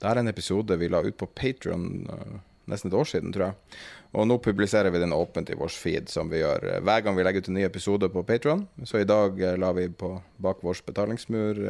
Dette 0.00 0.14
er 0.14 0.22
en 0.22 0.32
episode 0.32 0.76
vi 0.80 0.88
la 0.88 1.02
ut 1.04 1.16
på 1.20 1.26
Patrion 1.36 1.82
uh, 2.08 2.36
nesten 2.72 2.88
et 2.88 2.96
år 2.96 3.08
siden, 3.08 3.34
tror 3.34 3.50
jeg. 3.50 3.80
Og 4.16 4.24
nå 4.24 4.38
publiserer 4.40 4.88
vi 4.94 5.02
den 5.02 5.12
åpent 5.12 5.50
i 5.52 5.56
vår 5.60 5.68
feed, 5.76 6.08
som 6.08 6.30
vi 6.32 6.40
gjør 6.40 6.64
uh, 6.64 6.76
hver 6.86 7.02
gang 7.04 7.18
vi 7.18 7.26
legger 7.26 7.44
ut 7.44 7.50
en 7.52 7.58
ny 7.58 7.66
episode 7.66 8.08
på 8.14 8.22
Patron. 8.24 8.62
Så 8.88 9.02
i 9.02 9.08
dag 9.08 9.36
uh, 9.36 9.58
la 9.60 9.74
vi 9.76 9.90
på 9.92 10.14
bak 10.40 10.64
vår 10.64 10.80
betalingsmur 10.86 11.60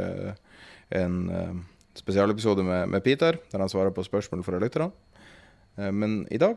en 0.91 1.17
spesialepisode 1.95 2.63
med, 2.67 2.89
med, 2.91 3.03
Peter, 3.03 3.37
der 3.51 3.63
han 3.63 3.71
svarer 3.71 3.91
på 3.95 4.03
spørsmål 4.07 4.43
fra 4.47 4.59
lytterne. 4.63 4.91
men 5.95 6.27
i 6.35 6.39
dag, 6.39 6.57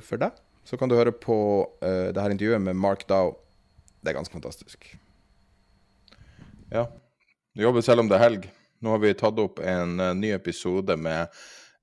for 0.00 0.20
deg, 0.20 0.32
så 0.64 0.78
kan 0.80 0.88
du 0.88 0.96
høre 0.96 1.12
på 1.12 1.36
det 1.80 2.16
her 2.16 2.32
intervjuet 2.32 2.64
med 2.64 2.76
Mark 2.76 3.04
Dow. 3.08 3.34
Det 4.00 4.12
er 4.12 4.16
ganske 4.16 4.32
fantastisk. 4.32 4.96
Ja. 6.72 6.86
Du 7.52 7.62
jobber 7.62 7.84
selv 7.84 8.00
om 8.00 8.08
det 8.08 8.16
er 8.16 8.24
helg. 8.24 8.48
Nå 8.80 8.90
har 8.90 8.98
vi 8.98 9.14
tatt 9.14 9.38
opp 9.38 9.58
en 9.58 10.00
uh, 10.00 10.14
ny 10.14 10.32
episode 10.32 10.96
med 10.96 11.28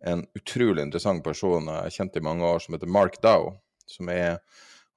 en 0.05 0.25
utrolig 0.35 0.83
interessant 0.83 1.23
person 1.23 1.69
jeg 1.69 1.85
har 1.85 1.95
kjent 1.95 2.17
i 2.17 2.25
mange 2.25 2.45
år, 2.45 2.59
som 2.59 2.75
heter 2.75 2.91
Mark 2.91 3.19
Dow. 3.23 3.53
Som 3.89 4.09
er, 4.09 4.39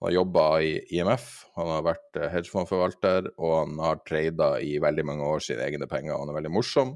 har 0.00 0.14
jobba 0.14 0.44
i 0.62 0.74
IMF, 0.96 1.30
han 1.56 1.70
har 1.72 1.86
vært 1.86 2.18
uh, 2.20 2.28
hedgefondforvalter, 2.32 3.30
og 3.38 3.54
han 3.56 3.80
har 3.84 4.02
trada 4.08 4.50
i 4.60 4.78
veldig 4.82 5.06
mange 5.10 5.30
år 5.36 5.44
sine 5.44 5.64
egne 5.66 5.88
penger. 5.90 6.16
Han 6.18 6.32
er 6.32 6.38
veldig 6.40 6.54
morsom 6.54 6.94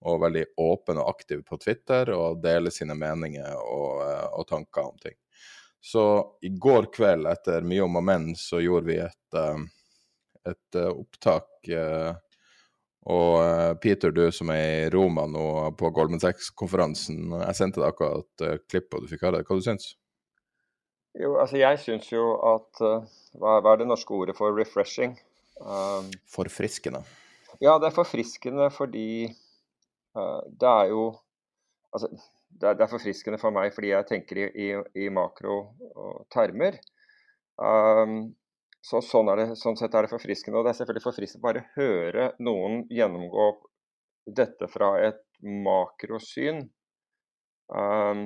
og 0.00 0.22
veldig 0.22 0.46
åpen 0.64 0.96
og 0.96 1.10
aktiv 1.12 1.42
på 1.44 1.58
Twitter 1.60 2.08
og 2.16 2.38
deler 2.40 2.72
sine 2.72 2.96
meninger 2.96 3.58
og, 3.60 4.00
uh, 4.00 4.28
og 4.40 4.48
tanker 4.48 4.88
om 4.88 4.96
ting. 5.02 5.18
Så 5.80 6.04
i 6.44 6.50
går 6.52 6.90
kveld, 6.92 7.28
etter 7.28 7.64
mye 7.64 7.84
om 7.84 8.00
og 8.00 8.04
men, 8.04 8.32
så 8.36 8.60
gjorde 8.60 8.88
vi 8.90 8.98
et, 9.00 9.38
et 10.50 10.76
opptak 10.90 11.70
og 13.08 13.38
uh, 13.40 13.72
Peter, 13.80 14.12
du 14.12 14.26
som 14.34 14.50
er 14.52 14.66
i 14.66 14.90
Roma 14.92 15.24
nå 15.30 15.44
på 15.80 15.88
Goldman 15.96 16.20
Sachs-konferansen, 16.20 17.30
jeg 17.46 17.56
sendte 17.56 17.80
deg 17.80 17.94
akkurat 17.94 18.44
uh, 18.44 18.58
klipp, 18.68 18.92
og 18.92 19.04
du 19.04 19.10
fikk 19.12 19.24
høre 19.24 19.40
det. 19.40 19.46
Hva 19.48 19.56
du 19.56 19.64
syns 19.64 19.94
Jo, 21.16 21.38
altså 21.40 21.58
jeg 21.58 21.80
syns 21.82 22.10
jo 22.12 22.26
at 22.52 22.82
hva, 22.82 23.56
hva, 23.58 23.72
er 23.72 23.80
det 23.80 23.88
norske 23.88 24.14
ordet 24.14 24.36
for 24.38 24.54
refreshing? 24.54 25.16
Um, 25.60 26.10
forfriskende. 26.30 27.00
Ja, 27.60 27.78
det 27.80 27.90
er 27.90 27.96
forfriskende 27.96 28.68
fordi 28.72 29.32
uh, 30.16 30.40
det 30.46 30.70
er 30.70 30.94
jo 30.94 31.10
Altså, 31.90 32.06
det 32.60 32.68
er, 32.68 32.76
det 32.78 32.84
er, 32.84 32.90
forfriskende 32.92 33.38
for 33.42 33.50
meg 33.50 33.72
fordi 33.74 33.88
jeg 33.90 34.06
tenker 34.06 34.38
i, 34.38 34.44
i, 34.62 34.66
i 35.02 35.08
makrotermer. 35.10 36.76
Um, 37.58 38.30
så 38.80 39.02
sånn, 39.04 39.28
det, 39.36 39.56
sånn, 39.60 39.76
sett 39.76 39.94
er 39.94 40.02
det 40.06 40.12
forfriskende. 40.12 40.58
Og 40.58 40.64
det 40.64 40.70
er 40.72 40.78
selvfølgelig 40.80 41.04
forfriskende 41.04 41.44
bare 41.44 41.62
å 41.62 41.70
høre 41.76 42.24
noen 42.40 42.72
gjennomgå 42.92 43.46
dette 44.40 44.66
fra 44.72 44.88
et 45.04 45.22
makrosyn. 45.40 46.58
Um, 47.70 48.20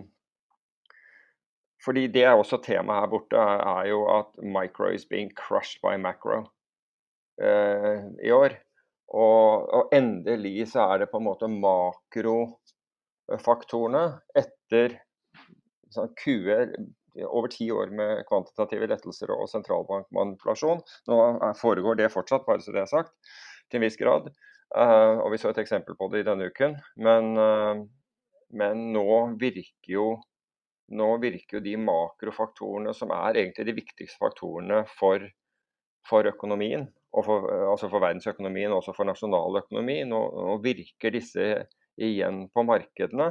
fordi 1.84 2.08
det 2.12 2.22
er 2.24 2.34
også 2.38 2.58
temaet 2.64 3.00
her 3.02 3.08
borte, 3.12 3.36
er 3.36 3.86
jo 3.90 3.98
at 4.08 4.30
micro 4.40 4.88
is 4.94 5.04
being 5.08 5.30
crushed 5.36 5.80
by 5.84 5.96
macro 6.00 6.36
uh, 7.42 7.98
i 8.24 8.30
år. 8.32 8.50
Og, 9.14 9.68
og, 9.68 9.88
endelig 9.94 10.66
så 10.72 10.80
er 10.94 10.98
det 11.02 11.10
på 11.12 11.18
en 11.20 11.28
måte 11.28 11.46
makrofaktorene 11.52 14.04
etter 14.38 14.88
sånn, 15.92 16.10
QE 16.18 16.58
over 17.22 17.48
ti 17.52 17.68
år 17.72 17.92
med 17.94 18.24
kvantitative 18.28 18.88
lettelser 18.90 19.30
og 19.34 19.46
sentralbankmanipulasjon. 19.52 20.82
Nå 21.10 21.18
foregår 21.60 22.00
det 22.00 22.12
fortsatt, 22.12 22.46
bare 22.46 22.64
så 22.64 22.74
det 22.74 22.82
er 22.84 22.90
sagt, 22.90 23.14
til 23.70 23.80
en 23.80 23.86
viss 23.86 24.00
grad. 24.00 24.30
Uh, 24.74 25.20
og 25.22 25.30
vi 25.30 25.38
så 25.38 25.52
et 25.52 25.60
eksempel 25.62 25.94
på 25.98 26.08
det 26.10 26.24
i 26.24 26.26
denne 26.26 26.48
uken. 26.50 26.74
Men, 27.06 27.34
uh, 27.38 27.84
men 28.58 28.88
nå 28.94 29.06
virker 29.40 29.94
jo 29.94 30.08
nå 30.94 31.14
virker 31.16 31.58
jo 31.58 31.64
de 31.64 31.78
makrofaktorene 31.80 32.92
som 32.96 33.12
er 33.16 33.38
egentlig 33.40 33.64
de 33.70 33.76
viktigste 33.78 34.20
faktorene 34.20 34.82
for, 34.98 35.22
for 36.04 36.28
økonomien, 36.28 36.84
for, 37.14 37.46
altså 37.70 37.88
for 37.88 38.04
verdensøkonomien 38.04 38.72
og 38.72 38.82
også 38.82 38.92
for 38.98 39.08
nasjonaløkonomi, 39.08 40.02
nå, 40.10 40.20
nå 40.44 40.58
virker 40.64 41.14
disse 41.14 41.46
igjen 41.96 42.44
på 42.52 42.66
markedene. 42.68 43.30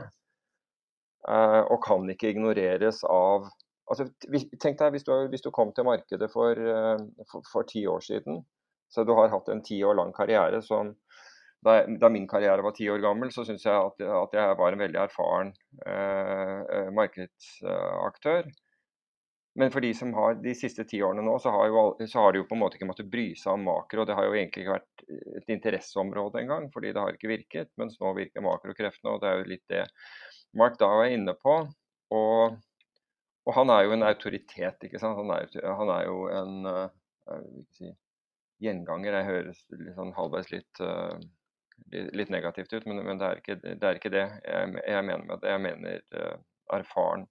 Uh, 1.24 1.62
og 1.72 1.78
kan 1.86 2.10
ikke 2.12 2.34
ignoreres 2.34 3.04
av 3.08 3.46
altså, 3.94 4.10
Tenk 4.62 4.80
deg 4.80 4.96
hvis 4.96 5.06
du, 5.08 5.14
hvis 5.32 5.46
du, 5.46 5.52
kom 5.56 5.72
til 5.76 5.88
markedet 5.88 6.30
for, 6.34 6.58
eh, 6.58 7.06
for, 7.30 7.46
for, 7.52 7.70
ti 7.70 7.86
år 7.90 8.04
siden. 8.06 8.42
Så 8.94 9.06
du 9.08 9.14
har 9.18 9.32
hatt 9.34 9.50
en 9.50 9.64
ti 9.66 9.80
år 9.86 9.98
lang 9.98 10.14
karriere 10.16 10.62
som 10.66 10.94
da, 11.64 11.78
da 11.88 12.10
min 12.12 12.28
karriere 12.28 12.62
var 12.62 12.76
ti 12.76 12.90
år 12.92 13.00
gammel, 13.04 13.32
så 13.32 13.46
syns 13.48 13.64
jeg 13.66 13.74
at, 13.74 14.04
at, 14.04 14.36
jeg 14.36 14.60
var 14.60 14.76
en 14.76 14.84
veldig 14.84 15.00
erfaren 15.06 15.54
eh, 15.88 16.60
eh, 16.60 16.90
markedsaktør. 16.96 18.50
Men 19.56 19.70
for 19.72 19.86
de 19.86 19.92
som 19.94 20.12
har 20.18 20.40
de 20.42 20.56
siste 20.58 20.84
ti 20.90 21.00
årene 21.06 21.24
nå, 21.26 21.38
så 21.40 21.54
har, 21.54 21.70
jo, 21.70 21.84
så 22.10 22.26
har 22.26 22.34
de 22.34 22.42
jo 22.42 22.48
på 22.50 22.58
en 22.58 22.64
måte 22.64 22.80
ikke 22.80 22.90
måttet 22.90 23.10
bry 23.14 23.28
seg 23.38 23.54
om 23.54 23.68
makro. 23.70 24.06
Det 24.10 24.18
har 24.18 24.26
jo 24.26 24.34
egentlig 24.34 24.66
ikke 24.66 24.78
vært 24.80 25.04
et 25.40 25.54
interesseområde 25.56 26.42
engang, 26.42 26.68
fordi 26.74 26.92
det 26.92 27.04
har 27.04 27.14
ikke 27.14 27.32
virket. 27.32 27.70
Mens 27.80 28.00
nå 28.02 28.16
virker 28.18 28.46
makrokreftene, 28.46 29.14
og 29.14 29.22
det 29.22 29.30
er 29.30 29.40
jo 29.40 29.50
litt 29.54 29.66
det 29.72 29.84
Mark 30.58 30.76
da 30.82 30.90
er 31.04 31.16
inne 31.16 31.38
på. 31.38 31.60
Og 32.14 32.58
og 33.44 33.56
han 33.58 33.72
er 33.74 33.84
jo 33.84 33.96
en 33.96 34.06
autoritet, 34.08 34.86
ikke 34.88 35.00
sant. 35.02 35.18
Han 35.20 35.32
er, 35.36 35.50
han 35.80 35.92
er 35.92 36.06
jo 36.08 36.20
en 36.32 36.68
uh, 36.70 37.48
si, 37.76 37.90
gjenganger. 38.64 39.18
Jeg 39.20 39.30
høres 39.30 39.64
sånn 39.98 40.14
halvveis 40.16 40.52
litt, 40.54 40.80
uh, 40.80 41.12
litt, 41.92 42.32
negativt 42.32 42.72
ut, 42.72 42.88
men, 42.88 43.02
men 43.04 43.20
det, 43.20 43.28
er 43.28 43.42
ikke, 43.42 43.58
det, 43.66 43.90
er 43.90 44.00
ikke, 44.00 44.14
det 44.14 44.24
jeg, 44.24 44.78
jeg 44.88 45.08
mener 45.10 45.28
med 45.28 45.44
det. 45.44 45.52
Jeg 45.52 45.64
mener 45.66 46.06
uh, 46.16 46.38
erfaren, 46.78 47.28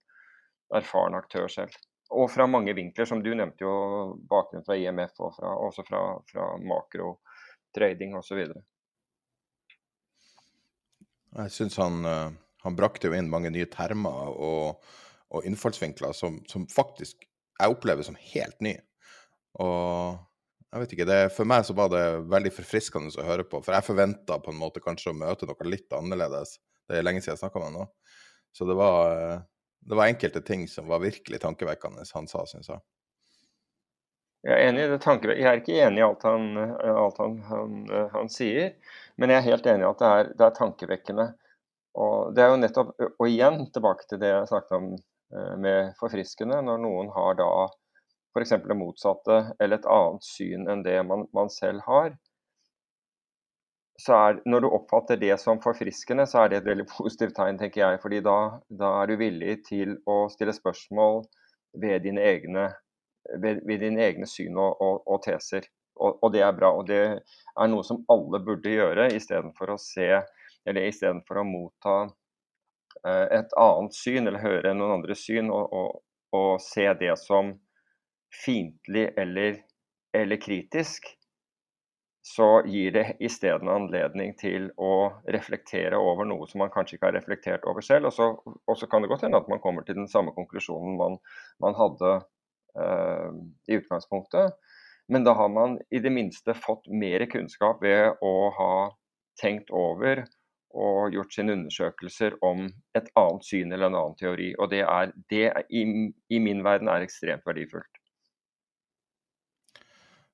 erfaren 0.77 1.17
aktør 1.17 1.49
selv. 1.53 1.79
Og 2.13 2.29
fra 2.29 2.45
mange 2.45 2.75
vinkler, 2.77 3.09
som 3.09 3.23
du 3.25 3.31
nevnte 3.33 3.65
jo 3.65 3.73
bakgrunnen 4.29 4.67
fra 4.67 4.77
IMF 4.77 5.17
og 5.25 5.33
fra, 5.39 5.55
også 5.65 5.85
fra, 5.87 6.03
fra 6.29 6.51
makrotrading 6.61 8.19
osv. 8.19 8.43
Jeg 11.33 11.55
syns 11.55 11.79
han, 11.81 12.05
han 12.05 12.77
brakte 12.77 13.09
jo 13.09 13.17
inn 13.17 13.33
mange 13.33 13.49
nye 13.55 13.71
termer. 13.73 14.29
og 14.37 14.85
og 15.33 15.47
innfallsvinkler 15.49 16.13
som, 16.17 16.41
som, 16.51 16.67
faktisk 16.71 17.25
jeg 17.61 17.73
opplever 17.73 18.05
som 18.05 18.17
helt 18.33 18.59
nye. 18.65 18.81
Og 19.63 20.19
jeg 20.73 20.83
vet 20.83 20.95
ikke, 20.97 21.07
det, 21.09 21.21
For 21.37 21.49
meg 21.49 21.67
så 21.69 21.77
var 21.77 21.91
det 21.93 22.05
veldig 22.33 22.53
forfriskende 22.57 23.13
å 23.21 23.27
høre 23.27 23.45
på. 23.49 23.61
For 23.65 23.77
jeg 23.77 23.87
forventa 23.87 24.39
på 24.43 24.53
en 24.53 24.61
måte 24.61 24.83
kanskje 24.85 25.13
å 25.13 25.19
møte 25.19 25.49
noe 25.49 25.69
litt 25.69 25.93
annerledes. 25.97 26.57
Det 26.89 26.99
er 26.99 27.05
lenge 27.05 27.21
siden 27.23 27.37
jeg 27.37 27.43
snakka 27.43 27.61
med 27.61 27.71
ham 27.71 27.83
nå. 27.83 27.85
Så 28.57 28.69
det 28.69 28.77
var, 28.77 29.45
det 29.85 29.99
var, 29.99 30.09
enkelte 30.09 30.43
ting 30.45 30.65
som 30.69 30.89
var 30.89 31.05
virkelig 31.05 31.41
tankevekkende 31.45 32.05
han 32.15 32.29
sa, 32.29 32.45
syns 32.49 32.73
jeg. 32.73 32.83
Jeg 34.43 34.57
er 34.57 34.73
enig 34.73 34.83
i 34.83 34.91
det 34.91 34.99
tankevekkende. 35.05 35.45
Jeg 35.45 35.51
er 35.53 35.63
ikke 35.63 35.79
enig 35.87 36.03
i 36.03 36.07
alt 36.09 36.27
han, 36.27 36.49
alt 36.93 37.21
han, 37.23 37.39
han, 37.47 37.77
han 38.17 38.33
sier, 38.33 38.73
men 39.21 39.31
jeg 39.31 39.39
er 39.39 39.49
helt 39.53 39.69
enig 39.71 39.87
i 39.87 39.91
at 39.93 40.03
det 40.03 40.11
er, 40.17 40.35
det 40.41 40.49
er 40.49 40.59
tankevekkende. 40.59 41.29
Og 42.03 42.33
det 42.35 42.43
er 42.43 42.51
jo 42.51 42.61
nettopp, 42.61 42.93
og 43.13 43.27
igjen 43.29 43.67
tilbake 43.73 44.09
til 44.09 44.21
det 44.21 44.33
jeg 44.33 44.51
snakket 44.51 44.79
om 44.79 44.93
med 45.61 45.95
forfriskende 46.01 46.59
når 46.65 46.83
noen 46.83 47.09
har 47.15 47.39
da 47.39 47.49
f.eks. 48.33 48.51
det 48.69 48.77
motsatte 48.77 49.39
eller 49.61 49.79
et 49.79 49.89
annet 49.89 50.25
syn 50.27 50.69
enn 50.71 50.85
det 50.85 50.99
man, 51.09 51.27
man 51.37 51.51
selv 51.53 51.85
har. 51.87 52.15
så 54.03 54.15
er, 54.17 54.39
når 54.49 54.65
du 54.65 54.69
oppfatter 54.73 55.19
det 55.21 55.35
som 55.39 55.61
forfriskende, 55.63 56.25
så 56.27 56.43
er 56.43 56.49
det 56.49 56.57
et 56.63 56.69
veldig 56.71 56.87
positivt 56.97 57.37
tegn, 57.37 57.59
tenker 57.61 57.85
jeg. 57.85 58.01
fordi 58.03 58.23
da, 58.25 58.39
da 58.69 58.95
er 59.03 59.13
du 59.13 59.21
villig 59.21 59.59
til 59.69 59.99
å 60.09 60.25
stille 60.33 60.55
spørsmål 60.57 61.23
ved 61.83 62.03
dine 62.09 62.25
egne, 62.25 62.71
ved, 63.39 63.61
ved 63.69 63.85
dine 63.85 64.03
egne 64.09 64.27
syn 64.27 64.59
og, 64.59 64.81
og, 64.81 65.05
og 65.07 65.23
teser. 65.29 65.69
Og, 66.01 66.19
og, 66.23 66.33
det 66.33 66.43
er 66.43 66.57
bra. 66.57 66.73
Og 66.73 66.89
det 66.89 67.03
er 67.21 67.71
noe 67.71 67.85
som 67.87 68.01
alle 68.11 68.41
burde 68.43 68.73
gjøre, 68.73 69.11
istedenfor 69.15 69.75
å 69.75 69.81
se 69.81 70.09
eller 70.65 70.89
istedenfor 70.89 71.43
å 71.43 71.47
motta 71.47 71.97
eh, 72.07 72.13
et 73.05 73.55
annet 73.59 73.97
syn 73.97 74.27
eller 74.27 74.43
høre 74.43 74.75
noen 74.77 74.99
andres 74.99 75.25
syn 75.27 75.51
og, 75.53 75.73
og, 75.73 76.03
og 76.37 76.53
se 76.63 76.87
det 77.01 77.15
som 77.21 77.55
fiendtlig 78.45 79.09
eller, 79.21 79.59
eller 80.17 80.41
kritisk 80.41 81.11
så 82.23 82.63
gir 82.67 82.93
det 82.95 83.17
isteden 83.19 83.69
anledning 83.69 84.37
til 84.39 84.69
å 84.79 85.11
reflektere 85.35 85.99
over 85.99 86.29
noe 86.29 86.47
som 86.47 86.63
man 86.63 86.71
kanskje 86.71 86.97
ikke 86.97 87.09
har 87.09 87.17
reflektert 87.19 87.65
over 87.67 87.83
selv. 87.83 88.09
Og 88.09 88.15
så, 88.15 88.29
og 88.47 88.79
så 88.79 88.87
kan 88.87 89.03
det 89.03 89.11
godt 89.11 89.25
hende 89.27 89.41
at 89.43 89.51
man 89.51 89.61
kommer 89.63 89.83
til 89.87 89.99
den 89.99 90.07
samme 90.11 90.35
konklusjonen 90.37 90.95
man, 91.01 91.19
man 91.63 91.75
hadde 91.75 92.13
uh, 92.79 93.35
i 93.67 93.81
utgangspunktet. 93.81 94.55
Men 95.11 95.27
da 95.27 95.35
har 95.35 95.51
man 95.51 95.81
i 95.91 95.99
det 95.99 96.13
minste 96.15 96.55
fått 96.55 96.87
mer 96.87 97.27
kunnskap 97.33 97.83
ved 97.83 98.23
å 98.23 98.35
ha 98.55 98.75
tenkt 99.43 99.75
over 99.75 100.23
og 100.73 101.13
gjort 101.15 101.35
sine 101.35 101.57
undersøkelser 101.57 102.37
om 102.45 102.65
et 102.99 103.11
annet 103.19 103.47
syn 103.47 103.73
eller 103.73 103.91
en 103.91 103.99
annen 103.99 104.19
teori. 104.19 104.53
Og 104.59 104.71
det 104.73 104.83
er, 104.85 105.13
det 105.31 105.45
i, 105.71 105.85
i 106.33 106.41
min 106.43 106.65
verden 106.65 106.91
er 106.93 107.05
ekstremt 107.05 107.45
verdifullt. 107.49 108.01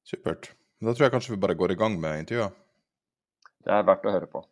Supert. 0.09 0.53
Da 0.81 0.95
tror 0.95 1.09
jeg 1.09 1.15
kanskje 1.17 1.35
vi 1.35 1.43
bare 1.43 1.59
går 1.59 1.75
i 1.75 1.79
gang 1.81 1.99
med 2.01 2.23
intervjuet. 2.23 2.55
Det 3.67 3.75
er 3.75 3.85
verdt 3.85 4.07
å 4.07 4.15
høre 4.15 4.31
på. 4.31 4.45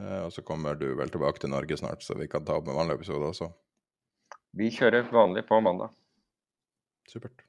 Eh, 0.00 0.22
og 0.26 0.32
så 0.32 0.44
kommer 0.46 0.78
du 0.78 0.92
vel 0.96 1.10
tilbake 1.12 1.42
til 1.42 1.52
Norge 1.52 1.76
snart, 1.76 2.04
så 2.04 2.16
vi 2.16 2.28
kan 2.30 2.44
ta 2.46 2.56
opp 2.56 2.68
med 2.68 2.78
vanlig 2.78 3.00
episode 3.00 3.32
også. 3.32 3.50
Vi 4.56 4.70
kjører 4.72 5.10
vanlig 5.12 5.44
på 5.48 5.58
mandag. 5.60 5.92
Supert. 7.10 7.42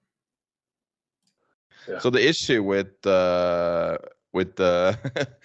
Yeah. 1.87 2.01
So 2.01 2.09
the 2.09 2.19
issue 2.27 2.63
with 2.63 3.07
uh, 3.07 3.95
with 4.37 4.55
the 4.55 4.95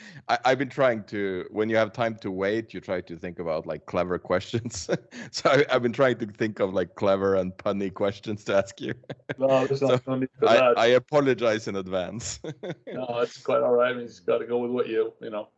I, 0.28 0.50
have 0.50 0.58
been 0.58 0.68
trying 0.68 1.04
to 1.04 1.46
when 1.50 1.70
you 1.70 1.76
have 1.76 1.92
time 1.94 2.14
to 2.16 2.30
wait 2.30 2.74
you 2.74 2.80
try 2.80 3.00
to 3.00 3.16
think 3.16 3.38
about 3.38 3.66
like 3.66 3.86
clever 3.86 4.18
questions. 4.18 4.74
So 5.38 5.44
I, 5.50 5.72
have 5.72 5.82
been 5.82 5.94
trying 6.02 6.18
to 6.18 6.26
think 6.26 6.60
of 6.60 6.74
like 6.74 6.94
clever 6.94 7.30
and 7.40 7.56
punny 7.56 7.90
questions 7.92 8.44
to 8.44 8.56
ask 8.60 8.80
you. 8.80 8.92
No 9.38 9.66
there's 9.66 9.80
not 9.88 10.04
so 10.04 10.26
for 10.38 10.48
I, 10.48 10.56
that. 10.56 10.78
I 10.78 10.88
apologize 11.02 11.68
in 11.68 11.76
advance. 11.76 12.40
No 13.00 13.04
it's 13.24 13.40
quite 13.48 13.62
all 13.62 13.74
right. 13.78 13.92
I 13.92 13.96
mean, 13.96 14.06
just 14.06 14.26
got 14.26 14.38
to 14.38 14.46
go 14.46 14.58
with 14.58 14.72
what 14.76 14.86
you 14.88 15.12
you 15.20 15.30
know 15.30 15.48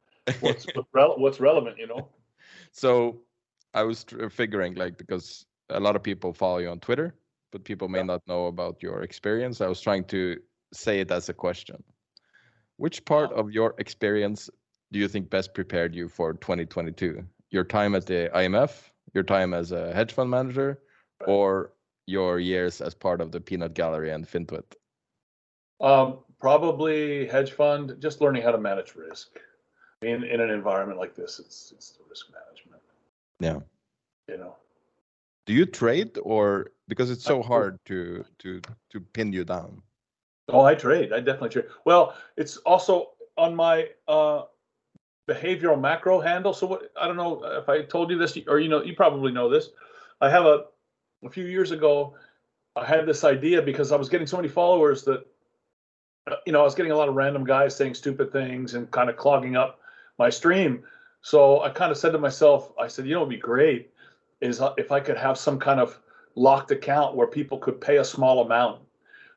what's 0.41 0.65
what's, 0.75 0.89
re- 0.93 1.15
what's 1.23 1.41
relevant 1.41 1.77
you 1.79 1.89
know? 1.93 2.09
So 2.71 2.89
i 3.81 3.83
was 3.83 4.07
figuring 4.31 4.73
like 4.83 4.97
because 4.97 5.27
a 5.81 5.81
lot 5.87 5.97
of 5.97 6.03
people 6.11 6.33
follow 6.33 6.59
you 6.65 6.71
on 6.75 6.79
twitter 6.79 7.09
but 7.55 7.65
people 7.65 7.89
may 7.89 8.03
yeah. 8.03 8.13
not 8.13 8.23
know 8.27 8.47
about 8.47 8.83
your 8.83 9.03
experience. 9.03 9.61
I 9.61 9.69
was 9.69 9.81
trying 9.81 10.05
to 10.15 10.41
say 10.73 10.99
it 10.99 11.11
as 11.13 11.29
a 11.29 11.35
question 11.47 11.81
which 12.77 13.05
part 13.05 13.33
of 13.33 13.51
your 13.51 13.75
experience 13.79 14.51
do 14.93 14.99
you 14.99 15.09
think 15.09 15.31
best 15.31 15.55
prepared 15.55 15.95
you 15.95 16.09
for 16.09 16.35
2022? 16.35 17.25
Your 17.51 17.65
time 17.65 17.95
at 17.95 18.07
the 18.07 18.31
IMF, 18.35 18.91
your 19.13 19.25
time 19.25 19.55
as 19.55 19.73
a 19.73 19.93
hedge 19.93 20.13
fund 20.13 20.31
manager, 20.31 20.81
or 21.27 21.73
your 22.07 22.39
years 22.39 22.81
as 22.81 22.95
part 22.95 23.21
of 23.21 23.33
the 23.33 23.41
Peanut 23.41 23.75
Gallery 23.75 24.11
and 24.11 24.27
FinTwit? 24.27 24.75
Um, 25.81 26.19
probably 26.41 27.27
hedge 27.27 27.53
fund, 27.53 27.97
just 28.01 28.21
learning 28.21 28.43
how 28.43 28.53
to 28.53 28.59
manage 28.59 28.95
risk. 28.95 29.29
In 30.03 30.23
in 30.25 30.41
an 30.41 30.51
environment 30.51 30.99
like 30.99 31.15
this, 31.15 31.39
it's 31.39 31.73
it's 31.75 31.93
the 31.93 32.05
risk 32.09 32.27
management. 32.31 32.83
Yeah. 33.41 33.61
You 34.29 34.39
know. 34.39 34.57
Do 35.47 35.53
you 35.53 35.67
trade 35.67 36.19
or 36.23 36.73
because 36.89 37.11
it's 37.11 37.25
so 37.25 37.43
hard 37.43 37.79
to 37.87 38.25
to 38.41 38.61
to 38.91 39.01
pin 39.01 39.33
you 39.33 39.45
down? 39.45 39.83
Oh, 40.49 40.63
I 40.63 40.75
trade. 40.75 41.13
I 41.13 41.21
definitely 41.21 41.51
trade. 41.51 41.67
Well, 41.85 42.15
it's 42.37 42.59
also 42.59 43.11
on 43.37 43.55
my 43.55 43.89
uh, 44.07 44.43
behavioral 45.29 45.81
macro 45.81 46.21
handle. 46.21 46.53
So 46.53 46.67
what? 46.67 46.93
I 47.01 47.07
don't 47.07 47.17
know 47.17 47.43
if 47.45 47.69
I 47.69 47.83
told 47.83 48.11
you 48.11 48.19
this, 48.19 48.37
or 48.47 48.59
you 48.61 48.69
know, 48.69 48.83
you 48.83 48.95
probably 48.95 49.33
know 49.33 49.49
this. 49.49 49.71
I 50.21 50.29
have 50.31 50.45
a 50.45 50.65
a 51.25 51.31
few 51.31 51.47
years 51.47 51.71
ago. 51.71 52.15
I 52.77 52.85
had 52.85 53.07
this 53.07 53.25
idea 53.25 53.63
because 53.63 53.93
I 53.93 53.97
was 53.97 54.09
getting 54.09 54.27
so 54.27 54.37
many 54.37 54.49
followers 54.49 55.05
that 55.05 55.25
uh, 56.31 56.37
you 56.47 56.53
know 56.53 56.61
I 56.61 56.65
was 56.65 56.75
getting 56.75 56.93
a 56.93 56.97
lot 56.97 57.09
of 57.09 57.15
random 57.15 57.45
guys 57.45 57.75
saying 57.75 57.95
stupid 57.95 58.33
things 58.33 58.75
and 58.75 58.91
kind 58.91 59.09
of 59.09 59.17
clogging 59.17 59.57
up 59.57 59.81
my 60.19 60.29
stream. 60.29 60.83
So 61.23 61.63
I 61.63 61.71
kind 61.71 61.91
of 61.91 61.97
said 61.97 62.13
to 62.13 62.19
myself, 62.19 62.73
I 62.79 62.87
said, 62.87 63.07
you 63.07 63.15
know, 63.15 63.21
it'd 63.21 63.31
be 63.31 63.39
great 63.39 63.91
is 64.45 64.61
uh, 64.61 64.75
if 64.77 64.93
I 64.93 65.01
could 65.01 65.17
have 65.17 65.39
some 65.39 65.59
kind 65.59 65.81
of 65.81 65.99
locked 66.35 66.71
account 66.71 67.17
where 67.17 67.27
people 67.27 67.59
could 67.59 67.81
pay 67.81 67.97
a 67.97 68.05
small 68.05 68.45
amount 68.45 68.81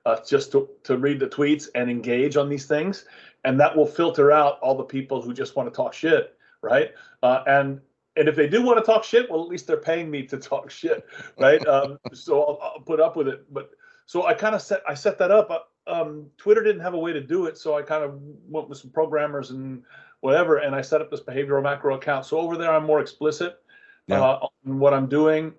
uh, 0.08 0.24
just 0.26 0.54
to, 0.54 0.70
to 0.84 0.98
read 0.98 1.20
the 1.20 1.28
tweets 1.28 1.68
and 1.76 1.92
engage 1.92 2.38
on 2.38 2.48
these 2.48 2.66
things. 2.66 3.06
And 3.44 3.60
that 3.60 3.76
will 3.76 3.86
filter 3.86 4.32
out 4.32 4.58
all 4.62 4.76
the 4.76 4.84
people 4.84 5.22
who 5.22 5.34
just 5.34 5.58
want 5.58 5.72
to 5.72 5.76
talk 5.76 5.94
shit, 5.94 6.38
right? 6.62 6.92
Uh, 7.22 7.44
and 7.46 7.82
and 8.16 8.28
if 8.28 8.36
they 8.36 8.48
do 8.48 8.64
want 8.64 8.80
to 8.80 8.84
talk 8.84 9.04
shit, 9.04 9.30
well, 9.30 9.44
at 9.44 9.48
least 9.48 9.68
they're 9.68 9.78
paying 9.78 10.10
me 10.10 10.24
to 10.24 10.38
talk 10.52 10.72
shit, 10.72 11.06
right? 11.38 11.66
um, 11.68 12.00
so 12.14 12.42
I'll, 12.42 12.60
I'll, 12.62 12.80
put 12.80 13.00
up 13.00 13.16
with 13.16 13.28
it. 13.28 13.54
But 13.54 13.70
so 14.06 14.26
I 14.26 14.34
kind 14.34 14.56
of 14.56 14.62
set 14.62 14.82
I 14.88 14.94
set 14.94 15.18
that 15.20 15.30
up. 15.30 15.52
Uh, 15.52 15.60
um, 15.92 16.28
Twitter 16.38 16.64
didn't 16.64 16.82
have 16.82 16.94
a 16.94 17.00
way 17.00 17.12
to 17.12 17.22
do 17.22 17.46
it, 17.46 17.58
so 17.58 17.78
I 17.78 17.82
kind 17.82 18.04
of 18.04 18.18
went 18.48 18.70
with 18.70 18.78
some 18.78 18.92
programmers 18.92 19.52
and 19.52 19.84
whatever, 20.22 20.58
and 20.58 20.74
I 20.74 20.82
set 20.82 21.02
up 21.02 21.12
this 21.12 21.22
behavioral 21.22 21.62
macro 21.62 21.96
account. 21.96 22.26
So 22.26 22.40
over 22.40 22.58
there, 22.58 22.74
I'm 22.74 22.86
more 22.86 23.02
explicit 23.02 23.60
yeah. 24.08 24.22
uh, 24.22 24.48
on 24.66 24.80
what 24.80 24.94
I'm 24.94 25.08
doing 25.08 25.54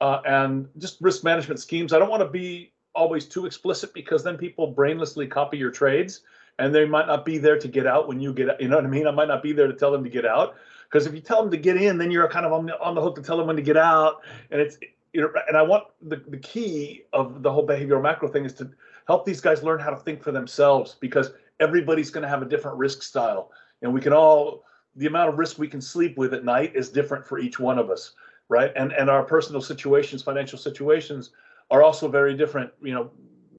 uh, 0.00 0.20
and 0.24 0.68
just 0.78 1.00
risk 1.00 1.24
management 1.24 1.60
schemes. 1.60 1.92
I 1.92 1.98
don't 1.98 2.10
want 2.10 2.22
to 2.22 2.28
be 2.28 2.72
always 2.98 3.26
too 3.26 3.46
explicit 3.46 3.94
because 3.94 4.24
then 4.24 4.36
people 4.36 4.74
brainlessly 4.74 5.30
copy 5.30 5.56
your 5.56 5.70
trades 5.70 6.22
and 6.58 6.74
they 6.74 6.84
might 6.84 7.06
not 7.06 7.24
be 7.24 7.38
there 7.38 7.58
to 7.58 7.68
get 7.68 7.86
out 7.86 8.08
when 8.08 8.20
you 8.20 8.32
get 8.32 8.50
out. 8.50 8.60
You 8.60 8.68
know 8.68 8.76
what 8.76 8.84
I 8.84 8.88
mean? 8.88 9.06
I 9.06 9.12
might 9.12 9.28
not 9.28 9.42
be 9.42 9.52
there 9.52 9.68
to 9.68 9.72
tell 9.72 9.92
them 9.92 10.02
to 10.04 10.10
get 10.10 10.26
out 10.26 10.56
because 10.90 11.06
if 11.06 11.14
you 11.14 11.20
tell 11.20 11.40
them 11.40 11.50
to 11.52 11.56
get 11.56 11.76
in, 11.76 11.98
then 11.98 12.10
you're 12.10 12.28
kind 12.28 12.44
of 12.44 12.52
on 12.52 12.66
the 12.66 12.78
on 12.80 12.94
the 12.94 13.00
hook 13.00 13.14
to 13.16 13.22
tell 13.22 13.36
them 13.36 13.46
when 13.46 13.56
to 13.56 13.62
get 13.62 13.76
out. 13.76 14.22
And 14.50 14.60
it's 14.60 14.78
you 15.12 15.20
know, 15.20 15.30
and 15.46 15.56
I 15.56 15.62
want 15.62 15.84
the 16.02 16.16
the 16.28 16.38
key 16.38 17.04
of 17.12 17.42
the 17.42 17.52
whole 17.52 17.66
behavioral 17.66 18.02
macro 18.02 18.28
thing 18.28 18.44
is 18.44 18.54
to 18.54 18.70
help 19.06 19.24
these 19.24 19.40
guys 19.40 19.62
learn 19.62 19.78
how 19.78 19.90
to 19.90 19.96
think 19.96 20.22
for 20.22 20.32
themselves 20.32 20.96
because 21.00 21.30
everybody's 21.60 22.10
going 22.10 22.22
to 22.22 22.28
have 22.28 22.42
a 22.42 22.46
different 22.46 22.76
risk 22.76 23.02
style, 23.02 23.52
and 23.82 23.92
we 23.92 24.00
can 24.00 24.12
all 24.12 24.64
the 24.96 25.06
amount 25.06 25.28
of 25.28 25.38
risk 25.38 25.58
we 25.58 25.68
can 25.68 25.80
sleep 25.80 26.18
with 26.18 26.34
at 26.34 26.44
night 26.44 26.72
is 26.74 26.88
different 26.88 27.24
for 27.24 27.38
each 27.38 27.60
one 27.60 27.78
of 27.78 27.90
us, 27.90 28.12
right? 28.48 28.72
And 28.74 28.92
and 28.92 29.08
our 29.08 29.22
personal 29.22 29.60
situations, 29.60 30.22
financial 30.22 30.58
situations 30.58 31.30
are 31.70 31.82
also 31.82 32.08
very 32.08 32.36
different. 32.36 32.70
You 32.82 32.94
know, 32.94 33.10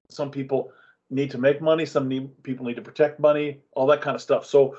some 0.08 0.30
people 0.30 0.72
need 1.10 1.30
to 1.30 1.38
make 1.38 1.60
money, 1.60 1.86
some 1.86 2.08
need, 2.08 2.30
people 2.42 2.64
need 2.66 2.76
to 2.76 2.82
protect 2.82 3.20
money, 3.20 3.60
all 3.72 3.86
that 3.88 4.00
kind 4.00 4.14
of 4.14 4.22
stuff. 4.22 4.46
So, 4.46 4.76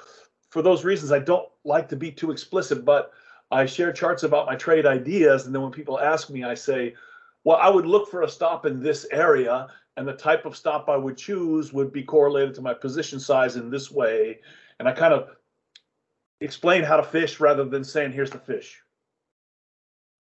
for 0.49 0.61
those 0.61 0.83
reasons, 0.83 1.11
I 1.13 1.19
don't 1.19 1.47
like 1.63 1.87
to 1.89 1.95
be 1.95 2.11
too 2.11 2.31
explicit, 2.31 2.83
but 2.83 3.13
I 3.51 3.65
share 3.65 3.93
charts 3.93 4.23
about 4.23 4.47
my 4.47 4.55
trade 4.55 4.85
ideas. 4.85 5.45
And 5.45 5.55
then 5.55 5.61
when 5.61 5.71
people 5.71 5.99
ask 5.99 6.29
me, 6.29 6.43
I 6.43 6.55
say, 6.55 6.93
well, 7.45 7.57
I 7.57 7.69
would 7.69 7.85
look 7.85 8.09
for 8.09 8.23
a 8.23 8.29
stop 8.29 8.65
in 8.65 8.81
this 8.81 9.07
area, 9.11 9.67
and 9.97 10.07
the 10.07 10.13
type 10.13 10.45
of 10.45 10.55
stop 10.55 10.89
I 10.89 10.97
would 10.97 11.17
choose 11.17 11.73
would 11.73 11.91
be 11.91 12.03
correlated 12.03 12.53
to 12.55 12.61
my 12.61 12.73
position 12.73 13.19
size 13.19 13.55
in 13.55 13.69
this 13.69 13.91
way. 13.91 14.39
And 14.79 14.87
I 14.87 14.93
kind 14.93 15.13
of 15.13 15.29
explain 16.41 16.83
how 16.83 16.97
to 16.97 17.03
fish 17.03 17.39
rather 17.39 17.63
than 17.65 17.83
saying, 17.83 18.11
here's 18.11 18.31
the 18.31 18.39
fish. 18.39 18.81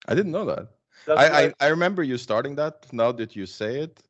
I 0.07 0.15
didn't 0.15 0.31
know 0.31 0.45
that. 0.45 0.67
I, 1.07 1.45
I, 1.45 1.53
I 1.59 1.67
remember 1.67 2.03
you 2.03 2.17
starting 2.17 2.55
that. 2.55 2.85
Now 2.91 3.11
that 3.11 3.35
you 3.35 3.45
say 3.45 3.79
it, 3.81 4.01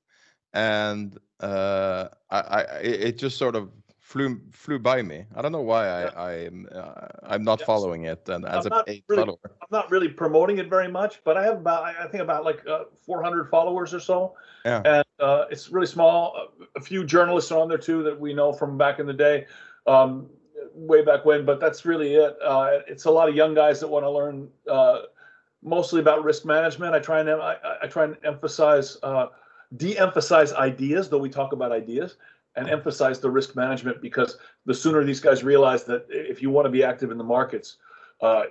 and 0.53 1.17
uh, 1.39 2.07
I, 2.29 2.39
I 2.39 2.61
it 2.81 3.17
just 3.17 3.37
sort 3.37 3.55
of 3.55 3.69
flew 4.11 4.41
flew 4.51 4.77
by 4.77 5.01
me. 5.01 5.25
I 5.35 5.41
don't 5.41 5.51
know 5.51 5.61
why 5.61 5.87
I 5.87 6.33
I'm 6.33 6.67
uh, 6.73 7.07
I'm 7.23 7.43
not 7.43 7.61
following 7.61 8.05
it 8.05 8.27
and 8.27 8.45
as 8.45 8.65
I'm 8.65 8.73
a 8.73 8.83
paid 8.83 9.03
really, 9.07 9.23
follower. 9.23 9.37
I'm 9.45 9.71
not 9.71 9.89
really 9.89 10.09
promoting 10.09 10.57
it 10.57 10.69
very 10.69 10.91
much, 10.91 11.21
but 11.23 11.37
I 11.37 11.43
have 11.43 11.57
about 11.57 11.83
I 11.83 12.07
think 12.07 12.21
about 12.21 12.43
like 12.43 12.61
uh, 12.67 12.83
400 13.05 13.49
followers 13.49 13.93
or 13.93 13.99
so. 13.99 14.35
Yeah. 14.65 14.81
And 14.83 15.05
uh, 15.19 15.45
it's 15.49 15.69
really 15.69 15.87
small. 15.87 16.49
A 16.75 16.81
few 16.81 17.05
journalists 17.05 17.51
are 17.51 17.59
on 17.59 17.69
there 17.69 17.77
too 17.77 18.03
that 18.03 18.19
we 18.19 18.33
know 18.33 18.51
from 18.51 18.77
back 18.77 18.99
in 18.99 19.05
the 19.05 19.13
day, 19.13 19.45
um, 19.87 20.27
way 20.73 21.03
back 21.03 21.23
when. 21.23 21.45
But 21.45 21.59
that's 21.59 21.85
really 21.85 22.15
it. 22.15 22.35
Uh, 22.43 22.79
it's 22.87 23.05
a 23.05 23.11
lot 23.11 23.29
of 23.29 23.35
young 23.35 23.53
guys 23.53 23.79
that 23.79 23.87
want 23.87 24.03
to 24.03 24.09
learn 24.09 24.49
uh, 24.69 25.01
mostly 25.63 25.99
about 25.99 26.23
risk 26.23 26.45
management. 26.45 26.93
I 26.93 26.99
try 26.99 27.19
and 27.19 27.29
I, 27.29 27.57
I 27.83 27.87
try 27.87 28.05
and 28.05 28.17
emphasize 28.23 28.97
uh, 29.03 29.27
de-emphasize 29.77 30.53
ideas, 30.53 31.09
though 31.09 31.17
we 31.17 31.29
talk 31.29 31.53
about 31.53 31.71
ideas, 31.71 32.17
and 32.55 32.69
emphasize 32.69 33.19
the 33.19 33.29
risk 33.29 33.55
management 33.55 34.01
because 34.01 34.37
the 34.65 34.73
sooner 34.73 35.03
these 35.03 35.19
guys 35.19 35.43
realize 35.43 35.83
that 35.85 36.05
if 36.09 36.41
you 36.41 36.49
want 36.49 36.65
to 36.65 36.69
be 36.69 36.83
active 36.83 37.11
in 37.11 37.17
the 37.17 37.23
markets, 37.23 37.77
uh, 38.21 38.43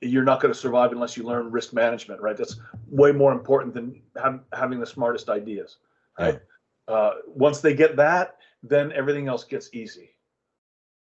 you're 0.00 0.24
not 0.24 0.40
going 0.40 0.52
to 0.52 0.58
survive 0.58 0.92
unless 0.92 1.16
you 1.16 1.24
learn 1.24 1.50
risk 1.50 1.72
management, 1.72 2.20
right? 2.20 2.36
That's 2.36 2.60
way 2.88 3.12
more 3.12 3.32
important 3.32 3.74
than 3.74 4.00
have, 4.22 4.40
having 4.52 4.78
the 4.78 4.86
smartest 4.86 5.28
ideas, 5.28 5.78
right? 6.18 6.40
Uh, 6.86 7.12
once 7.26 7.60
they 7.60 7.74
get 7.74 7.96
that, 7.96 8.36
then 8.62 8.92
everything 8.92 9.28
else 9.28 9.44
gets 9.44 9.70
easy. 9.72 10.10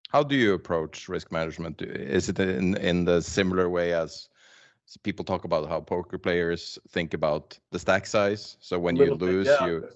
How 0.09 0.23
do 0.23 0.35
you 0.35 0.53
approach 0.53 1.09
risk 1.09 1.31
management? 1.31 1.81
Is 1.81 2.29
it 2.29 2.39
in 2.39 2.75
in 2.77 3.05
the 3.05 3.21
similar 3.21 3.69
way 3.69 3.93
as 3.93 4.29
people 5.03 5.25
talk 5.25 5.43
about 5.43 5.67
how 5.67 5.81
poker 5.81 6.17
players 6.17 6.79
think 6.89 7.13
about 7.13 7.57
the 7.71 7.79
stack 7.79 8.05
size? 8.05 8.57
So 8.59 8.79
when 8.79 8.95
you 8.95 9.13
lose, 9.15 9.47
bit, 9.47 9.57
yeah. 9.59 9.67
you 9.67 9.89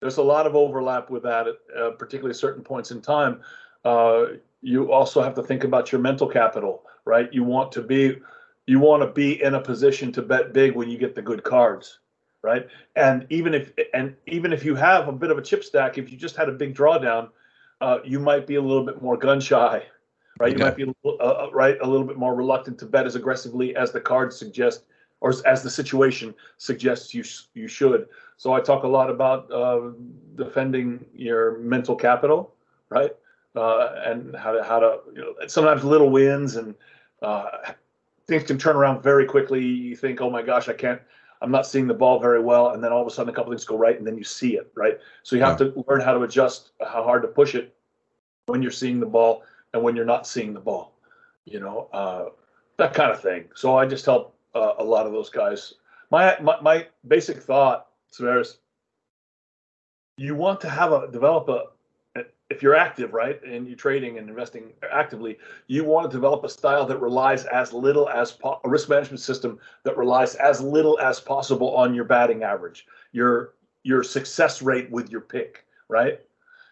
there's 0.00 0.18
a 0.18 0.22
lot 0.22 0.46
of 0.46 0.54
overlap 0.54 1.10
with 1.10 1.22
that, 1.22 1.46
uh, 1.76 1.90
particularly 1.92 2.30
at 2.30 2.36
certain 2.36 2.62
points 2.62 2.90
in 2.90 3.00
time. 3.00 3.40
Uh, 3.84 4.26
you 4.62 4.92
also 4.92 5.22
have 5.22 5.34
to 5.34 5.42
think 5.42 5.64
about 5.64 5.92
your 5.92 6.00
mental 6.00 6.28
capital, 6.28 6.82
right? 7.04 7.32
You 7.32 7.44
want 7.44 7.72
to 7.72 7.82
be 7.82 8.16
you 8.66 8.80
want 8.80 9.02
to 9.02 9.06
be 9.06 9.42
in 9.42 9.54
a 9.54 9.60
position 9.60 10.10
to 10.12 10.22
bet 10.22 10.52
big 10.52 10.74
when 10.74 10.90
you 10.90 10.98
get 10.98 11.14
the 11.14 11.22
good 11.22 11.44
cards, 11.44 12.00
right? 12.42 12.68
And 12.96 13.26
even 13.30 13.54
if 13.54 13.72
and 13.94 14.14
even 14.26 14.52
if 14.52 14.64
you 14.64 14.74
have 14.74 15.08
a 15.08 15.12
bit 15.12 15.30
of 15.30 15.38
a 15.38 15.42
chip 15.42 15.64
stack, 15.64 15.98
if 15.98 16.10
you 16.10 16.16
just 16.18 16.36
had 16.36 16.48
a 16.48 16.52
big 16.52 16.74
drawdown, 16.74 17.30
uh, 17.80 17.98
you 18.04 18.18
might 18.18 18.46
be 18.46 18.56
a 18.56 18.62
little 18.62 18.84
bit 18.84 19.00
more 19.00 19.16
gun 19.16 19.40
shy, 19.40 19.84
right? 20.38 20.52
You 20.52 20.58
might 20.58 20.76
be 20.76 20.92
uh, 21.04 21.08
uh, 21.08 21.50
right 21.52 21.78
a 21.80 21.86
little 21.86 22.06
bit 22.06 22.16
more 22.16 22.34
reluctant 22.34 22.78
to 22.80 22.86
bet 22.86 23.06
as 23.06 23.16
aggressively 23.16 23.74
as 23.76 23.92
the 23.92 24.00
cards 24.00 24.36
suggest 24.36 24.84
or 25.20 25.34
as 25.46 25.62
the 25.62 25.70
situation 25.70 26.34
suggests 26.58 27.14
you 27.14 27.24
you 27.54 27.68
should. 27.68 28.08
So 28.36 28.52
I 28.52 28.60
talk 28.60 28.84
a 28.84 28.88
lot 28.88 29.10
about 29.10 29.50
uh, 29.50 29.92
defending 30.34 31.04
your 31.14 31.58
mental 31.58 31.96
capital, 31.96 32.54
right? 32.90 33.14
Uh, 33.54 33.94
and 34.04 34.36
how 34.36 34.52
to 34.52 34.62
how 34.62 34.78
to 34.78 34.98
you 35.14 35.20
know 35.22 35.34
sometimes 35.46 35.84
little 35.84 36.10
wins 36.10 36.56
and 36.56 36.74
uh, 37.22 37.72
things 38.26 38.44
can 38.44 38.58
turn 38.58 38.76
around 38.76 39.02
very 39.02 39.24
quickly. 39.24 39.64
You 39.64 39.96
think, 39.96 40.20
oh 40.20 40.30
my 40.30 40.42
gosh, 40.42 40.68
I 40.68 40.74
can't. 40.74 41.00
I'm 41.42 41.50
not 41.50 41.66
seeing 41.66 41.86
the 41.86 41.94
ball 41.94 42.18
very 42.18 42.40
well, 42.40 42.70
and 42.70 42.82
then 42.82 42.92
all 42.92 43.02
of 43.02 43.06
a 43.06 43.10
sudden 43.10 43.30
a 43.30 43.36
couple 43.36 43.52
things 43.52 43.64
go 43.64 43.76
right, 43.76 43.96
and 43.96 44.06
then 44.06 44.16
you 44.16 44.24
see 44.24 44.56
it, 44.56 44.70
right? 44.74 44.98
So 45.22 45.36
you 45.36 45.42
have 45.42 45.60
yeah. 45.60 45.68
to 45.68 45.84
learn 45.86 46.00
how 46.00 46.14
to 46.14 46.22
adjust 46.22 46.70
how 46.80 47.02
hard 47.04 47.22
to 47.22 47.28
push 47.28 47.54
it 47.54 47.74
when 48.46 48.62
you're 48.62 48.70
seeing 48.70 49.00
the 49.00 49.06
ball 49.06 49.42
and 49.76 49.84
when 49.84 49.94
you're 49.94 50.06
not 50.06 50.26
seeing 50.26 50.54
the 50.54 50.60
ball, 50.60 50.94
you 51.44 51.60
know, 51.60 51.88
uh, 51.92 52.30
that 52.78 52.94
kind 52.94 53.10
of 53.10 53.20
thing. 53.20 53.44
So 53.54 53.76
I 53.76 53.86
just 53.86 54.06
help 54.06 54.34
uh, 54.54 54.72
a 54.78 54.84
lot 54.84 55.06
of 55.06 55.12
those 55.12 55.28
guys. 55.28 55.74
My, 56.10 56.36
my, 56.40 56.58
my 56.62 56.86
basic 57.06 57.42
thought, 57.42 57.88
Sverres, 58.10 58.56
you 60.16 60.34
want 60.34 60.62
to 60.62 60.70
have 60.70 60.92
a 60.92 61.08
develop 61.12 61.48
a 61.48 61.64
if 62.48 62.62
you're 62.62 62.76
active, 62.76 63.12
right, 63.12 63.42
and 63.42 63.66
you're 63.66 63.76
trading 63.76 64.18
and 64.18 64.28
investing 64.28 64.72
actively, 64.92 65.36
you 65.66 65.84
want 65.84 66.08
to 66.08 66.16
develop 66.16 66.44
a 66.44 66.48
style 66.48 66.86
that 66.86 67.00
relies 67.00 67.44
as 67.46 67.72
little 67.72 68.08
as 68.08 68.30
po- 68.30 68.60
a 68.64 68.68
risk 68.68 68.88
management 68.88 69.20
system 69.20 69.58
that 69.82 69.96
relies 69.96 70.36
as 70.36 70.60
little 70.60 70.96
as 71.00 71.18
possible 71.18 71.74
on 71.74 71.92
your 71.92 72.04
batting 72.04 72.44
average, 72.44 72.86
your 73.12 73.54
your 73.82 74.02
success 74.02 74.62
rate 74.62 74.90
with 74.90 75.10
your 75.10 75.20
pick, 75.20 75.64
right? 75.88 76.20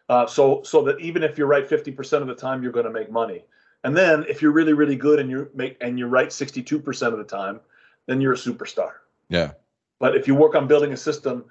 Uh, 0.09 0.27
so 0.27 0.63
so 0.63 0.83
that 0.83 1.01
even 1.01 1.23
if 1.23 1.39
you're 1.39 1.47
right 1.47 1.69
50% 1.69 2.21
of 2.21 2.27
the 2.27 2.35
time, 2.35 2.63
you're 2.63 2.73
going 2.73 2.85
to 2.85 2.93
make 2.93 3.11
money. 3.11 3.45
And 3.85 3.97
then 3.97 4.25
if 4.29 4.43
you're 4.43 4.53
really 4.53 4.73
really 4.73 4.97
good 4.97 5.19
and 5.19 5.31
you 5.31 5.51
make 5.55 5.77
and 5.81 5.99
you're 5.99 6.09
right 6.09 6.29
62% 6.29 7.13
of 7.13 7.19
the 7.19 7.25
time, 7.25 7.61
then 8.07 8.21
you're 8.21 8.35
a 8.35 8.37
superstar. 8.37 8.93
Yeah. 9.29 9.53
But 9.99 10.17
if 10.17 10.27
you 10.27 10.35
work 10.35 10.55
on 10.55 10.67
building 10.67 10.93
a 10.93 10.97
system 10.97 11.45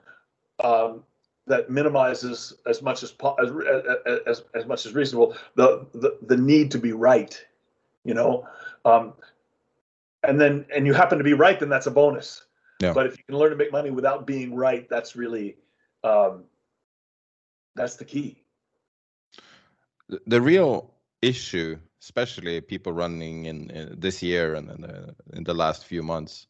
um, 0.64 1.04
that 1.48 1.70
minimizes 1.70 2.54
as 2.68 2.82
much 2.82 3.04
as, 3.04 3.14
as 3.42 3.52
as 4.28 4.44
as 4.54 4.66
much 4.66 4.86
as 4.86 4.94
reasonable 4.94 5.36
the 5.56 5.86
the, 5.94 6.18
the 6.22 6.38
need 6.38 6.70
to 6.72 6.78
be 6.78 6.92
right, 6.92 7.44
you 8.04 8.14
know, 8.14 8.48
um, 8.86 9.14
and 10.24 10.40
then 10.40 10.66
and 10.76 10.86
you 10.86 10.94
happen 10.94 11.18
to 11.18 11.24
be 11.24 11.34
right, 11.34 11.60
then 11.60 11.70
that's 11.70 11.88
a 11.88 11.92
bonus. 11.92 12.44
Yeah. 12.82 12.94
But 12.94 13.08
if 13.08 13.18
you 13.18 13.24
can 13.24 13.38
learn 13.38 13.52
to 13.52 13.56
make 13.56 13.72
money 13.72 13.90
without 13.90 14.28
being 14.28 14.54
right, 14.56 14.88
that's 14.90 15.16
really 15.16 15.56
um, 16.04 16.44
that's 17.76 17.96
the 17.96 18.06
key. 18.06 18.43
The 20.26 20.42
real 20.42 20.94
issue 21.22 21.78
especially 22.04 22.60
people 22.60 22.92
running 22.92 23.46
in, 23.46 23.70
in 23.72 23.98
this 23.98 24.22
year 24.22 24.56
and 24.56 24.70
in 24.70 24.82
the, 24.82 25.16
in 25.34 25.44
the 25.46 25.54
last 25.54 25.86
few 25.86 26.04
months. 26.04 26.48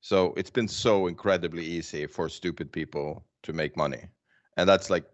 So 0.00 0.34
it's 0.36 0.50
been 0.50 0.68
so 0.68 1.06
incredibly 1.06 1.64
easy 1.64 2.06
for 2.06 2.28
stupid 2.28 2.72
people 2.72 3.24
to 3.44 3.52
make 3.52 3.76
money, 3.76 4.04
and 4.56 4.68
that's 4.68 4.90
like 4.90 5.04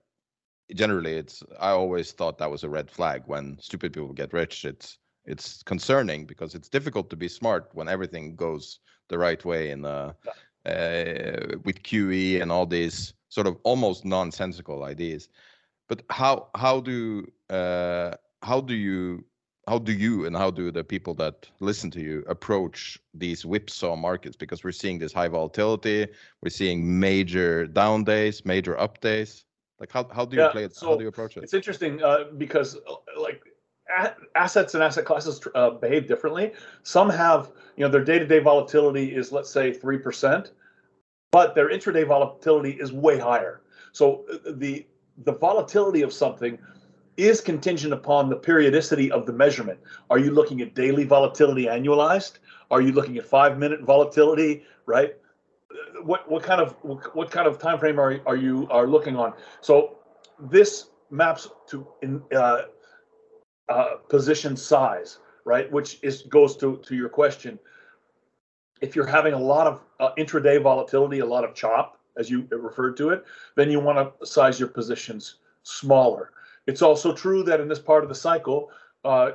generally 0.74 1.14
it's. 1.14 1.42
I 1.58 1.70
always 1.70 2.12
thought 2.12 2.38
that 2.38 2.50
was 2.50 2.64
a 2.64 2.68
red 2.68 2.90
flag 2.90 3.22
when 3.26 3.58
stupid 3.60 3.94
people 3.94 4.12
get 4.12 4.34
rich. 4.34 4.64
It's 4.64 4.98
it's 5.24 5.62
concerning 5.62 6.26
because 6.26 6.54
it's 6.54 6.68
difficult 6.68 7.08
to 7.10 7.16
be 7.16 7.28
smart 7.28 7.70
when 7.72 7.88
everything 7.88 8.36
goes 8.36 8.80
the 9.08 9.18
right 9.18 9.42
way 9.42 9.70
in 9.70 9.86
uh, 9.86 10.12
uh, 10.66 11.56
with 11.64 11.82
QE 11.82 12.42
and 12.42 12.52
all 12.52 12.66
these 12.66 13.14
sort 13.30 13.46
of 13.46 13.56
almost 13.64 14.04
nonsensical 14.04 14.84
ideas. 14.84 15.28
But 15.88 16.02
how 16.10 16.48
how 16.54 16.80
do 16.80 17.30
uh, 17.50 18.12
how 18.42 18.60
do 18.60 18.74
you 18.74 19.24
how 19.66 19.78
do 19.78 19.92
you 19.92 20.26
and 20.26 20.36
how 20.36 20.50
do 20.50 20.70
the 20.70 20.84
people 20.84 21.14
that 21.14 21.48
listen 21.60 21.90
to 21.92 22.00
you 22.00 22.24
approach 22.28 22.98
these 23.12 23.44
whipsaw 23.44 23.96
markets? 23.96 24.36
Because 24.36 24.64
we're 24.64 24.72
seeing 24.72 24.98
this 24.98 25.12
high 25.12 25.28
volatility 25.28 26.06
we're 26.42 26.50
seeing 26.50 26.98
major 27.00 27.66
down 27.66 28.04
days 28.04 28.44
major 28.44 28.78
up 28.78 29.00
days. 29.00 29.44
Like 29.80 29.90
how, 29.90 30.08
how 30.12 30.24
do 30.24 30.36
you 30.36 30.42
yeah, 30.42 30.50
play 30.50 30.64
it? 30.64 30.74
So 30.74 30.88
how 30.88 30.96
do 30.96 31.02
you 31.02 31.08
approach 31.08 31.36
it? 31.36 31.42
it's 31.42 31.54
interesting 31.54 32.02
uh, 32.02 32.24
because 32.38 32.76
uh, 32.76 33.20
like 33.20 33.42
assets 34.34 34.74
and 34.74 34.82
asset 34.82 35.04
classes 35.04 35.40
uh, 35.54 35.70
behave 35.70 36.08
differently. 36.08 36.52
Some 36.82 37.10
have 37.10 37.52
you 37.76 37.84
know 37.84 37.90
their 37.90 38.04
day-to-day 38.04 38.38
volatility 38.38 39.14
is 39.14 39.32
let's 39.32 39.50
say 39.50 39.72
3% 39.72 40.50
but 41.34 41.56
their 41.56 41.68
intraday 41.68 42.06
volatility 42.06 42.70
is 42.70 42.92
way 42.92 43.18
higher. 43.18 43.60
So 43.90 44.24
uh, 44.32 44.52
the 44.54 44.86
the 45.18 45.32
volatility 45.32 46.02
of 46.02 46.12
something 46.12 46.58
is 47.16 47.40
contingent 47.40 47.92
upon 47.92 48.28
the 48.28 48.36
periodicity 48.36 49.10
of 49.10 49.26
the 49.26 49.32
measurement. 49.32 49.78
Are 50.10 50.18
you 50.18 50.32
looking 50.32 50.60
at 50.60 50.74
daily 50.74 51.04
volatility 51.04 51.66
annualized? 51.66 52.38
Are 52.70 52.80
you 52.80 52.92
looking 52.92 53.16
at 53.18 53.26
five 53.26 53.58
minute 53.58 53.82
volatility? 53.82 54.64
Right. 54.86 55.16
What 56.02 56.30
what 56.30 56.42
kind 56.42 56.60
of 56.60 56.72
what 56.82 57.30
kind 57.30 57.46
of 57.46 57.58
time 57.58 57.78
frame 57.78 58.00
are 58.00 58.20
are 58.26 58.36
you 58.36 58.66
are 58.70 58.86
looking 58.86 59.16
on? 59.16 59.32
So 59.60 59.98
this 60.38 60.90
maps 61.10 61.48
to 61.68 61.86
in 62.02 62.22
uh, 62.34 62.62
uh, 63.68 63.96
position 64.08 64.56
size, 64.56 65.18
right? 65.44 65.70
Which 65.70 65.98
is 66.02 66.22
goes 66.22 66.56
to 66.58 66.78
to 66.78 66.94
your 66.94 67.08
question. 67.08 67.58
If 68.80 68.96
you're 68.96 69.06
having 69.06 69.34
a 69.34 69.38
lot 69.38 69.66
of 69.66 69.80
uh, 70.00 70.10
intraday 70.18 70.60
volatility, 70.60 71.20
a 71.20 71.26
lot 71.26 71.44
of 71.44 71.54
chop, 71.54 71.98
as 72.16 72.30
you 72.30 72.46
referred 72.50 72.96
to 72.96 73.10
it, 73.10 73.24
then 73.56 73.70
you 73.70 73.80
want 73.80 73.98
to 74.20 74.26
size 74.26 74.58
your 74.58 74.68
positions 74.68 75.36
smaller 75.62 76.30
it's 76.66 76.82
also 76.82 77.14
true 77.14 77.42
that 77.44 77.60
in 77.60 77.68
this 77.68 77.78
part 77.78 78.02
of 78.02 78.08
the 78.08 78.14
cycle, 78.14 78.70
uh, 79.04 79.32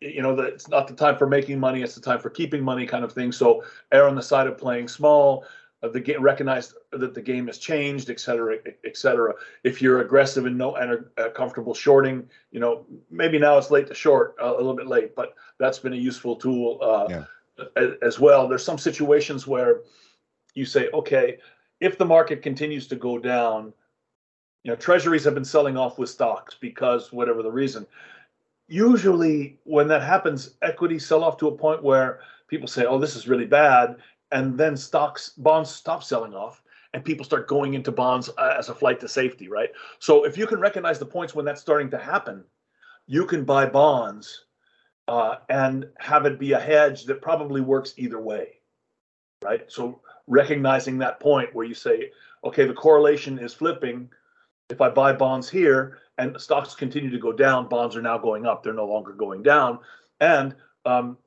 you 0.00 0.22
know, 0.22 0.34
that 0.36 0.46
it's 0.46 0.68
not 0.68 0.88
the 0.88 0.94
time 0.94 1.16
for 1.16 1.26
making 1.26 1.58
money; 1.60 1.82
it's 1.82 1.94
the 1.94 2.00
time 2.00 2.20
for 2.20 2.30
keeping 2.30 2.62
money, 2.62 2.86
kind 2.86 3.04
of 3.04 3.12
thing. 3.12 3.32
So, 3.32 3.64
err 3.92 4.08
on 4.08 4.14
the 4.14 4.22
side 4.22 4.46
of 4.46 4.58
playing 4.58 4.88
small. 4.88 5.44
Uh, 5.82 5.88
the 5.88 6.00
game 6.00 6.22
recognize 6.22 6.72
that 6.92 7.12
the 7.12 7.20
game 7.20 7.46
has 7.48 7.58
changed, 7.58 8.08
et 8.08 8.18
cetera, 8.18 8.56
et 8.84 8.96
cetera. 8.96 9.34
If 9.62 9.82
you're 9.82 10.00
aggressive 10.00 10.46
and 10.46 10.56
no 10.56 10.74
and 10.76 11.04
uh, 11.18 11.28
comfortable 11.30 11.74
shorting, 11.74 12.26
you 12.50 12.60
know, 12.60 12.86
maybe 13.10 13.38
now 13.38 13.58
it's 13.58 13.70
late 13.70 13.86
to 13.88 13.94
short, 13.94 14.36
uh, 14.42 14.54
a 14.54 14.56
little 14.56 14.74
bit 14.74 14.86
late, 14.86 15.14
but 15.14 15.34
that's 15.58 15.78
been 15.78 15.92
a 15.92 15.96
useful 15.96 16.36
tool 16.36 16.78
uh, 16.80 17.06
yeah. 17.10 17.24
as, 17.76 17.90
as 18.00 18.18
well. 18.18 18.48
There's 18.48 18.64
some 18.64 18.78
situations 18.78 19.46
where 19.46 19.82
you 20.54 20.64
say, 20.64 20.88
okay, 20.94 21.36
if 21.80 21.98
the 21.98 22.04
market 22.04 22.42
continues 22.42 22.86
to 22.88 22.96
go 22.96 23.18
down, 23.18 23.72
you 24.66 24.72
know 24.72 24.76
treasuries 24.76 25.22
have 25.24 25.34
been 25.34 25.44
selling 25.44 25.76
off 25.76 25.96
with 25.96 26.10
stocks 26.10 26.56
because 26.60 27.12
whatever 27.12 27.40
the 27.40 27.50
reason. 27.50 27.86
Usually 28.66 29.58
when 29.62 29.86
that 29.88 30.02
happens 30.02 30.54
equities 30.60 31.06
sell 31.06 31.22
off 31.22 31.36
to 31.36 31.46
a 31.46 31.56
point 31.56 31.84
where 31.84 32.18
people 32.48 32.66
say 32.66 32.84
oh 32.84 32.98
this 32.98 33.14
is 33.14 33.28
really 33.28 33.46
bad 33.46 33.96
and 34.32 34.58
then 34.58 34.76
stocks 34.76 35.28
bonds 35.30 35.70
stop 35.70 36.02
selling 36.02 36.34
off 36.34 36.62
and 36.92 37.04
people 37.04 37.24
start 37.24 37.46
going 37.46 37.74
into 37.74 37.92
bonds 37.92 38.28
uh, 38.38 38.56
as 38.58 38.68
a 38.68 38.74
flight 38.74 38.98
to 38.98 39.08
safety 39.08 39.46
right? 39.48 39.70
So 40.00 40.24
if 40.24 40.36
you 40.36 40.48
can 40.48 40.58
recognize 40.58 40.98
the 40.98 41.06
points 41.06 41.32
when 41.32 41.44
that's 41.44 41.60
starting 41.60 41.90
to 41.90 41.98
happen 41.98 42.42
you 43.06 43.24
can 43.24 43.44
buy 43.44 43.66
bonds 43.66 44.46
uh, 45.06 45.36
and 45.48 45.86
have 45.98 46.26
it 46.26 46.40
be 46.40 46.52
a 46.52 46.58
hedge 46.58 47.04
that 47.04 47.22
probably 47.22 47.60
works 47.60 47.94
either 47.96 48.20
way 48.20 48.54
right? 49.44 49.70
So 49.70 50.00
recognizing 50.26 50.98
that 50.98 51.20
point 51.20 51.54
where 51.54 51.64
you 51.64 51.74
say 51.74 52.10
okay 52.44 52.64
the 52.64 52.74
correlation 52.74 53.38
is 53.38 53.54
flipping 53.54 54.08
if 54.68 54.80
I 54.80 54.88
buy 54.88 55.12
bonds 55.12 55.48
here 55.48 55.98
and 56.18 56.40
stocks 56.40 56.74
continue 56.74 57.10
to 57.10 57.18
go 57.18 57.32
down, 57.32 57.68
bonds 57.68 57.96
are 57.96 58.02
now 58.02 58.18
going 58.18 58.46
up. 58.46 58.62
They're 58.62 58.72
no 58.72 58.86
longer 58.86 59.12
going 59.12 59.42
down. 59.42 59.78
And 60.20 60.54
um, 60.84 61.18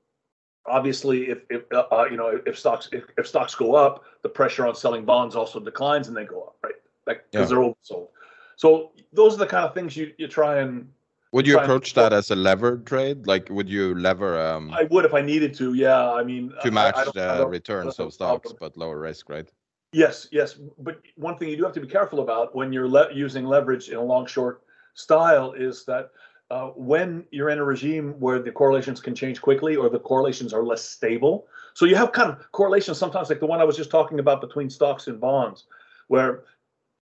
obviously, 0.66 1.30
if, 1.30 1.40
if 1.50 1.64
uh, 1.72 1.86
uh, 1.92 2.06
you 2.10 2.18
know 2.18 2.40
if 2.46 2.58
stocks 2.58 2.90
if, 2.92 3.04
if 3.18 3.28
stocks 3.28 3.56
go 3.56 3.76
up, 3.76 4.04
the 4.24 4.30
pressure 4.30 4.68
on 4.68 4.76
selling 4.76 5.06
bonds 5.06 5.36
also 5.36 5.60
declines 5.60 6.08
and 6.08 6.18
they 6.18 6.26
go 6.26 6.42
up, 6.42 6.56
right? 6.64 6.74
Like 7.06 7.26
because 7.32 7.50
yeah. 7.50 7.58
they're 7.58 7.66
oversold. 7.66 8.08
So 8.56 8.92
those 9.14 9.36
are 9.36 9.38
the 9.38 9.48
kind 9.48 9.66
of 9.66 9.74
things 9.74 9.96
you 9.96 10.14
you 10.18 10.28
try 10.28 10.60
and. 10.60 10.90
Would 11.32 11.46
you 11.46 11.60
approach 11.60 11.94
that 11.94 12.12
as 12.12 12.32
a 12.32 12.36
lever 12.36 12.78
trade? 12.78 13.28
Like, 13.28 13.50
would 13.50 13.70
you 13.70 13.94
lever? 13.96 14.40
Um, 14.40 14.72
I 14.72 14.84
would 14.86 15.06
if 15.06 15.14
I 15.14 15.22
needed 15.22 15.54
to. 15.56 15.74
Yeah, 15.76 16.12
I 16.12 16.24
mean, 16.24 16.54
to 16.64 16.72
match 16.72 16.96
I, 16.96 17.02
I 17.02 17.38
the 17.38 17.48
returns 17.48 18.00
of 18.00 18.14
stocks, 18.14 18.54
but 18.60 18.76
lower 18.78 19.00
risk, 19.00 19.30
right? 19.30 19.48
Yes, 19.92 20.28
yes. 20.32 20.60
But 20.80 21.02
one 21.16 21.38
thing 21.38 21.50
you 21.50 21.58
do 21.58 21.64
have 21.64 21.74
to 21.74 21.82
be 21.82 21.88
careful 21.88 22.20
about 22.20 22.56
when 22.56 22.72
you're 22.74 22.88
le- 22.88 23.14
using 23.14 23.46
leverage 23.46 23.90
in 23.90 23.96
a 23.98 24.04
long 24.04 24.26
short 24.26 24.64
style 24.94 25.54
is 25.54 25.86
that 25.86 26.12
uh, 26.52 26.68
when 26.70 27.26
you're 27.32 27.50
in 27.50 27.60
a 27.60 27.64
regime 27.64 28.16
where 28.20 28.40
the 28.40 28.52
correlations 28.52 29.00
can 29.00 29.14
change 29.16 29.42
quickly 29.42 29.76
or 29.76 29.90
the 29.90 30.00
correlations 30.00 30.54
are 30.54 30.64
less 30.64 30.84
stable. 30.84 31.48
So 31.74 31.86
you 31.86 31.96
have 31.96 32.12
kind 32.12 32.32
of 32.32 32.52
correlations 32.52 32.98
sometimes, 32.98 33.30
like 33.30 33.40
the 33.40 33.46
one 33.46 33.62
I 33.62 33.64
was 33.64 33.78
just 33.78 33.92
talking 33.92 34.20
about 34.20 34.42
between 34.42 34.70
stocks 34.70 35.08
and 35.08 35.20
bonds, 35.20 35.66
where 36.08 36.44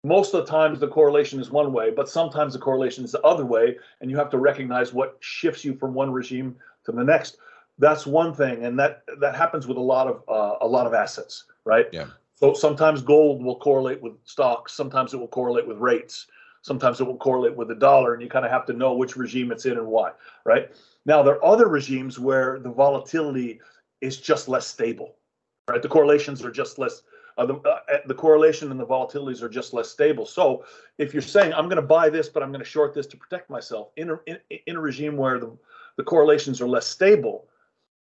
most 0.03 0.35
of 0.35 0.45
the 0.45 0.51
times 0.51 0.81
the 0.81 0.89
correlation 0.89 1.41
is 1.41 1.51
one 1.51 1.73
way, 1.73 1.91
but 1.91 2.09
sometimes 2.09 2.53
the 2.53 2.59
correlation 2.59 3.05
is 3.05 3.13
the 3.13 3.21
other 3.23 3.45
way, 3.45 3.77
and 4.01 4.11
you 4.11 4.17
have 4.17 4.31
to 4.31 4.39
recognize 4.39 4.93
what 4.93 5.19
shifts 5.21 5.65
you 5.65 5.75
from 5.75 5.93
one 5.93 6.11
regime 6.11 6.57
to 6.85 6.93
the 6.93 7.05
next. 7.05 7.37
That's 7.79 8.07
one 8.07 8.35
thing, 8.35 8.65
and 8.65 8.79
that 8.79 9.03
that 9.21 9.35
happens 9.35 9.67
with 9.67 9.77
a 9.77 9.83
lot 9.83 10.07
of 10.07 10.23
uh, 10.29 10.57
a 10.65 10.67
lot 10.67 10.87
of 10.87 10.95
assets, 10.95 11.45
right? 11.65 11.87
Yeah. 11.93 12.07
So 12.35 12.55
sometimes 12.55 13.03
gold 13.03 13.43
will 13.43 13.59
correlate 13.59 14.01
with 14.01 14.15
stocks, 14.25 14.73
sometimes 14.73 15.13
it 15.13 15.19
will 15.19 15.29
correlate 15.29 15.67
with 15.67 15.77
rates, 15.77 16.27
sometimes 16.63 17.01
it 17.01 17.05
will 17.05 17.19
correlate 17.19 17.55
with 17.55 17.69
the 17.69 17.75
dollar, 17.75 18.15
and 18.15 18.23
you 18.23 18.29
kind 18.29 18.47
of 18.47 18.51
have 18.51 18.65
to 18.67 18.73
know 18.73 18.95
which 18.95 19.17
regime 19.17 19.53
it's 19.53 19.67
in 19.67 19.73
and 19.77 19.87
why, 19.87 20.13
right? 20.45 20.71
Now 21.05 21.23
there 21.23 21.35
are 21.35 21.45
other 21.45 21.69
regimes 21.69 22.19
where 22.19 22.59
the 22.59 22.71
volatility 22.71 23.61
is 24.01 24.17
just 24.17 24.49
less 24.49 24.67
stable, 24.67 25.17
right? 25.69 25.83
The 25.83 25.89
correlations 25.89 26.43
are 26.45 26.51
just 26.51 26.79
less. 26.79 27.03
Uh, 27.39 27.47
the, 27.47 27.55
uh, 27.55 27.79
the 28.07 28.15
correlation 28.15 28.71
and 28.71 28.79
the 28.79 28.87
volatilities 28.87 29.43
are 29.43 29.49
just 29.49 29.73
less 29.73 29.89
stable. 29.89 30.27
So 30.27 30.65
if 30.99 31.13
you're 31.15 31.23
saying 31.23 31.53
I'm 31.55 31.67
going 31.67 31.77
to 31.77 31.83
buy 31.83 32.11
this, 32.11 32.29
but 32.29 32.43
I'm 32.43 32.51
going 32.51 32.65
to 32.65 32.71
short 32.71 32.95
this 32.95 33.07
to 33.09 33.17
protect 33.17 33.49
myself 33.51 33.91
in 33.97 34.11
a, 34.11 34.19
in, 34.27 34.39
in 34.67 34.77
a 34.77 34.81
regime 34.81 35.17
where 35.17 35.39
the, 35.39 35.57
the 35.97 36.05
correlations 36.05 36.61
are 36.61 36.69
less 36.69 36.87
stable, 36.87 37.47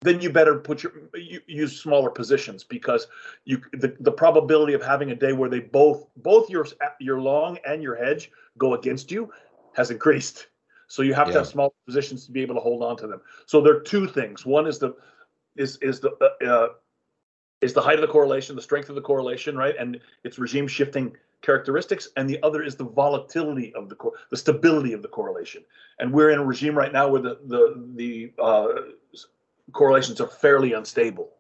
then 0.02 0.20
you 0.20 0.30
better 0.30 0.58
put 0.58 0.82
your 0.82 0.92
you, 1.14 1.40
use 1.46 1.80
smaller 1.80 2.10
positions 2.10 2.64
because 2.64 3.06
you 3.44 3.60
the, 3.72 3.94
the 4.00 4.12
probability 4.12 4.72
of 4.72 4.82
having 4.82 5.10
a 5.10 5.14
day 5.14 5.32
where 5.32 5.50
they 5.50 5.60
both 5.60 6.06
both 6.16 6.48
your 6.48 6.66
your 7.00 7.20
long 7.20 7.58
and 7.66 7.82
your 7.82 7.94
hedge 7.94 8.30
go 8.56 8.74
against 8.74 9.10
you 9.10 9.30
has 9.74 9.90
increased. 9.90 10.48
So 10.88 11.02
you 11.02 11.14
have 11.14 11.28
yeah. 11.28 11.34
to 11.34 11.38
have 11.40 11.46
small 11.46 11.74
positions 11.86 12.26
to 12.26 12.32
be 12.32 12.40
able 12.40 12.54
to 12.56 12.60
hold 12.60 12.82
on 12.82 12.96
to 12.96 13.06
them. 13.06 13.20
So 13.46 13.60
there 13.60 13.76
are 13.76 13.80
two 13.80 14.08
things. 14.08 14.44
One 14.44 14.66
is 14.66 14.78
the 14.78 14.96
is 15.56 15.76
is 15.82 16.00
the 16.00 16.12
uh, 16.20 16.44
uh, 16.44 16.68
is 17.60 17.72
the 17.72 17.80
height 17.80 17.96
of 17.96 18.00
the 18.00 18.12
correlation, 18.12 18.56
the 18.56 18.62
strength 18.62 18.88
of 18.88 18.94
the 18.94 19.00
correlation, 19.00 19.56
right, 19.56 19.74
and 19.78 20.00
its 20.24 20.38
regime 20.38 20.66
shifting 20.66 21.16
characteristics, 21.42 22.08
and 22.16 22.28
the 22.28 22.42
other 22.42 22.62
is 22.62 22.76
the 22.76 22.84
volatility 22.84 23.74
of 23.74 23.88
the 23.88 23.94
cor- 23.94 24.12
the 24.30 24.36
stability 24.36 24.92
of 24.92 25.02
the 25.02 25.08
correlation. 25.08 25.62
And 25.98 26.12
we're 26.12 26.30
in 26.30 26.38
a 26.38 26.44
regime 26.44 26.76
right 26.76 26.92
now 26.92 27.08
where 27.08 27.22
the 27.22 27.38
the 27.46 27.84
the 27.94 28.32
uh, 28.38 28.68
correlations 29.72 30.20
are 30.20 30.26
fairly 30.26 30.72
unstable, 30.72 31.30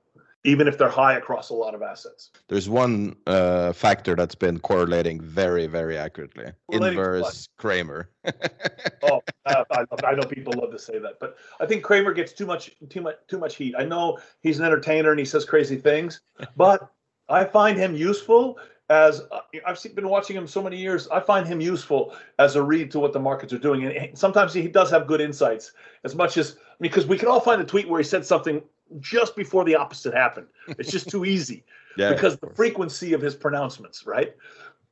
even 0.44 0.66
if 0.66 0.78
they're 0.78 0.88
high 0.88 1.14
across 1.14 1.50
a 1.50 1.54
lot 1.54 1.74
of 1.74 1.82
assets. 1.82 2.30
There's 2.48 2.68
one 2.68 3.16
uh, 3.26 3.72
factor 3.72 4.14
that's 4.14 4.34
been 4.34 4.58
correlating 4.58 5.20
very, 5.20 5.66
very 5.66 5.98
accurately. 5.98 6.46
Inverse 6.70 7.48
Cramer. 7.58 8.08
oh, 9.02 9.20
I, 9.46 9.64
I, 10.04 10.14
know 10.14 10.22
people 10.22 10.54
love 10.56 10.70
to 10.70 10.78
say 10.78 10.98
that, 10.98 11.18
but 11.20 11.36
I 11.60 11.66
think 11.66 11.84
Cramer 11.84 12.12
gets 12.14 12.32
too 12.32 12.46
much, 12.46 12.74
too 12.88 13.02
much, 13.02 13.16
too 13.28 13.38
much 13.38 13.56
heat. 13.56 13.74
I 13.78 13.84
know 13.84 14.18
he's 14.40 14.58
an 14.58 14.64
entertainer 14.64 15.10
and 15.10 15.18
he 15.18 15.26
says 15.26 15.44
crazy 15.44 15.76
things, 15.76 16.20
but 16.56 16.90
I 17.28 17.44
find 17.44 17.76
him 17.76 17.94
useful 17.94 18.58
as 18.88 19.22
uh, 19.30 19.38
I've 19.64 19.80
been 19.94 20.08
watching 20.08 20.36
him 20.36 20.48
so 20.48 20.60
many 20.60 20.76
years, 20.76 21.06
I 21.08 21.20
find 21.20 21.46
him 21.46 21.60
useful 21.60 22.12
as 22.40 22.56
a 22.56 22.62
read 22.62 22.90
to 22.90 22.98
what 22.98 23.12
the 23.12 23.20
markets 23.20 23.52
are 23.52 23.58
doing. 23.58 23.84
And 23.84 24.18
sometimes 24.18 24.52
he 24.52 24.66
does 24.66 24.90
have 24.90 25.06
good 25.06 25.20
insights, 25.20 25.72
as 26.02 26.16
much 26.16 26.36
as 26.36 26.56
because 26.80 27.06
we 27.06 27.16
can 27.16 27.28
all 27.28 27.40
find 27.40 27.62
a 27.62 27.64
tweet 27.64 27.88
where 27.88 28.00
he 28.00 28.04
said 28.04 28.26
something 28.26 28.60
just 28.98 29.36
before 29.36 29.64
the 29.64 29.74
opposite 29.74 30.14
happened. 30.14 30.46
It's 30.68 30.90
just 30.90 31.08
too 31.08 31.24
easy 31.24 31.64
yeah, 31.96 32.12
because 32.12 32.36
the 32.38 32.50
frequency 32.50 33.12
of 33.12 33.20
his 33.20 33.34
pronouncements, 33.34 34.06
right? 34.06 34.34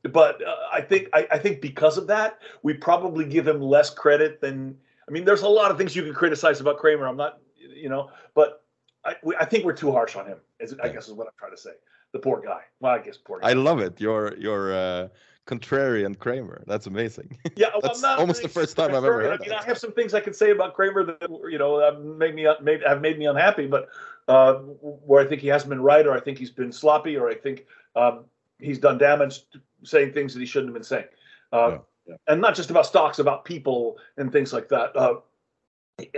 But 0.03 0.47
uh, 0.47 0.55
I 0.73 0.81
think 0.81 1.09
I, 1.13 1.27
I 1.33 1.39
think 1.39 1.61
because 1.61 1.99
of 1.99 2.07
that, 2.07 2.39
we 2.63 2.75
probably 2.75 3.25
give 3.25 3.47
him 3.47 3.61
less 3.61 3.91
credit 3.91 4.41
than. 4.41 4.77
I 5.07 5.11
mean, 5.11 5.25
there's 5.25 5.43
a 5.43 5.49
lot 5.49 5.71
of 5.71 5.79
things 5.79 5.97
you 5.97 6.03
can 6.03 6.13
criticize 6.13 6.61
about 6.61 6.77
Cramer. 6.77 7.07
I'm 7.07 7.17
not, 7.17 7.41
you 7.57 7.89
know, 7.89 8.11
but 8.35 8.63
I, 9.07 9.15
we, 9.23 9.35
I 9.37 9.47
think 9.47 9.65
we're 9.65 9.73
too 9.73 9.91
harsh 9.91 10.17
on 10.17 10.27
him. 10.27 10.39
Is, 10.61 10.75
I 10.83 10.89
guess 10.89 11.09
is 11.09 11.15
what 11.15 11.27
I'm 11.27 11.33
trying 11.39 11.53
to 11.53 11.57
say 11.57 11.71
the 12.13 12.19
poor 12.19 12.41
guy. 12.41 12.63
Well, 12.81 12.93
I 12.93 12.99
guess 12.99 13.17
poor 13.17 13.41
guy. 13.41 13.51
I 13.51 13.53
love 13.53 13.81
it. 13.81 14.01
Your 14.01 14.37
your 14.37 14.75
uh, 14.75 15.09
contrarian 15.49 16.17
Cramer. 16.17 16.63
That's 16.67 16.87
amazing. 16.87 17.37
Yeah, 17.57 17.69
well, 17.73 17.81
that's 17.83 18.05
almost 18.05 18.43
the 18.43 18.49
first 18.49 18.77
time 18.77 18.91
I've 18.91 19.05
ever 19.05 19.23
heard. 19.23 19.27
I 19.27 19.39
mean, 19.39 19.49
that. 19.49 19.63
I 19.63 19.65
have 19.65 19.79
some 19.79 19.91
things 19.91 20.15
I 20.15 20.21
can 20.21 20.33
say 20.33 20.51
about 20.51 20.75
Cramer 20.75 21.03
that 21.03 21.29
you 21.51 21.59
know 21.59 21.81
have 21.81 22.01
made 22.01 22.35
me 22.37 22.47
made, 22.63 22.83
have 22.87 23.01
made 23.01 23.19
me 23.19 23.27
unhappy, 23.27 23.67
but 23.67 23.89
uh, 24.29 24.55
where 24.55 25.25
I 25.25 25.27
think 25.29 25.41
he 25.41 25.49
hasn't 25.49 25.71
been 25.71 25.83
right, 25.83 26.07
or 26.07 26.13
I 26.13 26.21
think 26.21 26.39
he's 26.39 26.53
been 26.53 26.71
sloppy, 26.71 27.17
or 27.17 27.29
I 27.29 27.35
think 27.35 27.67
um, 27.97 28.27
he's 28.61 28.79
done 28.79 28.99
damage 28.99 29.41
saying 29.83 30.13
things 30.13 30.35
that 30.35 30.41
he 30.41 30.47
shouldn't 30.47 30.69
have 30.69 30.75
been 30.75 30.85
saying. 30.85 31.07
Uh, 31.53 31.69
yeah, 31.71 31.79
yeah. 32.07 32.15
And 32.29 32.41
not 32.41 32.55
just 32.55 32.71
about 32.71 32.87
stocks, 32.87 33.19
about 33.19 33.45
people 33.45 33.99
and 34.19 34.31
things 34.31 34.53
like 34.53 34.69
that. 34.69 34.95
Uh, 34.95 35.15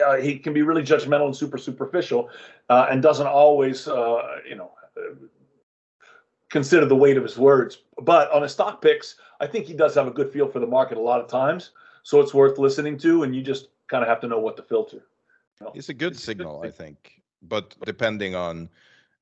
uh, 0.05 0.17
he 0.17 0.39
can 0.39 0.53
be 0.53 0.61
really 0.61 0.83
judgmental 0.83 1.25
and 1.25 1.37
super 1.37 1.57
superficial, 1.57 2.29
uh, 2.69 2.89
and 2.91 3.03
doesn't 3.03 3.27
always, 3.27 3.89
uh, 3.89 4.41
you 4.47 4.57
know, 4.57 4.73
consider 6.51 6.85
the 6.85 6.97
weight 6.97 7.17
of 7.17 7.23
his 7.23 7.39
words. 7.39 7.79
But 8.03 8.31
on 8.33 8.43
his 8.43 8.53
stock 8.53 8.83
picks, 8.83 9.17
I 9.41 9.47
think 9.47 9.67
he 9.67 9.75
does 9.75 9.95
have 9.95 10.07
a 10.07 10.11
good 10.11 10.31
feel 10.31 10.49
for 10.49 10.59
the 10.59 10.67
market 10.67 10.99
a 10.99 11.01
lot 11.01 11.21
of 11.21 11.29
times. 11.29 11.71
So 12.03 12.21
it's 12.21 12.35
worth 12.35 12.59
listening 12.59 12.99
to, 12.99 13.23
and 13.23 13.35
you 13.35 13.43
just 13.43 13.69
kind 13.89 14.03
of 14.03 14.09
have 14.09 14.21
to 14.21 14.29
know 14.29 14.39
what 14.39 14.57
to 14.57 14.63
filter. 14.63 15.05
You 15.61 15.67
know? 15.67 15.73
It's 15.75 15.89
a 15.89 15.95
good 15.95 16.13
it's 16.13 16.23
signal, 16.23 16.61
good 16.61 16.69
I 16.69 16.71
think. 16.71 17.23
But 17.43 17.75
depending 17.85 18.35
on, 18.35 18.69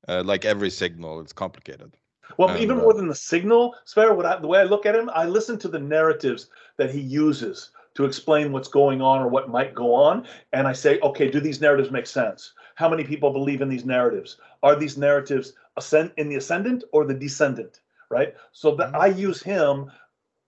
uh, 0.09 0.23
like 0.25 0.45
every 0.45 0.71
signal, 0.71 1.21
it's 1.21 1.33
complicated. 1.33 1.93
Well, 2.37 2.51
and, 2.51 2.61
even 2.61 2.79
uh, 2.79 2.83
more 2.83 2.95
than 2.95 3.09
the 3.09 3.15
signal, 3.15 3.75
Sverre, 3.85 4.15
what 4.15 4.27
I, 4.27 4.39
the 4.39 4.47
way 4.47 4.61
I 4.61 4.65
look 4.65 4.87
at 4.87 4.95
him, 4.95 5.11
I 5.15 5.25
listen 5.25 5.59
to 5.61 5.69
the 5.69 5.79
narratives 5.79 6.51
that 6.77 6.91
he 6.91 7.01
uses 7.01 7.71
to 7.95 8.05
explain 8.05 8.53
what's 8.53 8.69
going 8.69 9.01
on 9.03 9.21
or 9.21 9.29
what 9.29 9.49
might 9.49 9.75
go 9.75 9.95
on. 9.95 10.27
And 10.53 10.69
I 10.69 10.73
say, 10.73 11.01
okay, 11.01 11.29
do 11.31 11.41
these 11.41 11.61
narratives 11.61 11.91
make 11.91 12.07
sense? 12.07 12.53
How 12.77 12.89
many 12.89 13.03
people 13.03 13.33
believe 13.33 13.61
in 13.61 13.69
these 13.69 13.85
narratives? 13.85 14.37
Are 14.63 14.77
these 14.77 14.97
narratives 14.97 15.55
ascend 15.79 16.13
in 16.17 16.29
the 16.29 16.37
ascendant 16.37 16.85
or 16.93 17.07
the 17.07 17.15
descendant? 17.15 17.81
Right. 18.11 18.35
So 18.53 18.75
that 18.77 18.93
mm-hmm. 18.93 19.01
I 19.01 19.07
use 19.07 19.43
him. 19.43 19.91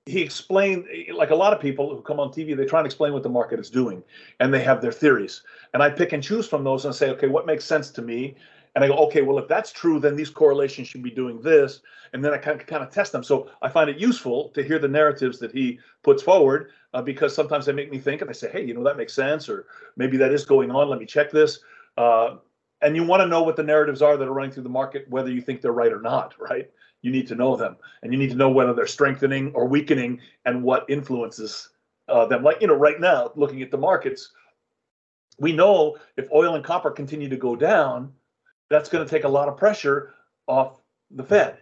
He 0.07 0.23
explained, 0.23 0.87
like 1.15 1.31
a 1.31 1.35
lot 1.35 1.53
of 1.53 1.61
people 1.61 1.95
who 1.95 2.03
come 2.03 2.19
on 2.19 2.31
TV, 2.31 2.57
they 2.57 2.65
try 2.65 2.81
and 2.81 2.87
explain 2.87 3.13
what 3.13 3.23
the 3.23 3.29
market 3.29 3.61
is 3.61 3.71
doing, 3.71 4.03
and 4.41 4.53
they 4.53 4.63
have 4.63 4.81
their 4.81 4.93
theories. 4.93 5.43
And 5.73 5.83
I 5.83 5.91
pick 5.91 6.13
and 6.13 6.23
choose 6.23 6.49
from 6.49 6.65
those 6.65 6.85
and 6.85 6.95
say, 6.95 7.11
okay, 7.11 7.29
what 7.29 7.47
makes 7.47 7.65
sense 7.65 7.91
to 7.91 8.03
me? 8.03 8.35
and 8.75 8.85
I 8.85 8.89
go, 8.89 8.95
okay, 9.07 9.23
well, 9.23 9.39
if 9.39 9.49
that's 9.49 9.73
true, 9.73 9.99
then 9.99 10.17
these 10.17 10.31
correlations 10.31 10.89
should 10.89 11.03
be 11.03 11.11
doing 11.11 11.41
this, 11.41 11.81
and 12.13 12.25
then 12.25 12.33
I 12.33 12.39
kind 12.39 12.61
of, 12.61 12.67
kind 12.67 12.83
of 12.83 12.91
test 12.91 13.13
them. 13.13 13.25
So 13.25 13.51
I 13.63 13.69
find 13.69 13.91
it 13.91 13.99
useful 13.99 14.51
to 14.51 14.63
hear 14.63 14.79
the 14.79 14.89
narratives 14.89 15.39
that 15.41 15.53
he 15.53 15.81
puts 16.03 16.23
forward 16.23 16.71
uh, 16.95 17.03
because 17.03 17.35
sometimes 17.35 17.67
they 17.67 17.73
make 17.73 17.91
me 17.91 17.99
think, 17.99 18.21
and 18.21 18.31
I 18.31 18.33
say, 18.33 18.51
hey, 18.51 18.65
you 18.65 18.75
know, 18.75 18.85
that 18.85 18.97
makes 18.97 19.13
sense, 19.13 19.49
or 19.49 19.67
maybe 19.97 20.17
that 20.19 20.33
is 20.33 20.45
going 20.45 20.71
on. 20.71 20.89
Let 20.89 21.01
me 21.01 21.07
check 21.07 21.31
this. 21.31 21.61
Uh, 21.97 22.37
and 22.83 22.97
you 22.97 23.05
want 23.05 23.21
to 23.21 23.27
know 23.27 23.43
what 23.43 23.57
the 23.57 23.63
narratives 23.63 24.03
are 24.03 24.17
that 24.17 24.27
are 24.29 24.33
running 24.33 24.51
through 24.51 24.63
the 24.63 24.69
market, 24.69 25.09
whether 25.09 25.31
you 25.31 25.41
think 25.41 25.61
they're 25.61 25.73
right 25.73 25.93
or 25.93 26.01
not, 26.01 26.35
right? 26.39 26.71
You 27.03 27.11
need 27.11 27.29
to 27.29 27.35
know 27.35 27.57
them, 27.57 27.77
and 28.03 28.13
you 28.13 28.19
need 28.19 28.31
to 28.31 28.37
know 28.37 28.51
whether 28.51 28.75
they're 28.75 28.87
strengthening 28.87 29.53
or 29.55 29.67
weakening, 29.67 30.21
and 30.45 30.63
what 30.63 30.85
influences 30.89 31.71
uh, 32.09 32.27
them. 32.27 32.43
Like 32.43 32.61
you 32.61 32.67
know, 32.67 32.75
right 32.75 33.01
now, 33.01 33.33
looking 33.37 33.63
at 33.63 33.71
the 33.71 33.79
markets, 33.79 34.33
we 35.39 35.53
know 35.53 35.97
if 36.17 36.27
oil 36.33 36.55
and 36.55 36.65
copper 36.65 36.91
continue 36.91 37.29
to 37.29 37.37
go 37.37 37.57
down 37.57 38.13
that's 38.71 38.89
going 38.89 39.05
to 39.05 39.11
take 39.11 39.25
a 39.25 39.29
lot 39.29 39.49
of 39.49 39.57
pressure 39.57 40.15
off 40.47 40.81
the 41.11 41.25
Fed, 41.25 41.59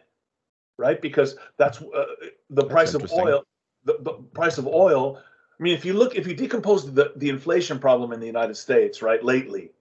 right? 0.77 1.01
Because 1.01 1.37
that's 1.57 1.81
uh, 1.81 2.05
the 2.51 2.63
that's 2.63 2.69
price 2.69 2.95
of 2.95 3.11
oil. 3.13 3.45
The, 3.85 3.97
the 4.01 4.13
price 4.35 4.59
of 4.59 4.67
oil. 4.67 5.19
I 5.59 5.63
mean, 5.63 5.75
if 5.75 5.85
you 5.85 5.95
look, 5.95 6.15
if 6.15 6.27
you 6.27 6.35
decompose 6.35 6.93
the, 6.93 7.13
the 7.17 7.31
inflation 7.31 7.79
problem 7.79 8.13
in 8.13 8.21
the 8.21 8.27
United 8.27 8.57
States, 8.57 9.03
right, 9.03 9.25
lately, 9.25 9.73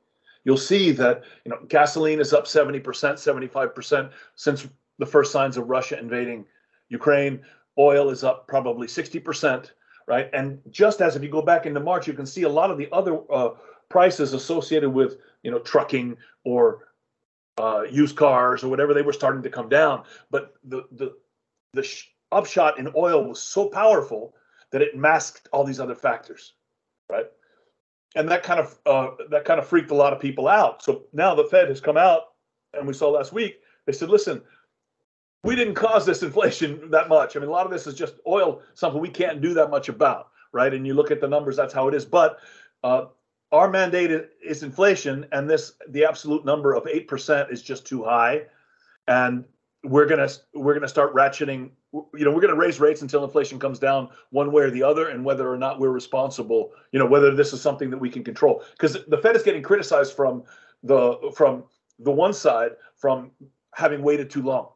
you'll 0.47 0.55
see 0.55 0.91
that 0.91 1.25
you 1.43 1.51
know 1.51 1.59
gasoline 1.67 2.21
is 2.21 2.31
up 2.33 2.45
70%, 2.45 2.81
75% 2.81 4.11
since 4.35 4.67
the 4.97 5.05
first 5.05 5.33
signs 5.33 5.57
of 5.57 5.67
Russia 5.67 5.99
invading 5.99 6.45
Ukraine. 6.87 7.41
Oil 7.77 8.09
is 8.09 8.23
up 8.23 8.47
probably 8.47 8.87
60%, 8.87 9.71
right? 10.07 10.29
And 10.33 10.59
just 10.71 11.01
as 11.01 11.17
if 11.17 11.21
you 11.21 11.29
go 11.29 11.41
back 11.41 11.65
into 11.65 11.81
March, 11.81 12.07
you 12.07 12.13
can 12.13 12.25
see 12.25 12.43
a 12.43 12.49
lot 12.49 12.71
of 12.71 12.77
the 12.77 12.87
other 12.93 13.19
uh, 13.29 13.49
prices 13.89 14.33
associated 14.33 14.89
with 14.89 15.17
you 15.43 15.51
know 15.51 15.59
trucking 15.59 16.17
or 16.45 16.87
uh, 17.57 17.83
used 17.89 18.15
cars 18.15 18.63
or 18.63 18.69
whatever 18.69 18.93
they 18.93 19.01
were 19.01 19.13
starting 19.13 19.41
to 19.41 19.49
come 19.49 19.69
down 19.69 20.03
but 20.29 20.53
the 20.65 20.83
the 20.91 21.15
the 21.73 21.81
sh- 21.81 22.09
upshot 22.31 22.77
in 22.77 22.91
oil 22.95 23.23
was 23.23 23.41
so 23.41 23.67
powerful 23.69 24.35
that 24.71 24.81
it 24.81 24.95
masked 24.95 25.47
all 25.51 25.63
these 25.63 25.79
other 25.79 25.95
factors 25.95 26.53
right 27.09 27.27
and 28.17 28.29
that 28.29 28.43
kind 28.43 28.59
of 28.59 28.77
uh, 28.85 29.11
that 29.29 29.45
kind 29.45 29.59
of 29.59 29.67
freaked 29.67 29.91
a 29.91 29.95
lot 29.95 30.13
of 30.13 30.19
people 30.19 30.47
out. 30.47 30.83
So 30.83 31.03
now 31.13 31.35
the 31.35 31.45
fed 31.45 31.69
has 31.69 31.79
come 31.79 31.97
out 31.97 32.33
and 32.73 32.87
we 32.87 32.93
saw 32.93 33.09
last 33.09 33.31
week 33.31 33.61
they 33.85 33.93
said 33.93 34.09
listen 34.09 34.41
we 35.43 35.55
didn't 35.55 35.75
cause 35.75 36.05
this 36.05 36.23
inflation 36.23 36.89
that 36.91 37.07
much. 37.07 37.35
I 37.35 37.39
mean 37.39 37.49
a 37.49 37.51
lot 37.51 37.65
of 37.65 37.71
this 37.71 37.87
is 37.87 37.95
just 37.95 38.15
oil 38.27 38.61
something 38.73 38.99
we 38.99 39.09
can't 39.09 39.41
do 39.41 39.53
that 39.53 39.69
much 39.69 39.87
about 39.87 40.31
right? 40.51 40.73
And 40.73 40.85
you 40.85 40.93
look 40.93 41.11
at 41.11 41.21
the 41.21 41.27
numbers 41.27 41.55
that's 41.55 41.73
how 41.73 41.87
it 41.87 41.93
is. 41.93 42.05
But 42.05 42.39
uh, 42.83 43.05
our 43.51 43.69
mandate 43.69 44.11
is 44.43 44.63
inflation, 44.63 45.25
and 45.31 45.49
this 45.49 45.73
the 45.89 46.05
absolute 46.05 46.45
number 46.45 46.73
of 46.73 46.87
eight 46.87 47.07
percent 47.07 47.51
is 47.51 47.61
just 47.61 47.85
too 47.85 48.03
high, 48.03 48.43
and 49.07 49.45
we're 49.87 50.05
gonna 50.05 50.29
we're 50.53 50.73
gonna 50.73 50.87
start 50.87 51.13
ratcheting. 51.15 51.71
You 51.93 52.25
know, 52.25 52.31
we're 52.31 52.41
gonna 52.41 52.55
raise 52.55 52.79
rates 52.79 53.01
until 53.01 53.23
inflation 53.23 53.59
comes 53.59 53.79
down 53.79 54.09
one 54.31 54.51
way 54.51 54.63
or 54.63 54.71
the 54.71 54.83
other, 54.83 55.09
and 55.09 55.23
whether 55.23 55.51
or 55.51 55.57
not 55.57 55.79
we're 55.79 55.91
responsible. 55.91 56.71
You 56.91 56.99
know, 56.99 57.05
whether 57.05 57.33
this 57.33 57.53
is 57.53 57.61
something 57.61 57.89
that 57.89 57.97
we 57.97 58.09
can 58.09 58.23
control. 58.23 58.63
Because 58.71 58.97
the 59.07 59.17
Fed 59.17 59.35
is 59.35 59.43
getting 59.43 59.63
criticized 59.63 60.13
from 60.13 60.43
the 60.83 61.31
from 61.35 61.63
the 61.99 62.11
one 62.11 62.33
side 62.33 62.71
from 62.95 63.31
having 63.73 64.01
waited 64.01 64.29
too 64.29 64.41
long 64.41 64.69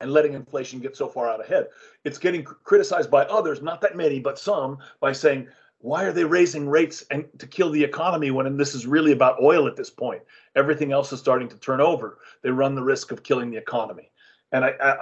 and 0.00 0.12
letting 0.12 0.32
inflation 0.32 0.78
get 0.78 0.96
so 0.96 1.08
far 1.08 1.28
out 1.28 1.44
ahead. 1.44 1.66
It's 2.04 2.18
getting 2.18 2.44
criticized 2.44 3.10
by 3.10 3.24
others, 3.24 3.62
not 3.62 3.80
that 3.80 3.96
many, 3.96 4.20
but 4.20 4.38
some, 4.38 4.78
by 5.00 5.12
saying, 5.12 5.48
why 5.80 6.04
are 6.04 6.12
they 6.12 6.24
raising 6.24 6.68
rates 6.68 7.04
and 7.10 7.24
to 7.38 7.46
kill 7.46 7.70
the 7.70 7.82
economy 7.82 8.30
when 8.30 8.56
this 8.56 8.74
is 8.74 8.86
really 8.86 9.12
about 9.12 9.42
oil 9.42 9.66
at 9.66 9.76
this 9.76 9.90
point? 9.90 10.22
Everything 10.56 10.92
else 10.92 11.12
is 11.12 11.20
starting 11.20 11.48
to 11.48 11.58
turn 11.58 11.80
over. 11.80 12.18
They 12.42 12.50
run 12.50 12.74
the 12.74 12.82
risk 12.82 13.10
of 13.10 13.22
killing 13.22 13.50
the 13.50 13.58
economy. 13.58 14.10
And 14.52 14.64
I, 14.64 14.72
I 14.80 14.96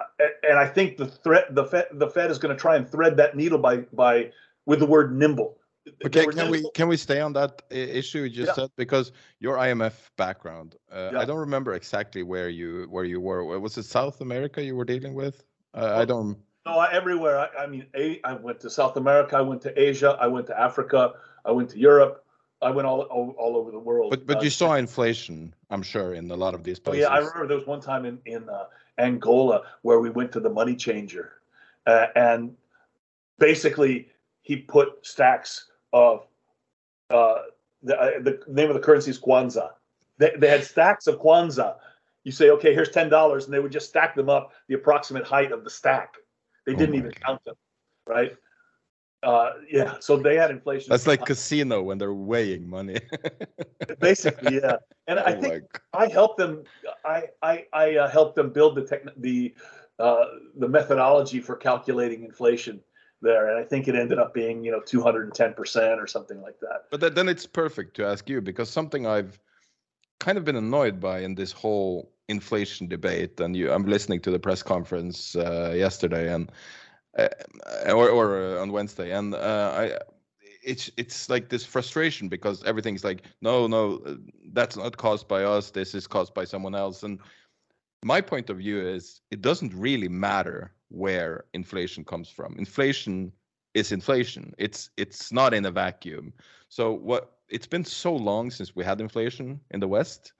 and 0.49 0.59
I 0.59 0.67
think 0.67 0.97
the 0.97 1.07
threat 1.07 1.55
the 1.55 1.65
Fed 1.65 1.87
the 1.93 2.09
Fed 2.09 2.31
is 2.31 2.39
going 2.39 2.55
to 2.55 2.61
try 2.61 2.77
and 2.77 2.89
thread 2.89 3.17
that 3.19 3.37
needle 3.37 3.59
by 3.59 3.79
by 3.93 4.33
with 4.67 4.81
the 4.81 4.87
word 4.87 5.17
nimble. 5.17 5.59
Okay, 6.05 6.27
can 6.27 6.51
we 6.51 6.69
can 6.75 6.89
we 6.89 6.97
stay 6.97 7.21
on 7.21 7.33
that 7.35 7.63
issue 7.71 8.23
you 8.23 8.29
just 8.29 8.49
yeah. 8.49 8.55
said 8.55 8.71
because 8.77 9.13
your 9.39 9.57
IMF 9.57 9.95
background? 10.17 10.75
Uh, 10.91 11.11
yeah. 11.13 11.21
I 11.21 11.25
don't 11.25 11.39
remember 11.39 11.75
exactly 11.75 12.23
where 12.25 12.49
you 12.49 12.87
where 12.91 13.05
you 13.05 13.21
were. 13.21 13.45
Was 13.61 13.79
it 13.79 13.85
South 13.85 14.21
America 14.21 14.63
you 14.63 14.75
were 14.75 14.85
dealing 14.85 15.15
with? 15.15 15.45
Uh, 15.75 15.95
I 15.97 16.05
don't. 16.05 16.39
No, 16.65 16.81
everywhere. 16.81 17.39
I, 17.39 17.65
I 17.65 17.67
mean, 17.69 17.87
a, 17.95 18.21
I 18.25 18.33
went 18.33 18.59
to 18.61 18.71
South 18.71 18.97
America. 18.97 19.37
I 19.37 19.43
went 19.43 19.63
to 19.63 19.81
Asia. 19.81 20.19
I 20.21 20.27
went 20.27 20.49
to 20.49 20.61
Africa. 20.61 21.13
I 21.45 21.53
went 21.53 21.71
to 21.71 21.79
Europe. 21.79 22.25
I 22.61 22.71
went 22.71 22.87
all 22.89 23.03
all, 23.03 23.35
all 23.39 23.57
over 23.57 23.71
the 23.71 23.79
world. 23.79 24.11
But 24.11 24.27
but 24.27 24.39
uh, 24.39 24.41
you 24.41 24.51
saw 24.51 24.75
inflation, 24.75 25.55
I'm 25.71 25.83
sure, 25.83 26.15
in 26.15 26.29
a 26.31 26.37
lot 26.37 26.55
of 26.55 26.65
these 26.65 26.81
places. 26.81 27.05
Oh, 27.05 27.09
yeah, 27.09 27.15
I 27.15 27.19
remember 27.19 27.47
there 27.47 27.59
was 27.59 27.67
one 27.67 27.81
time 27.81 28.05
in 28.05 28.19
in 28.27 28.49
uh, 28.49 28.65
Angola 28.99 29.63
where 29.83 30.01
we 30.01 30.11
went 30.11 30.33
to 30.33 30.41
the 30.41 30.51
money 30.51 30.75
changer, 30.77 31.33
uh, 31.87 32.07
and 32.15 32.57
basically 33.39 34.09
he 34.43 34.57
put 34.57 35.05
stacks 35.07 35.67
of 35.93 36.27
uh, 37.11 37.43
the, 37.83 38.01
uh, 38.01 38.11
the 38.21 38.41
name 38.49 38.69
of 38.69 38.75
the 38.75 38.81
currency 38.81 39.11
is 39.11 39.19
Kwanza. 39.19 39.71
They, 40.19 40.33
they 40.39 40.49
had 40.49 40.65
stacks 40.65 41.07
of 41.07 41.21
Kwanza. 41.21 41.77
You 42.25 42.33
say, 42.33 42.51
okay, 42.51 42.75
here's 42.75 42.91
ten 42.91 43.09
dollars, 43.09 43.45
and 43.45 43.55
they 43.55 43.61
would 43.61 43.73
just 43.73 43.89
stack 43.89 44.15
them 44.15 44.29
up 44.29 44.53
the 44.69 44.75
approximate 44.75 45.25
height 45.25 45.53
of 45.53 45.63
the 45.63 45.71
stack. 45.71 46.15
They 46.65 46.75
oh 46.75 46.77
didn't 46.77 46.97
even 46.97 47.11
God. 47.11 47.21
count 47.21 47.45
them, 47.45 47.55
right? 48.07 48.37
Uh, 49.27 49.55
yeah, 49.69 49.97
so 49.99 50.17
they 50.17 50.37
had 50.37 50.53
inflation. 50.53 50.89
That's 50.89 51.09
like 51.09 51.27
casino 51.27 51.83
when 51.83 51.99
they're 51.99 52.15
weighing 52.15 52.71
money. 52.71 53.01
Basically, 54.01 54.55
yeah. 54.62 54.77
And 55.09 55.19
oh 55.19 55.25
I 55.25 55.33
think 55.33 55.81
I 55.93 56.07
helped 56.07 56.39
them. 56.39 56.62
I 57.05 57.25
I 57.43 57.67
I 57.73 57.97
uh, 57.97 58.09
helped 58.09 58.37
them 58.37 58.51
build 58.51 58.77
the 58.77 58.85
tech 58.85 59.03
the 59.17 59.53
uh, 59.99 60.27
the 60.57 60.69
methodology 60.69 61.41
for 61.41 61.57
calculating 61.57 62.23
inflation 62.23 62.81
there, 63.21 63.49
and 63.49 63.59
I 63.59 63.65
think 63.69 63.89
it 63.89 63.97
ended 63.97 64.21
up 64.21 64.33
being 64.33 64.65
you 64.65 64.71
know 64.71 64.81
210 64.81 65.55
percent 65.55 66.01
or 66.01 66.07
something 66.07 66.41
like 66.41 66.61
that. 66.61 66.85
But 66.93 67.01
that, 67.01 67.17
then 67.17 67.29
it's 67.29 67.47
perfect 67.47 67.97
to 67.97 68.07
ask 68.07 68.29
you 68.29 68.41
because 68.41 68.71
something 68.71 69.09
I've 69.09 69.41
kind 70.21 70.39
of 70.39 70.45
been 70.45 70.57
annoyed 70.57 71.01
by 71.01 71.19
in 71.19 71.35
this 71.35 71.51
whole 71.51 72.12
inflation 72.29 72.87
debate, 72.87 73.41
and 73.41 73.57
you, 73.57 73.73
I'm 73.73 73.87
listening 73.87 74.21
to 74.21 74.31
the 74.31 74.39
press 74.39 74.62
conference 74.62 75.35
uh, 75.35 75.75
yesterday 75.77 76.33
and 76.33 76.53
or, 77.87 78.09
or 78.09 78.57
uh, 78.59 78.63
on 78.63 78.73
Wednesday, 78.73 79.13
and 79.13 79.35
uh, 79.35 79.73
I 79.77 79.99
it's 80.63 80.91
it's 80.97 81.31
like 81.31 81.49
this 81.49 81.65
frustration 81.65 82.29
because 82.29 82.65
everything's 82.65 83.05
like 83.05 83.23
no 83.41 83.67
no 83.69 84.01
uh, 84.05 84.15
that's 84.53 84.77
not 84.77 84.97
caused 84.97 85.29
by 85.29 85.45
us 85.45 85.71
this 85.71 85.95
is 85.95 86.09
caused 86.09 86.35
by 86.35 86.45
someone 86.45 86.75
else 86.75 87.05
and 87.05 87.21
my 88.07 88.21
point 88.21 88.51
of 88.51 88.59
view 88.59 88.81
is 88.81 89.21
it 89.31 89.43
doesn't 89.43 89.75
really 89.75 90.09
matter 90.09 90.73
where 90.89 91.45
inflation 91.55 92.05
comes 92.05 92.29
from. 92.29 92.55
Inflation 92.59 93.33
is 93.75 93.93
inflation. 93.93 94.55
It's 94.59 94.91
it's 94.97 95.33
not 95.33 95.55
in 95.55 95.67
a 95.67 95.71
vacuum. 95.71 96.33
So 96.69 96.93
what 96.93 97.33
it's 97.49 97.67
been 97.67 97.85
so 97.85 98.15
long 98.15 98.51
since 98.51 98.75
we 98.77 98.85
had 98.85 99.01
inflation 99.01 99.61
in 99.71 99.81
the 99.81 99.89
West. 99.89 100.33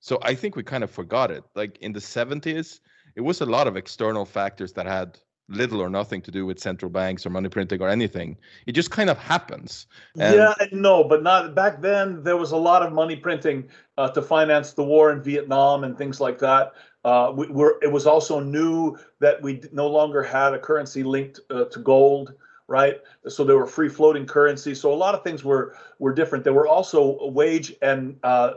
So 0.00 0.18
I 0.22 0.34
think 0.34 0.54
we 0.54 0.62
kind 0.62 0.84
of 0.84 0.90
forgot 0.90 1.30
it. 1.30 1.44
Like 1.54 1.78
in 1.78 1.92
the 1.92 2.00
70s, 2.00 2.80
it 3.16 3.20
was 3.20 3.40
a 3.40 3.46
lot 3.46 3.66
of 3.66 3.76
external 3.76 4.24
factors 4.24 4.72
that 4.74 4.86
had 4.86 5.18
little 5.48 5.80
or 5.80 5.88
nothing 5.88 6.20
to 6.22 6.30
do 6.30 6.44
with 6.44 6.58
central 6.58 6.90
banks 6.90 7.24
or 7.24 7.30
money 7.30 7.48
printing 7.48 7.80
or 7.80 7.88
anything. 7.88 8.36
It 8.66 8.72
just 8.72 8.90
kind 8.90 9.08
of 9.08 9.18
happens. 9.18 9.86
And 10.18 10.34
yeah, 10.34 10.54
no, 10.72 11.04
but 11.04 11.22
not 11.22 11.54
back 11.54 11.80
then. 11.80 12.22
There 12.22 12.36
was 12.36 12.52
a 12.52 12.56
lot 12.56 12.82
of 12.82 12.92
money 12.92 13.16
printing 13.16 13.68
uh, 13.96 14.10
to 14.10 14.22
finance 14.22 14.72
the 14.72 14.84
war 14.84 15.10
in 15.10 15.22
Vietnam 15.22 15.84
and 15.84 15.96
things 15.96 16.20
like 16.20 16.38
that. 16.40 16.72
Uh, 17.04 17.32
we 17.34 17.46
were, 17.48 17.78
it 17.82 17.90
was 17.90 18.06
also 18.06 18.40
new 18.40 18.96
that 19.20 19.40
we 19.40 19.62
no 19.72 19.86
longer 19.86 20.22
had 20.22 20.52
a 20.52 20.58
currency 20.58 21.02
linked 21.02 21.40
uh, 21.50 21.64
to 21.66 21.78
gold, 21.78 22.34
right? 22.66 23.00
So 23.26 23.44
there 23.44 23.56
were 23.56 23.66
free 23.66 23.88
floating 23.88 24.26
currencies. 24.26 24.80
So 24.80 24.92
a 24.92 24.94
lot 24.94 25.14
of 25.14 25.24
things 25.24 25.44
were 25.44 25.76
were 25.98 26.12
different. 26.12 26.44
There 26.44 26.52
were 26.52 26.68
also 26.68 27.30
wage 27.30 27.74
and 27.80 28.18
uh, 28.22 28.54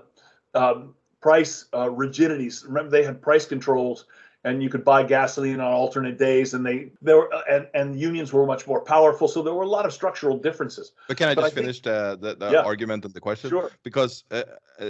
um, 0.53 0.95
price 1.21 1.65
uh, 1.73 1.89
rigidities. 1.89 2.65
Remember, 2.67 2.89
they 2.89 3.03
had 3.03 3.21
price 3.21 3.45
controls, 3.45 4.05
and 4.43 4.63
you 4.63 4.69
could 4.69 4.83
buy 4.83 5.03
gasoline 5.03 5.59
on 5.59 5.71
alternate 5.71 6.17
days, 6.17 6.53
and 6.53 6.65
they 6.65 6.91
there 7.01 7.17
were 7.17 7.33
uh, 7.33 7.41
and 7.49 7.67
and 7.73 7.99
unions 7.99 8.33
were 8.33 8.45
much 8.45 8.65
more 8.65 8.81
powerful. 8.81 9.27
So 9.27 9.41
there 9.41 9.53
were 9.53 9.63
a 9.63 9.73
lot 9.77 9.85
of 9.85 9.93
structural 9.93 10.37
differences. 10.37 10.93
But 11.07 11.17
can 11.17 11.29
I 11.29 11.35
just 11.35 11.47
I 11.47 11.49
finish 11.49 11.81
think, 11.81 11.95
the 11.95 12.17
the, 12.21 12.35
the 12.35 12.51
yeah. 12.53 12.61
argument 12.61 13.05
and 13.05 13.13
the 13.13 13.21
question? 13.21 13.49
Sure. 13.49 13.71
Because 13.83 14.23
uh, 14.31 14.43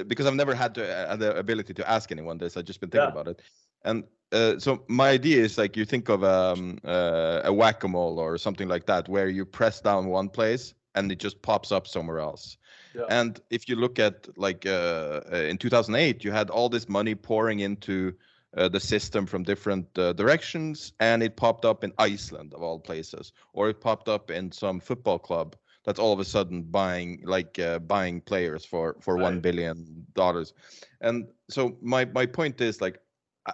because 0.07 0.25
I've 0.25 0.35
never 0.35 0.55
had 0.55 0.73
to, 0.75 1.11
uh, 1.11 1.15
the 1.15 1.37
ability 1.37 1.73
to 1.73 1.89
ask 1.89 2.11
anyone 2.11 2.37
this. 2.37 2.55
I've 2.55 2.65
just 2.65 2.79
been 2.79 2.89
thinking 2.89 3.07
yeah. 3.13 3.21
about 3.21 3.27
it. 3.27 3.41
And 3.83 4.03
uh, 4.31 4.57
so 4.59 4.83
my 4.87 5.09
idea 5.09 5.43
is 5.43 5.57
like 5.57 5.75
you 5.75 5.85
think 5.85 6.07
of 6.07 6.23
um, 6.23 6.77
uh, 6.85 7.41
a 7.43 7.51
whack-a-mole 7.51 8.19
or 8.19 8.37
something 8.37 8.67
like 8.67 8.85
that, 8.85 9.09
where 9.09 9.27
you 9.27 9.45
press 9.45 9.81
down 9.81 10.07
one 10.07 10.29
place 10.29 10.73
and 10.95 11.11
it 11.11 11.19
just 11.19 11.41
pops 11.41 11.71
up 11.71 11.87
somewhere 11.87 12.19
else. 12.19 12.57
Yeah. 12.95 13.03
And 13.09 13.39
if 13.49 13.67
you 13.67 13.75
look 13.75 13.99
at 13.99 14.27
like 14.37 14.65
uh, 14.65 15.21
uh 15.31 15.35
in 15.35 15.57
2008, 15.57 16.23
you 16.23 16.31
had 16.31 16.49
all 16.49 16.69
this 16.69 16.87
money 16.87 17.15
pouring 17.15 17.59
into 17.59 18.13
uh, 18.57 18.67
the 18.67 18.79
system 18.79 19.25
from 19.25 19.43
different 19.43 19.87
uh, 19.97 20.13
directions, 20.13 20.93
and 20.99 21.23
it 21.23 21.35
popped 21.35 21.65
up 21.65 21.83
in 21.83 21.93
Iceland 21.97 22.53
of 22.53 22.61
all 22.61 22.79
places, 22.79 23.33
or 23.53 23.69
it 23.69 23.79
popped 23.81 24.09
up 24.09 24.31
in 24.31 24.51
some 24.51 24.79
football 24.79 25.19
club 25.19 25.55
that's 25.83 25.99
all 25.99 26.13
of 26.13 26.19
a 26.19 26.25
sudden 26.25 26.63
buying 26.63 27.21
like 27.23 27.57
uh, 27.59 27.79
buying 27.79 28.21
players 28.21 28.65
for 28.65 28.95
for 28.99 29.15
right. 29.15 29.23
one 29.23 29.39
billion 29.39 30.05
dollars. 30.13 30.53
And 31.01 31.27
so 31.49 31.77
my 31.81 32.05
my 32.05 32.25
point 32.25 32.61
is 32.61 32.81
like 32.81 32.99
I, 33.45 33.53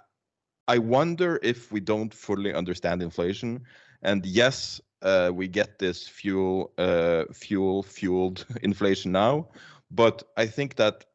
I 0.66 0.78
wonder 0.78 1.38
if 1.42 1.72
we 1.72 1.80
don't 1.80 2.12
fully 2.12 2.52
understand 2.52 3.02
inflation. 3.02 3.64
And 4.02 4.24
yes 4.26 4.80
uh, 5.02 5.30
we 5.32 5.48
get 5.48 5.78
this 5.78 6.06
fuel 6.06 6.72
uh, 6.76 7.24
fuel 7.32 7.82
fueled 7.82 8.44
inflation 8.62 9.12
now. 9.12 9.48
But 9.90 10.22
i 10.36 10.46
think 10.46 10.76
that 10.76 11.06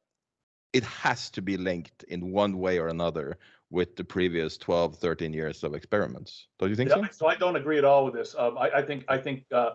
it 0.74 0.84
has 0.84 1.30
to 1.30 1.42
be 1.42 1.58
linked 1.58 2.04
in 2.06 2.32
one 2.32 2.58
way 2.58 2.80
or 2.80 2.88
another 2.88 3.38
with 3.74 3.96
the 3.96 4.04
previous 4.04 4.56
12 4.58 4.98
13 4.98 5.34
years 5.34 5.64
of 5.64 5.74
experiments 5.74 6.48
don't 6.60 6.70
you 6.70 6.76
think 6.76 6.90
yeah, 6.90 6.96
so 6.96 7.08
so 7.12 7.28
i 7.28 7.36
don't 7.36 7.56
agree 7.56 7.78
at 7.78 7.86
all 7.86 8.06
with 8.06 8.14
this 8.14 8.36
um, 8.38 8.58
I, 8.58 8.70
I, 8.70 8.82
think 8.82 9.04
i 9.10 9.18
think 9.18 9.44
uh, 9.52 9.72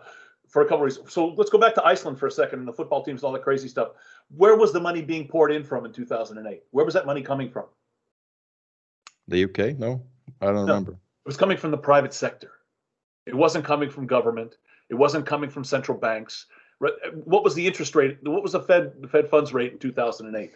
for 0.49 0.63
a 0.63 0.65
couple 0.65 0.77
of 0.77 0.83
reasons. 0.83 1.13
So 1.13 1.27
let's 1.37 1.49
go 1.49 1.57
back 1.57 1.75
to 1.75 1.85
Iceland 1.85 2.19
for 2.19 2.27
a 2.27 2.31
second 2.31 2.59
and 2.59 2.67
the 2.67 2.73
football 2.73 3.03
teams 3.03 3.21
and 3.21 3.27
all 3.27 3.33
that 3.33 3.43
crazy 3.43 3.67
stuff. 3.67 3.89
Where 4.35 4.55
was 4.55 4.73
the 4.73 4.79
money 4.79 5.01
being 5.01 5.27
poured 5.27 5.51
in 5.51 5.63
from 5.63 5.85
in 5.85 5.93
2008? 5.93 6.63
Where 6.71 6.85
was 6.85 6.93
that 6.95 7.05
money 7.05 7.21
coming 7.21 7.49
from? 7.49 7.65
The 9.27 9.43
UK? 9.43 9.77
No, 9.77 10.01
I 10.41 10.47
don't 10.47 10.55
no, 10.55 10.61
remember. 10.61 10.91
It 10.93 11.27
was 11.27 11.37
coming 11.37 11.57
from 11.57 11.71
the 11.71 11.77
private 11.77 12.13
sector. 12.13 12.51
It 13.27 13.35
wasn't 13.35 13.63
coming 13.63 13.89
from 13.89 14.07
government. 14.07 14.57
It 14.89 14.95
wasn't 14.95 15.25
coming 15.27 15.51
from 15.51 15.63
central 15.63 15.97
banks. 15.97 16.47
What 16.79 17.43
was 17.43 17.53
the 17.53 17.65
interest 17.67 17.93
rate? 17.93 18.17
What 18.23 18.41
was 18.41 18.53
the 18.53 18.61
Fed 18.61 18.93
the 19.01 19.07
Fed 19.07 19.29
funds 19.29 19.53
rate 19.53 19.73
in 19.73 19.79
2008? 19.79 20.55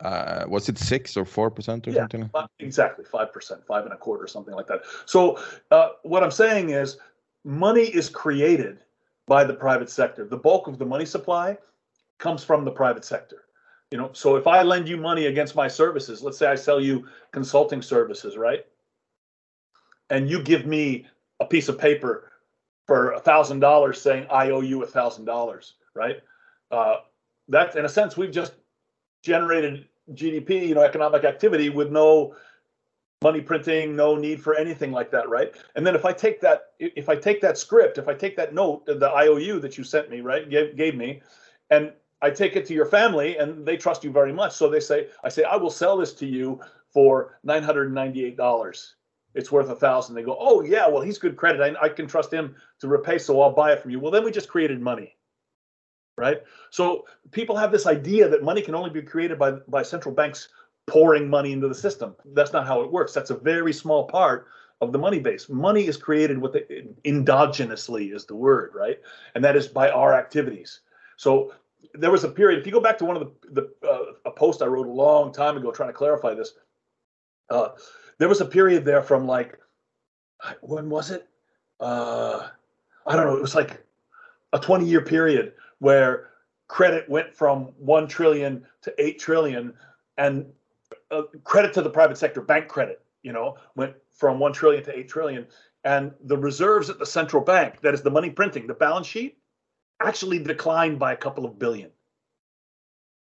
Uh, 0.00 0.44
was 0.48 0.68
it 0.68 0.78
six 0.78 1.16
or 1.16 1.24
four 1.24 1.50
percent 1.50 1.86
or 1.86 1.90
yeah, 1.90 2.00
something? 2.00 2.30
Exactly, 2.58 3.04
five 3.04 3.32
percent, 3.32 3.66
five 3.66 3.84
and 3.84 3.92
a 3.92 3.96
quarter, 3.96 4.26
something 4.26 4.54
like 4.54 4.66
that. 4.66 4.82
So 5.06 5.38
uh, 5.70 5.90
what 6.02 6.22
I'm 6.22 6.30
saying 6.30 6.70
is, 6.70 6.96
money 7.44 7.84
is 7.84 8.08
created 8.08 8.78
by 9.26 9.44
the 9.44 9.54
private 9.54 9.90
sector. 9.90 10.26
The 10.26 10.36
bulk 10.36 10.66
of 10.68 10.78
the 10.78 10.86
money 10.86 11.04
supply 11.04 11.58
comes 12.18 12.42
from 12.42 12.64
the 12.64 12.70
private 12.70 13.04
sector. 13.04 13.44
You 13.90 13.98
know, 13.98 14.10
so 14.12 14.36
if 14.36 14.46
I 14.46 14.62
lend 14.62 14.88
you 14.88 14.96
money 14.96 15.26
against 15.26 15.56
my 15.56 15.66
services, 15.66 16.22
let's 16.22 16.38
say 16.38 16.46
I 16.46 16.54
sell 16.54 16.80
you 16.80 17.06
consulting 17.32 17.82
services, 17.82 18.36
right? 18.36 18.64
And 20.10 20.30
you 20.30 20.42
give 20.42 20.64
me 20.64 21.06
a 21.40 21.44
piece 21.44 21.68
of 21.68 21.78
paper 21.78 22.30
for 22.86 23.12
a 23.12 23.20
thousand 23.20 23.60
dollars 23.60 24.00
saying 24.00 24.26
I 24.30 24.50
owe 24.50 24.60
you 24.60 24.82
a 24.82 24.86
thousand 24.86 25.24
dollars, 25.24 25.74
right? 25.94 26.20
Uh, 26.70 26.96
that 27.48 27.74
in 27.76 27.84
a 27.84 27.88
sense 27.88 28.16
we've 28.16 28.30
just 28.30 28.52
generated 29.22 29.86
GDP, 30.12 30.68
you 30.68 30.74
know, 30.74 30.82
economic 30.82 31.24
activity 31.24 31.68
with 31.68 31.90
no 31.90 32.34
money 33.22 33.40
printing, 33.40 33.94
no 33.94 34.16
need 34.16 34.42
for 34.42 34.54
anything 34.54 34.92
like 34.92 35.10
that, 35.10 35.28
right? 35.28 35.54
And 35.76 35.86
then 35.86 35.94
if 35.94 36.04
I 36.04 36.12
take 36.12 36.40
that, 36.40 36.72
if 36.78 37.08
I 37.08 37.16
take 37.16 37.40
that 37.42 37.58
script, 37.58 37.98
if 37.98 38.08
I 38.08 38.14
take 38.14 38.34
that 38.36 38.54
note, 38.54 38.86
the 38.86 39.10
IOU 39.10 39.60
that 39.60 39.76
you 39.76 39.84
sent 39.84 40.10
me, 40.10 40.20
right, 40.22 40.48
gave, 40.48 40.76
gave 40.76 40.96
me, 40.96 41.20
and 41.70 41.92
I 42.22 42.30
take 42.30 42.56
it 42.56 42.66
to 42.66 42.74
your 42.74 42.86
family, 42.86 43.36
and 43.36 43.66
they 43.66 43.76
trust 43.76 44.04
you 44.04 44.10
very 44.10 44.32
much, 44.32 44.52
so 44.54 44.68
they 44.70 44.80
say, 44.80 45.08
I 45.22 45.28
say, 45.28 45.44
I 45.44 45.56
will 45.56 45.70
sell 45.70 45.96
this 45.98 46.12
to 46.14 46.26
you 46.26 46.60
for 46.88 47.38
nine 47.44 47.62
hundred 47.62 47.86
and 47.86 47.94
ninety-eight 47.94 48.36
dollars. 48.36 48.96
it's 49.34 49.52
worth 49.52 49.70
a 49.70 49.76
thousand. 49.76 50.14
They 50.14 50.22
go, 50.22 50.36
oh 50.38 50.62
yeah, 50.62 50.88
well 50.88 51.02
he's 51.02 51.18
good 51.18 51.36
credit. 51.36 51.60
I, 51.60 51.84
I 51.84 51.88
can 51.88 52.06
trust 52.06 52.32
him 52.32 52.54
to 52.80 52.88
repay, 52.88 53.18
so 53.18 53.40
I'll 53.40 53.52
buy 53.52 53.72
it 53.72 53.80
from 53.80 53.90
you. 53.90 54.00
Well, 54.00 54.10
then 54.10 54.24
we 54.24 54.30
just 54.30 54.48
created 54.48 54.80
money, 54.80 55.16
right? 56.20 56.42
So 56.70 57.06
people 57.32 57.56
have 57.56 57.72
this 57.72 57.86
idea 57.86 58.28
that 58.28 58.42
money 58.42 58.62
can 58.62 58.74
only 58.74 58.90
be 58.90 59.02
created 59.02 59.38
by 59.38 59.52
by 59.68 59.82
central 59.82 60.14
banks 60.14 60.48
pouring 60.86 61.28
money 61.28 61.52
into 61.52 61.68
the 61.68 61.74
system. 61.74 62.14
That's 62.34 62.52
not 62.52 62.66
how 62.66 62.82
it 62.82 62.92
works. 62.92 63.12
That's 63.12 63.30
a 63.30 63.36
very 63.36 63.72
small 63.72 64.06
part 64.06 64.46
of 64.80 64.92
the 64.92 64.98
money 64.98 65.20
base. 65.20 65.48
Money 65.48 65.86
is 65.86 65.96
created 65.96 66.38
with 66.38 66.52
the, 66.52 66.86
endogenously 67.04 68.14
is 68.14 68.24
the 68.26 68.34
word, 68.34 68.72
right? 68.74 68.98
And 69.34 69.44
that 69.44 69.56
is 69.56 69.68
by 69.68 69.90
our 69.90 70.14
activities. 70.14 70.80
So 71.16 71.52
there 71.94 72.10
was 72.10 72.24
a 72.24 72.28
period. 72.28 72.60
If 72.60 72.66
you 72.66 72.72
go 72.72 72.80
back 72.80 72.98
to 72.98 73.04
one 73.04 73.16
of 73.16 73.30
the, 73.52 73.62
the 73.82 73.88
uh, 73.88 74.12
a 74.24 74.30
post 74.30 74.62
I 74.62 74.66
wrote 74.66 74.86
a 74.86 74.90
long 74.90 75.32
time 75.32 75.56
ago 75.56 75.70
trying 75.70 75.90
to 75.90 75.94
clarify 75.94 76.34
this, 76.34 76.54
uh, 77.50 77.70
there 78.18 78.28
was 78.28 78.40
a 78.40 78.46
period 78.46 78.84
there 78.84 79.02
from 79.02 79.26
like 79.26 79.58
when 80.60 80.88
was 80.88 81.10
it? 81.10 81.28
Uh, 81.78 82.48
I 83.06 83.16
don't 83.16 83.26
know. 83.26 83.36
It 83.36 83.42
was 83.42 83.54
like 83.54 83.84
a 84.52 84.58
20 84.58 84.86
year 84.86 85.02
period 85.02 85.52
where 85.80 86.28
credit 86.68 87.08
went 87.08 87.34
from 87.34 87.72
1 87.78 88.06
trillion 88.06 88.64
to 88.82 88.94
8 89.02 89.18
trillion 89.18 89.74
and 90.16 90.46
uh, 91.10 91.22
credit 91.42 91.72
to 91.74 91.82
the 91.82 91.90
private 91.90 92.16
sector 92.16 92.40
bank 92.40 92.68
credit 92.68 93.02
you 93.22 93.32
know 93.32 93.56
went 93.74 93.94
from 94.12 94.38
1 94.38 94.52
trillion 94.52 94.84
to 94.84 94.96
8 94.96 95.08
trillion. 95.08 95.46
And 95.82 96.12
the 96.24 96.36
reserves 96.36 96.90
at 96.90 96.98
the 96.98 97.06
central 97.06 97.42
bank 97.42 97.80
that 97.80 97.94
is 97.94 98.02
the 98.02 98.10
money 98.10 98.30
printing 98.30 98.66
the 98.66 98.74
balance 98.74 99.06
sheet 99.06 99.38
actually 100.00 100.38
declined 100.38 100.98
by 100.98 101.12
a 101.12 101.16
couple 101.16 101.44
of 101.44 101.58
billion. 101.58 101.90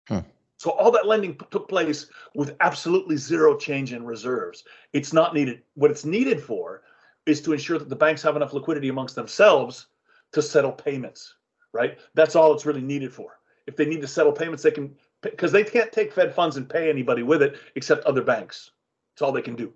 Hmm. 0.08 0.20
so 0.56 0.70
all 0.70 0.90
that 0.90 1.06
lending 1.06 1.34
p- 1.34 1.44
took 1.50 1.68
place 1.68 2.06
with 2.34 2.56
absolutely 2.60 3.18
zero 3.18 3.58
change 3.58 3.92
in 3.92 4.06
reserves. 4.06 4.64
It's 4.94 5.12
not 5.12 5.34
needed. 5.34 5.62
What 5.74 5.90
it's 5.90 6.06
needed 6.06 6.42
for 6.42 6.82
is 7.26 7.42
to 7.42 7.52
ensure 7.52 7.78
that 7.78 7.90
the 7.90 7.96
banks 7.96 8.22
have 8.22 8.34
enough 8.34 8.54
liquidity 8.54 8.88
amongst 8.88 9.14
themselves 9.14 9.88
to 10.32 10.40
settle 10.40 10.72
payments 10.72 11.34
right 11.72 11.98
that's 12.14 12.36
all 12.36 12.52
it's 12.54 12.66
really 12.66 12.80
needed 12.80 13.12
for 13.12 13.38
if 13.66 13.76
they 13.76 13.86
need 13.86 14.00
to 14.00 14.06
settle 14.06 14.32
payments 14.32 14.62
they 14.62 14.70
can 14.70 14.94
because 15.20 15.52
they 15.52 15.64
can't 15.64 15.92
take 15.92 16.12
fed 16.12 16.34
funds 16.34 16.56
and 16.56 16.68
pay 16.68 16.88
anybody 16.88 17.22
with 17.22 17.42
it 17.42 17.58
except 17.74 18.04
other 18.04 18.22
banks 18.22 18.70
that's 19.14 19.22
all 19.22 19.32
they 19.32 19.42
can 19.42 19.56
do 19.56 19.72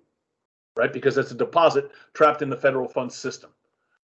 right? 0.75 0.91
Because 0.91 1.17
it's 1.17 1.31
a 1.31 1.35
deposit 1.35 1.91
trapped 2.13 2.41
in 2.41 2.49
the 2.49 2.57
federal 2.57 2.87
funds 2.87 3.15
system, 3.15 3.51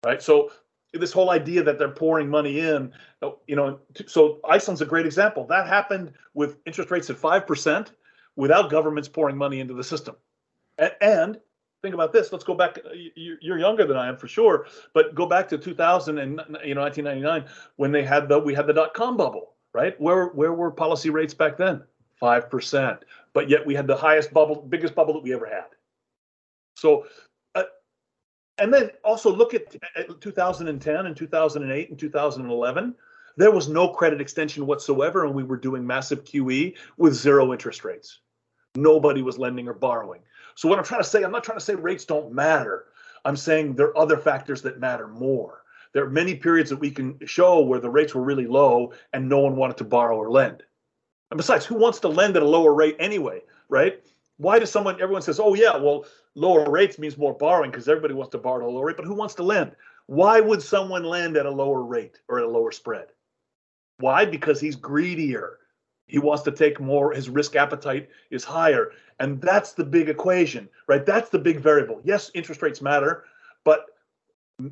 right? 0.04 0.22
So 0.22 0.52
this 0.92 1.12
whole 1.12 1.30
idea 1.30 1.62
that 1.62 1.78
they're 1.78 1.88
pouring 1.88 2.28
money 2.28 2.60
in, 2.60 2.92
uh, 3.22 3.30
you 3.46 3.56
know, 3.56 3.80
so 4.06 4.40
Iceland's 4.48 4.82
a 4.82 4.86
great 4.86 5.06
example. 5.06 5.46
That 5.46 5.66
happened 5.66 6.12
with 6.34 6.58
interest 6.66 6.90
rates 6.90 7.10
at 7.10 7.16
five 7.16 7.46
percent 7.46 7.92
without 8.36 8.70
governments 8.70 9.08
pouring 9.08 9.36
money 9.36 9.60
into 9.60 9.74
the 9.74 9.84
system. 9.84 10.16
And 11.00 11.38
think 11.82 11.94
about 11.94 12.12
this. 12.12 12.32
Let's 12.32 12.44
go 12.44 12.54
back. 12.54 12.78
You're 13.14 13.58
younger 13.58 13.84
than 13.84 13.96
I 13.96 14.08
am 14.08 14.16
for 14.16 14.28
sure, 14.28 14.66
but 14.94 15.14
go 15.14 15.26
back 15.26 15.48
to 15.48 15.58
2000 15.58 16.18
and 16.18 16.40
you 16.64 16.74
know 16.74 16.82
1999 16.82 17.44
when 17.76 17.92
they 17.92 18.04
had 18.04 18.28
the 18.28 18.38
we 18.38 18.54
had 18.54 18.66
the 18.66 18.72
dot 18.72 18.94
com 18.94 19.16
bubble, 19.16 19.54
right? 19.74 20.00
Where 20.00 20.28
where 20.28 20.54
were 20.54 20.70
policy 20.70 21.10
rates 21.10 21.34
back 21.34 21.56
then? 21.56 21.82
Five 22.18 22.48
percent. 22.48 23.04
But 23.34 23.48
yet 23.48 23.66
we 23.66 23.74
had 23.74 23.86
the 23.86 23.96
highest 23.96 24.32
bubble, 24.32 24.62
biggest 24.68 24.94
bubble 24.94 25.14
that 25.14 25.22
we 25.22 25.34
ever 25.34 25.46
had. 25.46 25.66
So, 26.76 27.06
uh, 27.54 27.64
and 28.58 28.72
then 28.72 28.90
also 29.04 29.34
look 29.34 29.54
at, 29.54 29.74
at 29.96 30.20
2010 30.20 31.06
and 31.06 31.16
2008 31.16 31.90
and 31.90 31.98
2011. 31.98 32.94
There 33.38 33.50
was 33.50 33.68
no 33.68 33.88
credit 33.88 34.20
extension 34.20 34.66
whatsoever, 34.66 35.24
and 35.24 35.34
we 35.34 35.42
were 35.42 35.56
doing 35.56 35.86
massive 35.86 36.22
QE 36.24 36.76
with 36.98 37.14
zero 37.14 37.52
interest 37.52 37.82
rates. 37.82 38.20
Nobody 38.74 39.22
was 39.22 39.38
lending 39.38 39.68
or 39.68 39.74
borrowing. 39.74 40.20
So, 40.54 40.68
what 40.68 40.78
I'm 40.78 40.84
trying 40.84 41.02
to 41.02 41.08
say, 41.08 41.22
I'm 41.22 41.32
not 41.32 41.44
trying 41.44 41.58
to 41.58 41.64
say 41.64 41.74
rates 41.74 42.04
don't 42.04 42.32
matter. 42.32 42.86
I'm 43.24 43.36
saying 43.36 43.74
there 43.74 43.88
are 43.88 43.98
other 43.98 44.16
factors 44.16 44.62
that 44.62 44.80
matter 44.80 45.08
more. 45.08 45.62
There 45.92 46.04
are 46.04 46.10
many 46.10 46.34
periods 46.34 46.70
that 46.70 46.78
we 46.78 46.90
can 46.90 47.18
show 47.26 47.60
where 47.60 47.80
the 47.80 47.90
rates 47.90 48.14
were 48.14 48.22
really 48.22 48.46
low 48.46 48.92
and 49.12 49.28
no 49.28 49.40
one 49.40 49.56
wanted 49.56 49.76
to 49.78 49.84
borrow 49.84 50.16
or 50.16 50.30
lend. 50.30 50.62
And 51.30 51.36
besides, 51.36 51.64
who 51.64 51.76
wants 51.76 52.00
to 52.00 52.08
lend 52.08 52.36
at 52.36 52.42
a 52.42 52.48
lower 52.48 52.74
rate 52.74 52.96
anyway, 52.98 53.42
right? 53.68 54.02
Why 54.38 54.58
does 54.58 54.70
someone, 54.70 55.00
everyone 55.00 55.22
says, 55.22 55.38
oh, 55.38 55.54
yeah, 55.54 55.76
well, 55.76 56.04
lower 56.34 56.70
rates 56.70 56.98
means 56.98 57.18
more 57.18 57.34
borrowing 57.34 57.70
because 57.70 57.88
everybody 57.88 58.14
wants 58.14 58.32
to 58.32 58.38
borrow 58.38 58.64
at 58.64 58.68
a 58.68 58.70
lower 58.70 58.86
rate, 58.86 58.96
but 58.96 59.06
who 59.06 59.14
wants 59.14 59.34
to 59.36 59.42
lend? 59.42 59.72
Why 60.06 60.40
would 60.40 60.62
someone 60.62 61.04
lend 61.04 61.36
at 61.36 61.46
a 61.46 61.50
lower 61.50 61.82
rate 61.82 62.20
or 62.28 62.38
at 62.38 62.44
a 62.44 62.48
lower 62.48 62.72
spread? 62.72 63.08
Why? 63.98 64.24
Because 64.24 64.60
he's 64.60 64.76
greedier. 64.76 65.58
He 66.06 66.18
wants 66.18 66.42
to 66.42 66.50
take 66.50 66.80
more, 66.80 67.12
his 67.12 67.30
risk 67.30 67.54
appetite 67.54 68.08
is 68.30 68.44
higher. 68.44 68.92
And 69.22 69.40
that's 69.40 69.72
the 69.72 69.84
big 69.84 70.08
equation, 70.08 70.68
right? 70.88 71.06
That's 71.06 71.30
the 71.30 71.38
big 71.38 71.60
variable. 71.60 72.00
Yes, 72.02 72.32
interest 72.34 72.60
rates 72.60 72.82
matter, 72.82 73.24
but 73.62 73.86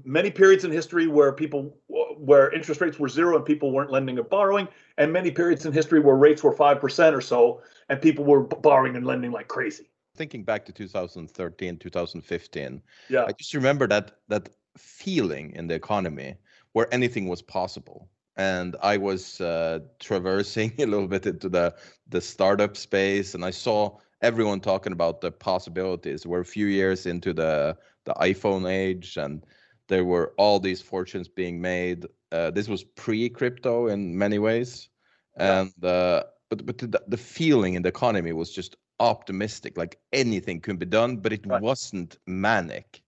many 0.05 0.31
periods 0.31 0.65
in 0.65 0.73
history 0.73 1.07
where 1.07 1.33
people 1.33 1.77
where 2.19 2.53
interest 2.53 2.81
rates 2.81 2.99
were 2.99 3.09
zero 3.09 3.37
and 3.37 3.45
people 3.45 3.71
weren't 3.71 3.93
lending 3.93 4.19
or 4.19 4.25
borrowing 4.25 4.67
and 4.99 5.13
many 5.13 5.31
periods 5.31 5.65
in 5.67 5.73
history 5.73 6.01
where 6.01 6.17
rates 6.17 6.43
were 6.43 6.55
5% 6.55 7.13
or 7.13 7.21
so 7.21 7.63
and 7.89 8.01
people 8.03 8.25
were 8.25 8.43
borrowing 8.43 8.95
and 8.97 9.07
lending 9.07 9.33
like 9.33 9.49
crazy 9.49 9.89
thinking 10.17 10.45
back 10.45 10.65
to 10.67 10.73
2013 10.73 11.79
2015 11.79 12.83
yeah 13.09 13.25
i 13.25 13.33
just 13.33 13.55
remember 13.55 13.87
that 13.87 14.13
that 14.29 14.51
feeling 14.77 15.51
in 15.55 15.67
the 15.67 15.75
economy 15.75 16.35
where 16.73 16.93
anything 16.93 17.27
was 17.27 17.41
possible 17.43 18.09
and 18.37 18.77
i 18.83 18.97
was 18.97 19.41
uh, 19.41 19.79
traversing 19.99 20.73
a 20.79 20.85
little 20.85 21.09
bit 21.09 21.27
into 21.27 21.49
the 21.49 21.75
the 22.09 22.21
startup 22.21 22.77
space 22.77 23.35
and 23.35 23.45
i 23.45 23.51
saw 23.51 23.97
everyone 24.23 24.61
talking 24.61 24.93
about 24.93 25.21
the 25.21 25.31
possibilities 25.31 26.27
we're 26.27 26.41
a 26.41 26.45
few 26.45 26.67
years 26.67 27.07
into 27.07 27.33
the 27.33 27.77
the 28.05 28.15
iphone 28.23 28.71
age 28.71 29.17
and 29.17 29.45
there 29.89 30.05
were 30.05 30.33
all 30.37 30.61
these 30.61 30.81
fortunes 30.81 31.29
being 31.29 31.61
made 31.61 32.07
uh, 32.33 32.51
this 32.51 32.69
was 32.69 32.85
pre-crypto 32.85 33.89
in 33.89 34.17
many 34.17 34.39
ways 34.39 34.89
and 35.37 35.73
uh, 35.85 36.23
but 36.49 36.67
but 36.67 36.79
the, 36.79 37.03
the 37.09 37.17
feeling 37.17 37.75
in 37.75 37.83
the 37.83 37.89
economy 37.89 38.33
was 38.33 38.53
just 38.53 38.77
optimistic, 39.01 39.77
like 39.77 39.99
anything 40.13 40.61
could 40.61 40.79
be 40.79 40.87
done, 40.87 41.17
but 41.17 41.33
it 41.33 41.47
right. 41.47 41.61
wasn't 41.61 42.19
manic. 42.27 43.03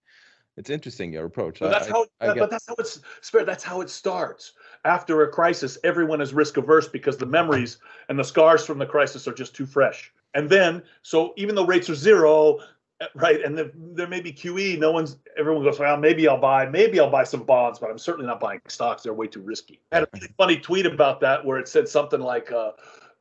It's 0.57 0.71
interesting 0.71 1.13
your 1.13 1.25
approach. 1.25 1.61
But 1.61 1.71
that's 1.71 1.89
I, 1.89 1.91
how. 1.91 2.07
I, 2.21 2.29
I 2.31 2.35
but 2.35 2.51
that's 2.51 2.67
how 2.67 2.75
it's. 2.79 3.01
That's 3.33 3.65
how 3.65 3.81
it 3.81 3.91
starts. 3.91 4.53
After 4.85 5.23
a 5.23 5.29
crisis, 5.29 5.79
everyone 5.85 6.21
is 6.21 6.35
risk 6.35 6.57
averse 6.57 6.89
because 6.89 7.17
the 7.17 7.27
memories 7.27 7.79
and 8.09 8.19
the 8.19 8.25
scars 8.25 8.65
from 8.67 8.79
the 8.79 8.87
crisis 8.87 9.29
are 9.29 9.33
just 9.33 9.55
too 9.55 9.67
fresh. 9.67 10.13
And 10.35 10.49
then, 10.49 10.83
so 11.03 11.35
even 11.37 11.55
though 11.55 11.67
rates 11.67 11.91
are 11.91 11.95
zero, 11.95 12.59
eh, 13.01 13.07
right, 13.15 13.43
and 13.43 13.57
the, 13.57 13.71
there 13.75 14.07
may 14.07 14.21
be 14.21 14.33
QE, 14.33 14.79
no 14.79 14.91
one's. 14.91 15.19
Everyone 15.37 15.63
goes, 15.63 15.79
well, 15.79 15.97
maybe 15.97 16.27
I'll 16.29 16.41
buy, 16.41 16.67
maybe 16.67 17.01
I'll 17.01 17.11
buy 17.11 17.25
some 17.25 17.45
bonds, 17.45 17.79
but 17.79 17.91
I'm 17.91 17.99
certainly 17.99 18.27
not 18.27 18.41
buying 18.41 18.61
stocks. 18.69 19.03
They're 19.03 19.15
way 19.15 19.27
too 19.27 19.43
risky. 19.43 19.81
I 19.93 19.97
had 19.97 20.05
a 20.05 20.09
really 20.15 20.35
funny 20.39 20.57
tweet 20.57 20.87
about 20.87 21.21
that 21.21 21.45
where 21.45 21.59
it 21.59 21.69
said 21.69 21.89
something 21.89 22.21
like, 22.21 22.51
uh, 22.53 22.73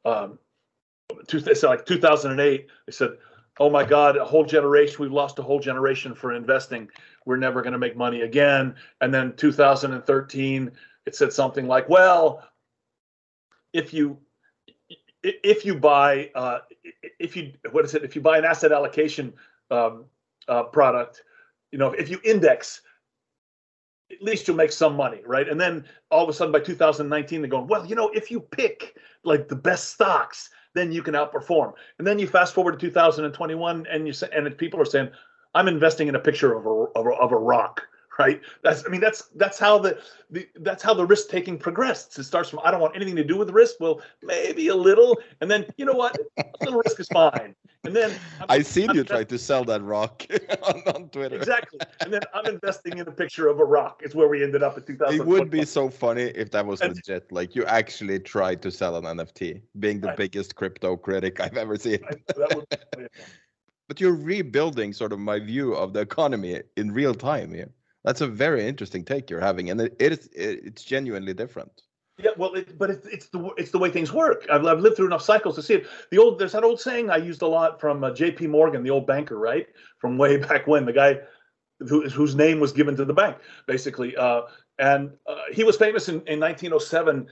um, 0.05 0.39
two, 1.27 1.39
like 1.39 1.85
2008, 1.85 2.67
they 2.85 2.91
said, 2.91 3.17
"Oh 3.59 3.69
my 3.69 3.83
God, 3.83 4.17
a 4.17 4.25
whole 4.25 4.45
generation. 4.45 4.97
We've 4.99 5.11
lost 5.11 5.39
a 5.39 5.43
whole 5.43 5.59
generation 5.59 6.15
for 6.15 6.33
investing. 6.33 6.89
We're 7.25 7.37
never 7.37 7.61
going 7.61 7.73
to 7.73 7.79
make 7.79 7.97
money 7.97 8.21
again." 8.21 8.75
And 9.01 9.13
then 9.13 9.35
2013, 9.35 10.71
it 11.05 11.15
said 11.15 11.33
something 11.33 11.67
like, 11.67 11.89
"Well, 11.89 12.43
if 13.73 13.93
you 13.93 14.17
if 15.23 15.65
you 15.65 15.75
buy 15.75 16.29
uh, 16.35 16.59
if 17.19 17.35
you 17.35 17.53
what 17.71 17.85
is 17.85 17.95
it? 17.95 18.03
If 18.03 18.15
you 18.15 18.21
buy 18.21 18.37
an 18.37 18.45
asset 18.45 18.71
allocation 18.71 19.33
um, 19.69 20.05
uh, 20.47 20.63
product, 20.63 21.23
you 21.71 21.77
know, 21.77 21.91
if 21.91 22.09
you 22.09 22.19
index." 22.23 22.81
At 24.11 24.21
least 24.21 24.45
you'll 24.45 24.57
make 24.57 24.73
some 24.73 24.97
money, 24.97 25.21
right? 25.25 25.47
And 25.47 25.57
then 25.57 25.85
all 26.09 26.21
of 26.21 26.27
a 26.27 26.33
sudden 26.33 26.51
by 26.51 26.59
2019, 26.59 27.39
they're 27.39 27.49
going, 27.49 27.67
well, 27.67 27.85
you 27.85 27.95
know, 27.95 28.09
if 28.09 28.29
you 28.29 28.41
pick 28.41 28.97
like 29.23 29.47
the 29.47 29.55
best 29.55 29.93
stocks 29.93 30.49
then 30.73 30.91
you 30.91 31.01
can 31.01 31.13
outperform. 31.13 31.73
And 31.97 32.07
then 32.07 32.19
you 32.19 32.27
fast 32.27 32.53
forward 32.53 32.73
to 32.73 32.77
2021, 32.77 33.85
and 33.89 34.07
you 34.07 34.13
say, 34.13 34.29
and 34.33 34.57
people 34.57 34.79
are 34.79 34.85
saying, 34.85 35.09
"I'm 35.53 35.67
investing 35.67 36.07
in 36.07 36.15
a 36.15 36.19
picture 36.19 36.57
of 36.57 36.65
a 36.65 36.69
of 36.69 37.05
a, 37.05 37.11
of 37.11 37.31
a 37.31 37.37
rock." 37.37 37.83
Right. 38.19 38.41
That's. 38.63 38.85
I 38.85 38.89
mean, 38.89 39.01
that's 39.01 39.29
that's 39.35 39.57
how 39.57 39.79
the, 39.79 39.99
the 40.29 40.47
that's 40.57 40.83
how 40.83 40.93
the 40.93 41.05
risk 41.05 41.29
taking 41.29 41.57
progressed. 41.57 42.19
It 42.19 42.25
starts 42.25 42.49
from 42.49 42.59
I 42.63 42.69
don't 42.69 42.81
want 42.81 42.95
anything 42.95 43.15
to 43.15 43.23
do 43.23 43.37
with 43.37 43.49
risk. 43.49 43.75
Well, 43.79 44.01
maybe 44.21 44.67
a 44.67 44.75
little, 44.75 45.17
and 45.39 45.49
then 45.49 45.65
you 45.77 45.85
know 45.85 45.93
what, 45.93 46.17
a 46.37 46.43
little 46.61 46.81
risk 46.85 46.99
is 46.99 47.07
fine. 47.07 47.55
And 47.83 47.95
then 47.95 48.11
I'm, 48.39 48.45
I 48.47 48.61
seen 48.61 48.91
I'm, 48.91 48.95
you 48.95 49.03
try 49.03 49.23
to 49.23 49.37
sell 49.39 49.63
that 49.65 49.81
rock 49.81 50.23
on, 50.63 50.83
on, 50.95 51.09
Twitter. 51.09 51.35
Exactly. 51.35 51.79
And 52.01 52.13
then 52.13 52.21
I'm 52.33 52.45
investing 52.45 52.99
in 52.99 53.07
a 53.07 53.11
picture 53.11 53.47
of 53.47 53.59
a 53.59 53.63
rock. 53.65 54.01
It's 54.03 54.13
where 54.13 54.27
we 54.27 54.43
ended 54.43 54.61
up 54.61 54.77
in 54.77 54.83
2000. 54.83 55.19
It 55.19 55.25
would 55.25 55.49
be 55.49 55.65
so 55.65 55.89
funny 55.89 56.23
if 56.23 56.51
that 56.51 56.65
was 56.65 56.81
and, 56.81 56.93
legit. 56.93 57.31
Like 57.31 57.55
you 57.55 57.65
actually 57.65 58.19
tried 58.19 58.61
to 58.61 58.71
sell 58.71 58.97
an 58.97 59.05
NFT, 59.05 59.61
being 59.79 59.99
the 59.99 60.09
right. 60.09 60.17
biggest 60.17 60.53
crypto 60.55 60.95
critic 60.95 61.39
I've 61.39 61.57
ever 61.57 61.75
seen. 61.75 61.99
but 63.87 63.99
you're 63.99 64.15
rebuilding 64.15 64.93
sort 64.93 65.11
of 65.11 65.19
my 65.19 65.39
view 65.39 65.73
of 65.73 65.93
the 65.93 66.01
economy 66.01 66.61
in 66.77 66.91
real 66.91 67.15
time 67.15 67.51
here. 67.51 67.71
That's 68.03 68.21
a 68.21 68.27
very 68.27 68.67
interesting 68.67 69.05
take 69.05 69.29
you're 69.29 69.39
having, 69.39 69.69
and 69.69 69.81
it, 69.81 69.95
it 69.99 70.11
is 70.11 70.29
it's 70.33 70.83
genuinely 70.83 71.33
different. 71.33 71.83
Yeah, 72.17 72.31
well, 72.37 72.53
it, 72.53 72.77
but 72.77 72.89
it's 72.89 73.07
it's 73.07 73.27
the 73.29 73.51
it's 73.57 73.71
the 73.71 73.77
way 73.77 73.89
things 73.89 74.11
work. 74.11 74.45
I've, 74.51 74.65
I've 74.65 74.79
lived 74.79 74.97
through 74.97 75.07
enough 75.07 75.21
cycles 75.21 75.55
to 75.55 75.63
see 75.63 75.75
it. 75.75 75.87
The 76.09 76.17
old 76.17 76.39
there's 76.39 76.51
that 76.53 76.63
old 76.63 76.79
saying 76.79 77.09
I 77.09 77.17
used 77.17 77.41
a 77.41 77.47
lot 77.47 77.79
from 77.79 78.03
uh, 78.03 78.11
J.P. 78.11 78.47
Morgan, 78.47 78.83
the 78.83 78.89
old 78.89 79.07
banker, 79.07 79.37
right, 79.37 79.67
from 79.99 80.17
way 80.17 80.37
back 80.49 80.67
when, 80.67 80.85
the 80.85 80.93
guy 80.93 81.19
who, 81.79 82.07
whose 82.09 82.35
name 82.35 82.59
was 82.59 82.71
given 82.71 82.95
to 82.95 83.05
the 83.05 83.13
bank, 83.13 83.37
basically. 83.67 84.15
Uh, 84.15 84.41
and 84.79 85.11
uh, 85.27 85.35
he 85.51 85.63
was 85.63 85.77
famous 85.77 86.09
in, 86.09 86.15
in 86.27 86.39
1907. 86.39 87.27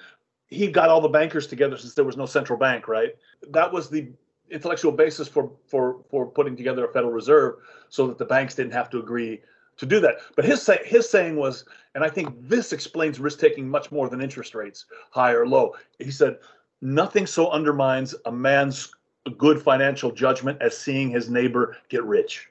He 0.48 0.72
got 0.72 0.90
all 0.90 1.02
the 1.02 1.10
bankers 1.10 1.46
together 1.48 1.78
since 1.78 1.94
there 1.94 2.06
was 2.06 2.18
no 2.18 2.26
central 2.26 2.58
bank, 2.58 2.88
right? 2.88 3.12
That 3.52 3.72
was 3.72 3.90
the 3.90 4.12
intellectual 4.52 4.92
basis 4.92 5.28
for 5.28 5.52
for 5.68 6.04
for 6.10 6.28
putting 6.28 6.56
together 6.56 6.86
a 6.86 6.94
Federal 6.94 7.12
Reserve, 7.12 7.56
so 7.90 8.08
that 8.08 8.18
the 8.18 8.26
banks 8.26 8.56
didn't 8.56 8.74
have 8.74 8.90
to 8.92 9.00
agree 9.00 9.42
to 9.80 9.86
do 9.86 10.00
that. 10.02 10.18
But 10.36 10.46
his 10.46 10.62
say, 10.62 10.80
his 10.86 11.10
saying 11.10 11.36
was, 11.36 11.66
and 11.96 12.04
I 12.04 12.10
think 12.10 12.36
this 12.48 12.72
explains 12.72 13.20
risk 13.20 13.40
taking 13.40 13.68
much 13.68 13.92
more 13.92 14.10
than 14.10 14.22
interest 14.22 14.54
rates, 14.54 14.86
high 15.12 15.32
or 15.32 15.48
low. 15.48 15.76
He 15.98 16.12
said, 16.12 16.38
nothing 16.82 17.26
so 17.26 17.50
undermines 17.50 18.14
a 18.26 18.32
man's 18.32 18.92
good 19.38 19.62
financial 19.62 20.12
judgment 20.12 20.62
as 20.62 20.78
seeing 20.78 21.10
his 21.10 21.30
neighbor 21.30 21.78
get 21.90 22.04
rich 22.04 22.49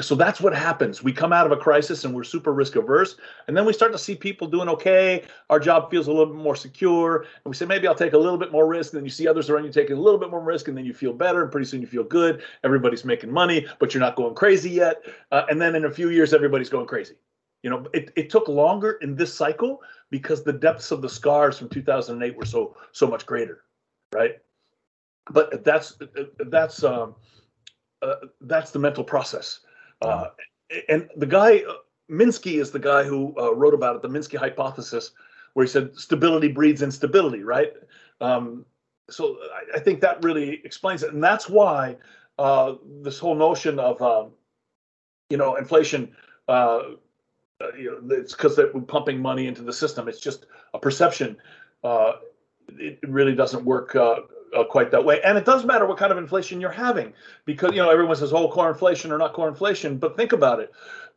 so 0.00 0.14
that's 0.14 0.40
what 0.40 0.54
happens. 0.54 1.02
We 1.02 1.12
come 1.12 1.32
out 1.32 1.46
of 1.46 1.52
a 1.52 1.56
crisis 1.56 2.04
and 2.04 2.14
we're 2.14 2.24
super 2.24 2.52
risk 2.52 2.76
averse, 2.76 3.16
and 3.46 3.56
then 3.56 3.64
we 3.64 3.72
start 3.72 3.92
to 3.92 3.98
see 3.98 4.14
people 4.14 4.46
doing 4.46 4.68
okay. 4.68 5.24
Our 5.48 5.58
job 5.58 5.90
feels 5.90 6.06
a 6.06 6.12
little 6.12 6.32
bit 6.32 6.42
more 6.42 6.56
secure, 6.56 7.22
and 7.22 7.44
we 7.44 7.54
say 7.54 7.66
maybe 7.66 7.86
I'll 7.86 7.94
take 7.94 8.12
a 8.12 8.18
little 8.18 8.38
bit 8.38 8.52
more 8.52 8.66
risk. 8.66 8.92
And 8.92 8.98
then 8.98 9.04
you 9.04 9.10
see 9.10 9.26
others 9.26 9.50
around 9.50 9.64
you 9.64 9.72
taking 9.72 9.96
a 9.96 10.00
little 10.00 10.20
bit 10.20 10.30
more 10.30 10.42
risk, 10.42 10.68
and 10.68 10.76
then 10.76 10.84
you 10.84 10.94
feel 10.94 11.12
better, 11.12 11.42
and 11.42 11.50
pretty 11.50 11.66
soon 11.66 11.80
you 11.80 11.86
feel 11.86 12.04
good. 12.04 12.42
Everybody's 12.62 13.04
making 13.04 13.32
money, 13.32 13.66
but 13.78 13.92
you're 13.94 14.00
not 14.00 14.16
going 14.16 14.34
crazy 14.34 14.70
yet. 14.70 15.02
Uh, 15.32 15.42
and 15.48 15.60
then 15.60 15.74
in 15.74 15.84
a 15.84 15.90
few 15.90 16.10
years, 16.10 16.32
everybody's 16.32 16.70
going 16.70 16.86
crazy. 16.86 17.14
You 17.62 17.70
know, 17.70 17.86
it, 17.92 18.10
it 18.16 18.30
took 18.30 18.48
longer 18.48 18.92
in 19.02 19.16
this 19.16 19.34
cycle 19.34 19.82
because 20.10 20.42
the 20.42 20.52
depths 20.52 20.90
of 20.90 21.02
the 21.02 21.08
scars 21.08 21.58
from 21.58 21.68
2008 21.68 22.36
were 22.36 22.46
so 22.46 22.76
so 22.92 23.06
much 23.06 23.26
greater, 23.26 23.64
right? 24.14 24.38
But 25.30 25.64
that's 25.64 25.98
that's 26.38 26.84
um, 26.84 27.16
uh, 28.02 28.14
that's 28.40 28.70
the 28.70 28.78
mental 28.78 29.04
process 29.04 29.60
uh, 30.02 30.26
and 30.88 31.08
the 31.16 31.26
guy, 31.26 31.58
uh, 31.58 31.74
Minsky 32.10 32.60
is 32.60 32.70
the 32.70 32.78
guy 32.78 33.04
who 33.04 33.34
uh, 33.38 33.54
wrote 33.54 33.74
about 33.74 33.96
it, 33.96 34.02
the 34.02 34.08
Minsky 34.08 34.38
hypothesis, 34.38 35.12
where 35.54 35.64
he 35.64 35.70
said 35.70 35.96
stability 35.96 36.48
breeds 36.48 36.82
instability, 36.82 37.42
right? 37.42 37.72
Um, 38.20 38.64
so 39.08 39.38
I, 39.54 39.78
I, 39.78 39.80
think 39.80 40.00
that 40.00 40.22
really 40.22 40.60
explains 40.64 41.02
it. 41.02 41.12
And 41.12 41.22
that's 41.22 41.48
why 41.48 41.96
uh, 42.38 42.74
this 43.02 43.18
whole 43.18 43.34
notion 43.34 43.78
of, 43.78 44.00
um, 44.00 44.30
you 45.28 45.36
know, 45.36 45.56
inflation, 45.56 46.14
uh, 46.48 46.82
you 47.76 47.90
know, 47.90 48.14
it's 48.14 48.32
because 48.32 48.56
they're 48.56 48.68
pumping 48.68 49.20
money 49.20 49.46
into 49.46 49.62
the 49.62 49.72
system. 49.72 50.08
It's 50.08 50.20
just 50.20 50.46
a 50.74 50.78
perception. 50.78 51.36
it 51.82 52.98
really 53.02 53.34
doesn't 53.34 53.64
work 53.64 53.96
uh, 54.56 54.64
quite 54.64 54.90
that 54.90 55.04
way. 55.04 55.20
And 55.22 55.38
it 55.38 55.44
does 55.44 55.64
matter 55.64 55.86
what 55.86 55.98
kind 55.98 56.12
of 56.12 56.18
inflation 56.18 56.60
you're 56.60 56.70
having 56.70 57.12
because, 57.44 57.72
you 57.72 57.78
know, 57.78 57.90
everyone 57.90 58.16
says, 58.16 58.32
oh, 58.32 58.48
core 58.48 58.70
inflation 58.70 59.12
or 59.12 59.18
not 59.18 59.32
core 59.32 59.48
inflation. 59.48 59.98
But 59.98 60.16
think 60.16 60.32
about 60.32 60.60
it. 60.60 60.72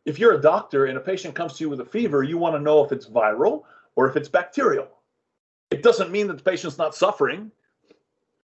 If 0.06 0.20
you're 0.20 0.34
a 0.34 0.42
doctor 0.42 0.86
and 0.86 0.98
a 0.98 1.02
patient 1.02 1.36
comes 1.36 1.54
to 1.54 1.64
you 1.64 1.70
with 1.70 1.80
a 1.80 1.86
fever, 1.86 2.24
you 2.24 2.38
want 2.38 2.56
to 2.56 2.60
know 2.60 2.84
if 2.84 2.92
it's 2.92 3.08
viral 3.08 3.64
or 3.96 4.10
if 4.10 4.16
it's 4.16 4.30
bacterial. 4.30 4.88
It 5.72 5.82
doesn't 5.82 6.12
mean 6.12 6.28
that 6.28 6.38
the 6.38 6.44
patient's 6.44 6.78
not 6.78 6.94
suffering. 6.94 7.52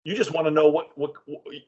You 0.03 0.15
just 0.15 0.31
want 0.31 0.45
to 0.47 0.51
know 0.51 0.67
what 0.67 0.97
what 0.97 1.13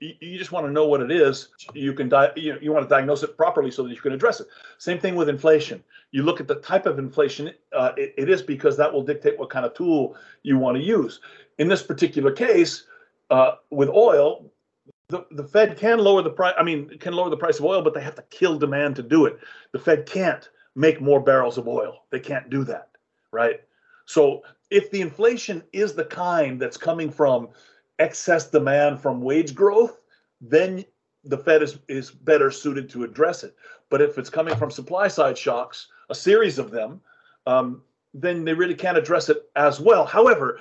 you 0.01 0.37
just 0.37 0.51
want 0.51 0.65
to 0.65 0.71
know 0.71 0.85
what 0.85 0.99
it 0.99 1.09
is. 1.09 1.47
You 1.73 1.93
can 1.93 2.09
di- 2.09 2.33
you, 2.35 2.57
you 2.61 2.73
want 2.73 2.83
to 2.83 2.89
diagnose 2.93 3.23
it 3.23 3.37
properly 3.37 3.71
so 3.71 3.83
that 3.83 3.91
you 3.91 4.01
can 4.01 4.11
address 4.11 4.41
it. 4.41 4.47
Same 4.77 4.99
thing 4.99 5.15
with 5.15 5.29
inflation. 5.29 5.81
You 6.11 6.23
look 6.23 6.41
at 6.41 6.47
the 6.47 6.55
type 6.55 6.85
of 6.85 6.99
inflation 6.99 7.53
uh, 7.71 7.91
it, 7.95 8.13
it 8.17 8.29
is 8.29 8.41
because 8.41 8.75
that 8.75 8.91
will 8.91 9.03
dictate 9.03 9.39
what 9.39 9.49
kind 9.49 9.65
of 9.65 9.73
tool 9.73 10.17
you 10.43 10.57
want 10.57 10.75
to 10.75 10.83
use. 10.83 11.21
In 11.59 11.69
this 11.69 11.81
particular 11.81 12.31
case, 12.31 12.87
uh, 13.29 13.55
with 13.71 13.89
oil, 13.89 14.51
the, 15.09 15.25
the 15.31 15.43
Fed 15.43 15.77
can 15.77 15.99
lower 15.99 16.21
the 16.21 16.29
price. 16.29 16.55
I 16.57 16.63
mean, 16.63 16.97
can 16.99 17.13
lower 17.13 17.29
the 17.29 17.37
price 17.37 17.59
of 17.59 17.65
oil, 17.65 17.81
but 17.81 17.93
they 17.93 18.01
have 18.01 18.15
to 18.15 18.23
kill 18.23 18.57
demand 18.57 18.95
to 18.97 19.03
do 19.03 19.25
it. 19.25 19.39
The 19.71 19.79
Fed 19.79 20.05
can't 20.05 20.49
make 20.75 21.01
more 21.01 21.19
barrels 21.19 21.57
of 21.57 21.67
oil. 21.67 22.05
They 22.09 22.19
can't 22.19 22.49
do 22.49 22.63
that, 22.65 22.89
right? 23.31 23.61
So 24.05 24.43
if 24.69 24.91
the 24.91 25.01
inflation 25.01 25.63
is 25.73 25.93
the 25.93 26.05
kind 26.05 26.59
that's 26.59 26.77
coming 26.77 27.09
from 27.09 27.49
excess 27.99 28.49
demand 28.49 28.99
from 28.99 29.21
wage 29.21 29.55
growth, 29.55 29.99
then 30.41 30.83
the 31.23 31.37
Fed 31.37 31.63
is, 31.63 31.79
is 31.87 32.11
better 32.11 32.51
suited 32.51 32.89
to 32.89 33.03
address 33.03 33.43
it. 33.43 33.55
But 33.89 34.01
if 34.01 34.17
it's 34.17 34.29
coming 34.29 34.55
from 34.55 34.69
supply 34.71 35.07
side 35.07 35.37
shocks, 35.37 35.87
a 36.09 36.15
series 36.15 36.59
of 36.59 36.71
them, 36.71 37.01
um, 37.47 37.81
then 38.13 38.45
they 38.45 38.53
really 38.53 38.75
can't 38.75 38.97
address 38.97 39.29
it 39.29 39.49
as 39.55 39.79
well. 39.79 40.05
However, 40.05 40.59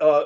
uh, 0.00 0.24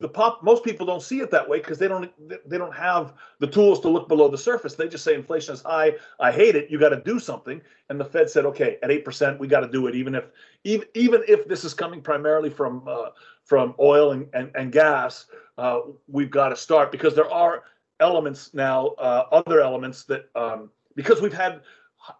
the 0.00 0.08
pop 0.08 0.42
most 0.42 0.64
people 0.64 0.86
don't 0.86 1.02
see 1.02 1.20
it 1.20 1.30
that 1.30 1.48
way 1.48 1.58
because 1.58 1.78
they 1.78 1.88
don't 1.88 2.10
they 2.48 2.58
don't 2.58 2.74
have 2.74 3.14
the 3.38 3.46
tools 3.46 3.80
to 3.80 3.88
look 3.88 4.08
below 4.08 4.28
the 4.28 4.38
surface. 4.38 4.74
They 4.74 4.88
just 4.88 5.04
say 5.04 5.14
inflation 5.14 5.54
is 5.54 5.62
high 5.62 5.94
i 6.20 6.30
hate 6.30 6.56
it 6.56 6.70
you 6.70 6.78
got 6.78 6.90
to 6.90 7.00
do 7.00 7.18
something. 7.18 7.60
And 7.88 7.98
the 7.98 8.04
fed 8.04 8.30
said 8.30 8.44
okay 8.46 8.78
at 8.82 8.90
8% 8.90 9.38
we 9.38 9.48
got 9.48 9.60
to 9.60 9.68
do 9.68 9.86
it 9.86 9.94
even 9.94 10.14
if 10.14 10.24
even, 10.64 10.86
even 10.94 11.22
if 11.26 11.46
this 11.48 11.64
is 11.64 11.74
coming 11.74 12.00
primarily 12.00 12.50
from 12.50 12.86
uh, 12.86 13.10
from 13.44 13.74
oil 13.80 14.12
and, 14.12 14.28
and, 14.34 14.50
and 14.54 14.72
gas 14.72 15.26
uh, 15.56 15.80
we've 16.06 16.30
got 16.30 16.50
to 16.50 16.56
start. 16.56 16.92
Because 16.92 17.14
there 17.14 17.30
are 17.30 17.64
elements 18.00 18.54
now 18.54 18.88
uh, 18.98 19.24
other 19.32 19.60
elements 19.60 20.04
that 20.04 20.28
um, 20.34 20.70
because 20.94 21.20
we've 21.20 21.32
had 21.32 21.60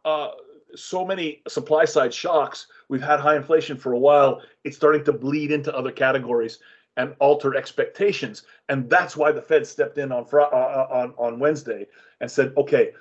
uh, 0.04 0.30
so 0.74 1.04
many 1.04 1.42
supply 1.48 1.84
side 1.84 2.12
shocks 2.12 2.66
we've 2.88 3.02
had 3.02 3.20
high 3.20 3.36
inflation 3.36 3.76
for 3.76 3.92
a 3.92 3.98
while 3.98 4.42
it's 4.64 4.76
starting 4.76 5.02
to 5.02 5.12
bleed 5.12 5.50
into 5.50 5.74
other 5.74 5.90
categories 5.90 6.58
and 6.98 7.14
alter 7.20 7.56
expectations. 7.56 8.42
And 8.68 8.90
that's 8.90 9.16
why 9.16 9.32
the 9.32 9.40
Fed 9.40 9.66
stepped 9.66 9.96
in 9.96 10.12
on 10.12 10.26
uh, 10.30 10.36
uh, 10.36 10.88
on 10.90 11.14
on 11.16 11.38
Wednesday 11.38 11.86
and 12.20 12.30
said, 12.30 12.52
okay, 12.58 12.92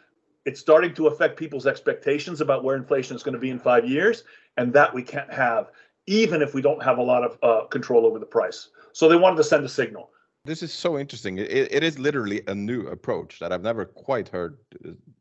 it's 0.46 0.62
starting 0.62 0.94
to 0.94 1.08
affect 1.08 1.38
people's 1.38 1.68
expectations 1.68 2.40
about 2.40 2.64
where 2.64 2.78
inflation 2.78 3.16
is 3.18 3.24
going 3.24 3.34
to 3.34 3.40
be 3.40 3.50
in 3.50 3.60
five 3.60 3.84
years, 3.86 4.24
and 4.56 4.72
that 4.72 4.94
we 4.94 5.04
can't 5.04 5.34
have, 5.34 5.72
even 6.06 6.42
if 6.42 6.54
we 6.54 6.62
don't 6.62 6.82
have 6.82 7.00
a 7.00 7.04
lot 7.04 7.24
of 7.24 7.38
uh, 7.44 7.66
control 7.66 8.06
over 8.06 8.20
the 8.20 8.26
price. 8.26 8.70
So 8.94 9.10
they 9.10 9.18
wanted 9.18 9.38
to 9.38 9.44
send 9.44 9.66
a 9.66 9.70
signal. 9.70 10.12
This 10.46 10.64
is 10.64 10.72
so 10.72 10.98
interesting. 10.98 11.40
It, 11.40 11.50
it 11.50 11.84
is 11.84 12.00
literally 12.00 12.42
a 12.48 12.56
new 12.56 12.88
approach 12.88 13.40
that 13.40 13.52
I've 13.52 13.64
never 13.64 13.84
quite 13.84 14.30
heard 14.30 14.58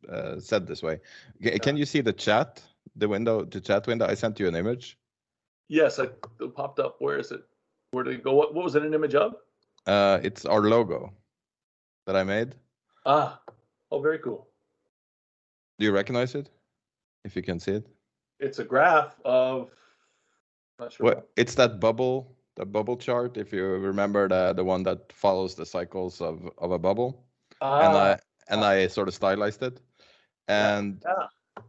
uh, 0.09 0.39
said 0.39 0.69
this 0.69 0.83
way. 0.83 1.01
Can 1.63 1.77
you 1.77 1.85
see 1.85 2.01
the 2.01 2.13
chat, 2.13 2.63
the 2.95 3.09
window, 3.09 3.45
the 3.45 3.61
chat 3.61 3.89
window? 3.89 4.07
I 4.07 4.15
sent 4.15 4.39
you 4.39 4.47
an 4.47 4.55
image. 4.55 4.97
Yes, 5.69 5.99
it 5.99 6.23
popped 6.55 6.79
up. 6.79 6.97
Where 7.01 7.19
is 7.19 7.33
it? 7.33 7.43
Where 7.97 8.05
did 8.05 8.17
it 8.17 8.25
go? 8.25 8.35
What, 8.35 8.53
what 8.53 8.63
was 8.63 8.75
it 8.75 8.83
an 8.83 8.93
image 8.93 9.15
of? 9.15 9.37
Uh, 9.87 10.21
it's 10.23 10.45
our 10.45 10.61
logo 10.61 11.15
that 12.07 12.15
I 12.15 12.25
made. 12.25 12.55
Ah, 13.07 13.41
oh, 13.91 14.03
very 14.03 14.19
cool. 14.19 14.49
Do 15.79 15.87
you 15.87 15.93
recognize 15.93 16.35
it? 16.35 16.51
If 17.25 17.35
you 17.35 17.41
can 17.41 17.59
see 17.59 17.73
it. 17.73 17.87
It's 18.39 18.59
a 18.59 18.65
graph 18.65 19.19
of. 19.25 19.71
Not 20.79 20.93
sure. 20.93 21.07
What? 21.07 21.31
It's 21.37 21.55
that 21.55 21.81
bubble, 21.81 22.37
the 22.57 22.67
bubble 22.67 22.99
chart. 22.99 23.39
If 23.39 23.51
you 23.51 23.65
remember 23.65 24.29
the 24.29 24.53
the 24.53 24.63
one 24.63 24.83
that 24.83 25.11
follows 25.11 25.55
the 25.55 25.65
cycles 25.65 26.21
of 26.21 26.51
of 26.59 26.73
a 26.73 26.79
bubble. 26.79 27.25
Ah. 27.63 27.81
And 27.81 27.97
I 27.97 28.19
and 28.49 28.63
I 28.63 28.89
sort 28.89 29.09
of 29.09 29.15
stylized 29.15 29.63
it, 29.63 29.81
and 30.49 31.03
yeah. 31.03 31.63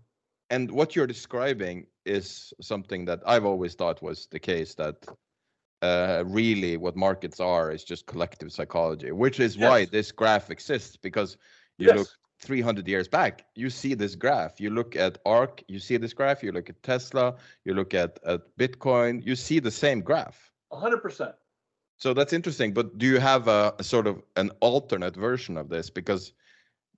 and 0.50 0.72
what 0.72 0.94
you're 0.94 1.08
describing 1.08 1.88
is 2.06 2.54
something 2.60 3.06
that 3.06 3.22
I've 3.26 3.46
always 3.46 3.76
thought 3.76 4.02
was 4.02 4.28
the 4.30 4.40
case 4.40 4.76
that 4.76 5.08
uh, 5.82 6.24
really 6.26 6.78
what 6.78 6.96
markets 6.96 7.40
are 7.40 7.72
is 7.72 7.84
just 7.84 8.06
collective 8.06 8.52
psychology, 8.52 9.12
which 9.12 9.40
is 9.40 9.56
yes. 9.56 9.70
why 9.70 9.86
this 9.86 10.12
graph 10.12 10.50
exists. 10.50 10.96
Because 10.96 11.38
you 11.78 11.88
yes. 11.88 11.98
look 11.98 12.08
300 12.40 12.88
years 12.88 13.08
back, 13.08 13.46
you 13.56 13.70
see 13.70 13.94
this 13.94 14.16
graph. 14.16 14.60
You 14.60 14.70
look 14.70 14.96
at 14.96 15.18
ARK, 15.26 15.64
you 15.68 15.80
see 15.80 15.98
this 15.98 16.14
graph. 16.14 16.44
You 16.44 16.52
look 16.52 16.70
at 16.70 16.82
Tesla, 16.84 17.36
you 17.66 17.74
look 17.74 17.94
at, 17.94 18.20
at 18.26 18.42
Bitcoin, 18.58 19.26
you 19.26 19.36
see 19.36 19.60
the 19.60 19.72
same 19.72 20.02
graph. 20.02 20.52
100%. 20.72 21.34
So 21.98 22.14
that's 22.14 22.34
interesting. 22.34 22.74
But 22.74 22.98
do 22.98 23.06
you 23.06 23.20
have 23.20 23.48
a, 23.48 23.74
a 23.80 23.84
sort 23.84 24.08
of 24.08 24.22
an 24.36 24.52
alternate 24.60 25.16
version 25.16 25.58
of 25.58 25.70
this? 25.70 25.90
Because 25.90 26.34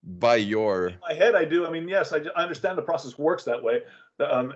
by 0.04 0.36
your 0.36 0.90
in 0.90 0.98
my 1.02 1.14
head, 1.14 1.36
I 1.36 1.46
do. 1.46 1.66
I 1.66 1.70
mean, 1.70 1.88
yes, 1.88 2.14
I, 2.14 2.18
I 2.36 2.44
understand 2.44 2.78
the 2.78 2.82
process 2.82 3.18
works 3.18 3.44
that 3.46 3.62
way. 3.62 3.82
Um, 4.20 4.54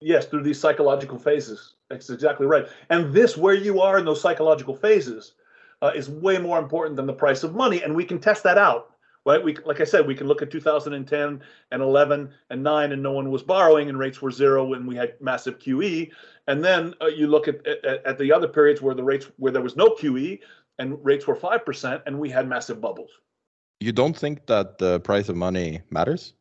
yes, 0.00 0.26
through 0.26 0.42
these 0.42 0.58
psychological 0.58 1.18
phases. 1.18 1.74
That's 1.90 2.10
exactly 2.10 2.46
right. 2.46 2.66
And 2.90 3.12
this, 3.12 3.36
where 3.36 3.54
you 3.54 3.80
are 3.80 3.98
in 3.98 4.04
those 4.04 4.20
psychological 4.20 4.74
phases, 4.74 5.34
uh, 5.82 5.92
is 5.94 6.08
way 6.08 6.38
more 6.38 6.58
important 6.58 6.96
than 6.96 7.06
the 7.06 7.12
price 7.12 7.42
of 7.42 7.54
money, 7.54 7.82
and 7.82 7.94
we 7.94 8.04
can 8.04 8.18
test 8.18 8.42
that 8.44 8.58
out. 8.58 8.90
Right? 9.26 9.42
We, 9.42 9.56
like 9.64 9.80
I 9.80 9.84
said, 9.84 10.06
we 10.06 10.14
can 10.14 10.26
look 10.26 10.42
at 10.42 10.50
2010 10.50 11.40
and 11.70 11.82
11 11.82 12.30
and 12.50 12.62
9, 12.62 12.92
and 12.92 13.02
no 13.02 13.12
one 13.12 13.30
was 13.30 13.42
borrowing, 13.42 13.88
and 13.88 13.98
rates 13.98 14.20
were 14.20 14.30
zero 14.30 14.66
when 14.66 14.86
we 14.86 14.96
had 14.96 15.14
massive 15.20 15.58
QE. 15.58 16.10
And 16.46 16.62
then 16.62 16.92
uh, 17.00 17.06
you 17.06 17.26
look 17.26 17.48
at, 17.48 17.66
at 17.66 18.04
at 18.04 18.18
the 18.18 18.30
other 18.30 18.48
periods 18.48 18.82
where 18.82 18.94
the 18.94 19.02
rates 19.02 19.30
where 19.38 19.52
there 19.52 19.62
was 19.62 19.76
no 19.76 19.90
QE 19.90 20.40
and 20.78 21.02
rates 21.02 21.26
were 21.26 21.34
five 21.34 21.64
percent, 21.64 22.02
and 22.06 22.18
we 22.18 22.28
had 22.28 22.46
massive 22.48 22.80
bubbles. 22.80 23.10
You 23.80 23.92
don't 23.92 24.16
think 24.16 24.46
that 24.46 24.78
the 24.78 25.00
price 25.00 25.28
of 25.28 25.36
money 25.36 25.80
matters? 25.90 26.34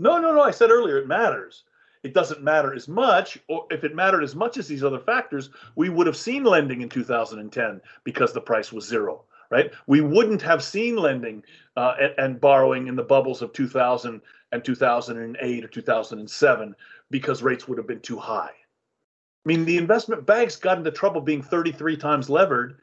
No, 0.00 0.18
no, 0.18 0.34
no. 0.34 0.42
I 0.42 0.50
said 0.50 0.70
earlier 0.70 0.98
it 0.98 1.06
matters 1.06 1.64
it 2.04 2.12
doesn't 2.12 2.42
matter 2.42 2.74
as 2.74 2.86
much, 2.86 3.38
or 3.48 3.66
if 3.70 3.82
it 3.82 3.94
mattered 3.94 4.22
as 4.22 4.36
much 4.36 4.58
as 4.58 4.68
these 4.68 4.84
other 4.84 5.00
factors, 5.00 5.48
we 5.74 5.88
would 5.88 6.06
have 6.06 6.16
seen 6.16 6.44
lending 6.44 6.82
in 6.82 6.88
2010 6.88 7.80
because 8.04 8.32
the 8.34 8.40
price 8.40 8.70
was 8.70 8.86
zero, 8.86 9.24
right? 9.50 9.72
We 9.86 10.02
wouldn't 10.02 10.42
have 10.42 10.62
seen 10.62 10.96
lending 10.96 11.42
uh, 11.76 11.94
and, 11.98 12.14
and 12.18 12.40
borrowing 12.40 12.88
in 12.88 12.94
the 12.94 13.02
bubbles 13.02 13.40
of 13.40 13.54
2000 13.54 14.20
and 14.52 14.64
2008 14.64 15.64
or 15.64 15.68
2007 15.68 16.76
because 17.10 17.42
rates 17.42 17.66
would 17.66 17.78
have 17.78 17.86
been 17.86 18.00
too 18.00 18.18
high. 18.18 18.52
I 18.52 19.46
mean, 19.46 19.64
the 19.64 19.78
investment 19.78 20.26
banks 20.26 20.56
got 20.56 20.76
into 20.76 20.90
trouble 20.90 21.22
being 21.22 21.42
33 21.42 21.96
times 21.96 22.28
levered 22.28 22.78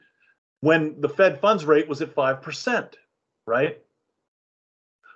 when 0.60 1.00
the 1.00 1.08
Fed 1.08 1.40
funds 1.40 1.64
rate 1.64 1.88
was 1.88 2.02
at 2.02 2.14
5%, 2.14 2.94
right? 3.46 3.78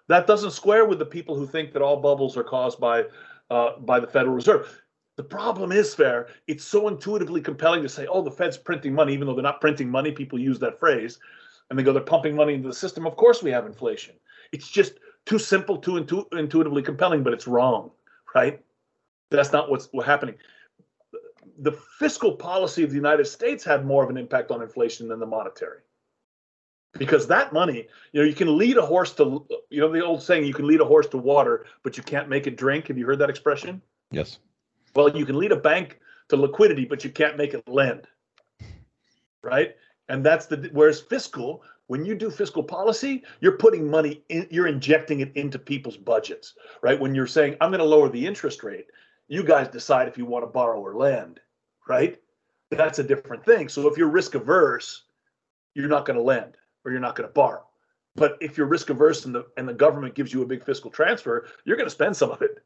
That 0.08 0.28
doesn't 0.28 0.52
square 0.52 0.84
with 0.84 1.00
the 1.00 1.06
people 1.06 1.34
who 1.34 1.46
think 1.46 1.72
that 1.72 1.82
all 1.82 1.96
bubbles 1.96 2.36
are 2.36 2.44
caused 2.44 2.78
by 2.78 3.06
uh, 3.50 3.78
by 3.78 4.00
the 4.00 4.06
Federal 4.06 4.34
Reserve. 4.34 4.82
The 5.16 5.24
problem 5.24 5.72
is 5.72 5.94
fair. 5.94 6.28
It's 6.46 6.64
so 6.64 6.88
intuitively 6.88 7.40
compelling 7.40 7.82
to 7.82 7.88
say, 7.88 8.06
"Oh, 8.06 8.22
the 8.22 8.30
Fed's 8.30 8.58
printing 8.58 8.94
money," 8.94 9.14
even 9.14 9.26
though 9.26 9.34
they're 9.34 9.42
not 9.42 9.60
printing 9.60 9.90
money. 9.90 10.12
People 10.12 10.38
use 10.38 10.58
that 10.58 10.78
phrase, 10.78 11.18
and 11.70 11.78
they 11.78 11.82
go, 11.82 11.92
"They're 11.92 12.02
pumping 12.02 12.36
money 12.36 12.54
into 12.54 12.68
the 12.68 12.74
system." 12.74 13.06
Of 13.06 13.16
course, 13.16 13.42
we 13.42 13.50
have 13.50 13.66
inflation. 13.66 14.14
It's 14.52 14.68
just 14.68 14.94
too 15.24 15.38
simple, 15.38 15.78
too 15.78 15.96
intu- 15.96 16.26
intuitively 16.32 16.82
compelling, 16.82 17.22
but 17.22 17.32
it's 17.32 17.48
wrong, 17.48 17.90
right? 18.34 18.62
That's 19.30 19.52
not 19.52 19.70
what's 19.70 19.88
what's 19.92 20.06
happening. 20.06 20.36
The 21.60 21.72
fiscal 21.72 22.32
policy 22.32 22.84
of 22.84 22.90
the 22.90 22.96
United 22.96 23.24
States 23.24 23.64
had 23.64 23.86
more 23.86 24.04
of 24.04 24.10
an 24.10 24.18
impact 24.18 24.50
on 24.50 24.60
inflation 24.60 25.08
than 25.08 25.18
the 25.18 25.26
monetary 25.26 25.80
because 26.98 27.26
that 27.28 27.52
money, 27.52 27.86
you 28.12 28.20
know, 28.20 28.26
you 28.26 28.34
can 28.34 28.56
lead 28.56 28.76
a 28.76 28.84
horse 28.84 29.12
to, 29.14 29.46
you 29.70 29.80
know, 29.80 29.90
the 29.90 30.04
old 30.04 30.22
saying, 30.22 30.44
you 30.44 30.54
can 30.54 30.66
lead 30.66 30.80
a 30.80 30.84
horse 30.84 31.06
to 31.08 31.18
water, 31.18 31.66
but 31.82 31.96
you 31.96 32.02
can't 32.02 32.28
make 32.28 32.46
it 32.46 32.56
drink. 32.56 32.88
Have 32.88 32.98
you 32.98 33.06
heard 33.06 33.18
that 33.18 33.30
expression? 33.30 33.82
Yes. 34.10 34.38
Well, 34.94 35.16
you 35.16 35.26
can 35.26 35.38
lead 35.38 35.52
a 35.52 35.56
bank 35.56 36.00
to 36.28 36.36
liquidity, 36.36 36.84
but 36.84 37.04
you 37.04 37.10
can't 37.10 37.36
make 37.36 37.54
it 37.54 37.66
lend. 37.68 38.06
Right. 39.42 39.76
And 40.08 40.24
that's 40.24 40.46
the, 40.46 40.70
whereas 40.72 41.00
fiscal, 41.00 41.62
when 41.88 42.04
you 42.04 42.14
do 42.14 42.30
fiscal 42.30 42.62
policy, 42.62 43.22
you're 43.40 43.58
putting 43.58 43.90
money 43.90 44.22
in, 44.28 44.46
you're 44.50 44.66
injecting 44.66 45.20
it 45.20 45.32
into 45.36 45.58
people's 45.58 45.96
budgets, 45.96 46.54
right? 46.82 46.98
When 46.98 47.14
you're 47.14 47.26
saying, 47.26 47.56
I'm 47.60 47.70
going 47.70 47.80
to 47.80 47.84
lower 47.84 48.08
the 48.08 48.26
interest 48.26 48.64
rate, 48.64 48.86
you 49.28 49.44
guys 49.44 49.68
decide 49.68 50.08
if 50.08 50.18
you 50.18 50.24
want 50.24 50.44
to 50.44 50.48
borrow 50.48 50.80
or 50.80 50.96
lend, 50.96 51.40
right? 51.88 52.20
That's 52.70 52.98
a 52.98 53.04
different 53.04 53.44
thing. 53.44 53.68
So 53.68 53.86
if 53.88 53.96
you're 53.96 54.08
risk 54.08 54.34
averse, 54.34 55.02
you're 55.74 55.88
not 55.88 56.06
going 56.06 56.18
to 56.18 56.22
lend 56.22 56.56
or 56.86 56.92
you're 56.92 57.00
not 57.00 57.16
going 57.16 57.28
to 57.28 57.32
borrow. 57.32 57.66
But 58.14 58.38
if 58.40 58.56
you're 58.56 58.66
risk 58.66 58.88
averse 58.88 59.26
and 59.26 59.34
the 59.34 59.46
and 59.58 59.68
the 59.68 59.74
government 59.74 60.14
gives 60.14 60.32
you 60.32 60.40
a 60.42 60.46
big 60.46 60.64
fiscal 60.64 60.90
transfer, 60.90 61.46
you're 61.64 61.76
going 61.76 61.88
to 61.88 61.94
spend 61.94 62.16
some 62.16 62.30
of 62.30 62.40
it. 62.40 62.62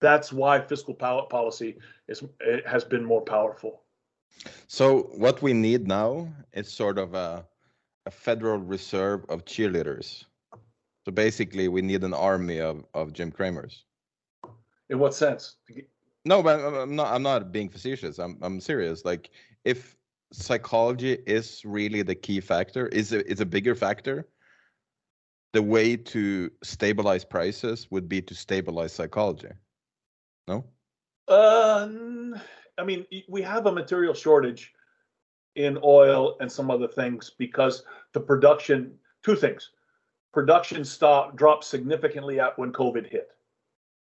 That's 0.00 0.32
why 0.32 0.60
fiscal 0.60 0.94
policy 0.94 1.78
is 2.08 2.22
eh, 2.46 2.60
has 2.66 2.84
been 2.84 3.04
more 3.04 3.22
powerful. 3.22 3.82
So 4.66 5.04
what 5.14 5.40
we 5.40 5.52
need 5.52 5.86
now 5.86 6.28
is 6.52 6.68
sort 6.68 6.98
of 6.98 7.14
a 7.14 7.46
a 8.04 8.10
Federal 8.10 8.58
Reserve 8.58 9.24
of 9.28 9.44
cheerleaders. 9.44 10.24
So 11.04 11.12
basically, 11.12 11.68
we 11.68 11.82
need 11.82 12.04
an 12.04 12.14
army 12.14 12.60
of, 12.60 12.84
of 12.94 13.12
Jim 13.12 13.30
Cramers. 13.30 13.84
In 14.90 14.98
what 14.98 15.14
sense? 15.14 15.56
No, 16.24 16.42
but 16.42 16.60
I'm 16.60 16.94
not. 16.94 17.14
I'm 17.14 17.22
not 17.22 17.52
being 17.52 17.68
facetious. 17.68 18.18
I'm 18.18 18.38
I'm 18.42 18.60
serious. 18.60 19.04
Like 19.04 19.30
if 19.64 19.96
psychology 20.32 21.18
is 21.26 21.62
really 21.64 22.02
the 22.02 22.14
key 22.14 22.40
factor 22.40 22.88
is 22.88 23.12
a, 23.12 23.28
is 23.30 23.40
a 23.40 23.46
bigger 23.46 23.74
factor. 23.74 24.28
The 25.52 25.62
way 25.62 25.96
to 25.96 26.50
stabilize 26.62 27.24
prices 27.24 27.86
would 27.90 28.08
be 28.08 28.22
to 28.22 28.34
stabilize 28.34 28.92
psychology. 28.92 29.48
No? 30.48 30.64
Uh, 31.28 31.88
i 32.78 32.84
mean 32.84 33.06
we 33.28 33.42
have 33.42 33.66
a 33.66 33.72
material 33.72 34.12
shortage 34.12 34.72
in 35.54 35.78
oil 35.84 36.36
and 36.40 36.50
some 36.50 36.70
other 36.70 36.88
things 36.88 37.30
because 37.38 37.84
the 38.12 38.20
production 38.20 38.94
two 39.22 39.36
things. 39.36 39.70
Production 40.32 40.84
stop 40.84 41.36
dropped 41.36 41.64
significantly 41.64 42.40
out 42.40 42.58
when 42.58 42.72
covid 42.72 43.08
hit 43.08 43.28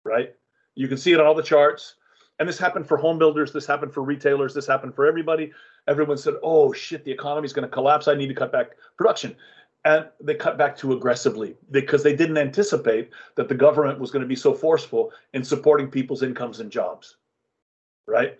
right? 0.05 0.35
You 0.75 0.89
can 0.89 0.97
see 0.97 1.13
it 1.13 1.21
on 1.21 1.27
all 1.27 1.35
the 1.35 1.43
charts. 1.43 1.97
And 2.39 2.49
this 2.49 2.59
happened 2.59 2.87
for 2.87 2.97
home 2.97 3.19
builders 3.19 3.53
this 3.53 3.67
happened 3.67 3.93
for 3.93 4.03
retailers 4.03 4.55
this 4.55 4.67
happened 4.67 4.95
for 4.95 5.07
everybody 5.07 5.53
everyone 5.89 6.19
said 6.19 6.35
oh 6.43 6.73
shit 6.73 7.05
the 7.05 7.13
economy 7.13 7.47
is 7.47 7.53
going 7.53 7.69
to 7.69 7.73
collapse. 7.73 8.09
I 8.09 8.15
need 8.15 8.29
to 8.29 8.35
cut 8.35 8.53
back 8.53 8.73
production. 8.97 9.37
And 9.87 10.07
they 10.21 10.35
cut 10.35 10.59
back 10.59 10.77
too 10.77 10.93
aggressively 10.93 11.57
because 11.71 12.03
they 12.03 12.15
didn't 12.15 12.37
anticipate 12.37 13.09
that 13.37 13.49
the 13.49 13.55
government 13.55 13.99
was 13.99 14.11
going 14.11 14.21
to 14.21 14.29
be 14.29 14.37
so 14.37 14.53
forceful 14.53 15.11
in 15.33 15.43
supporting 15.43 15.91
people's 15.91 16.23
incomes 16.23 16.61
and 16.61 16.71
jobs 16.71 17.17
right? 18.11 18.37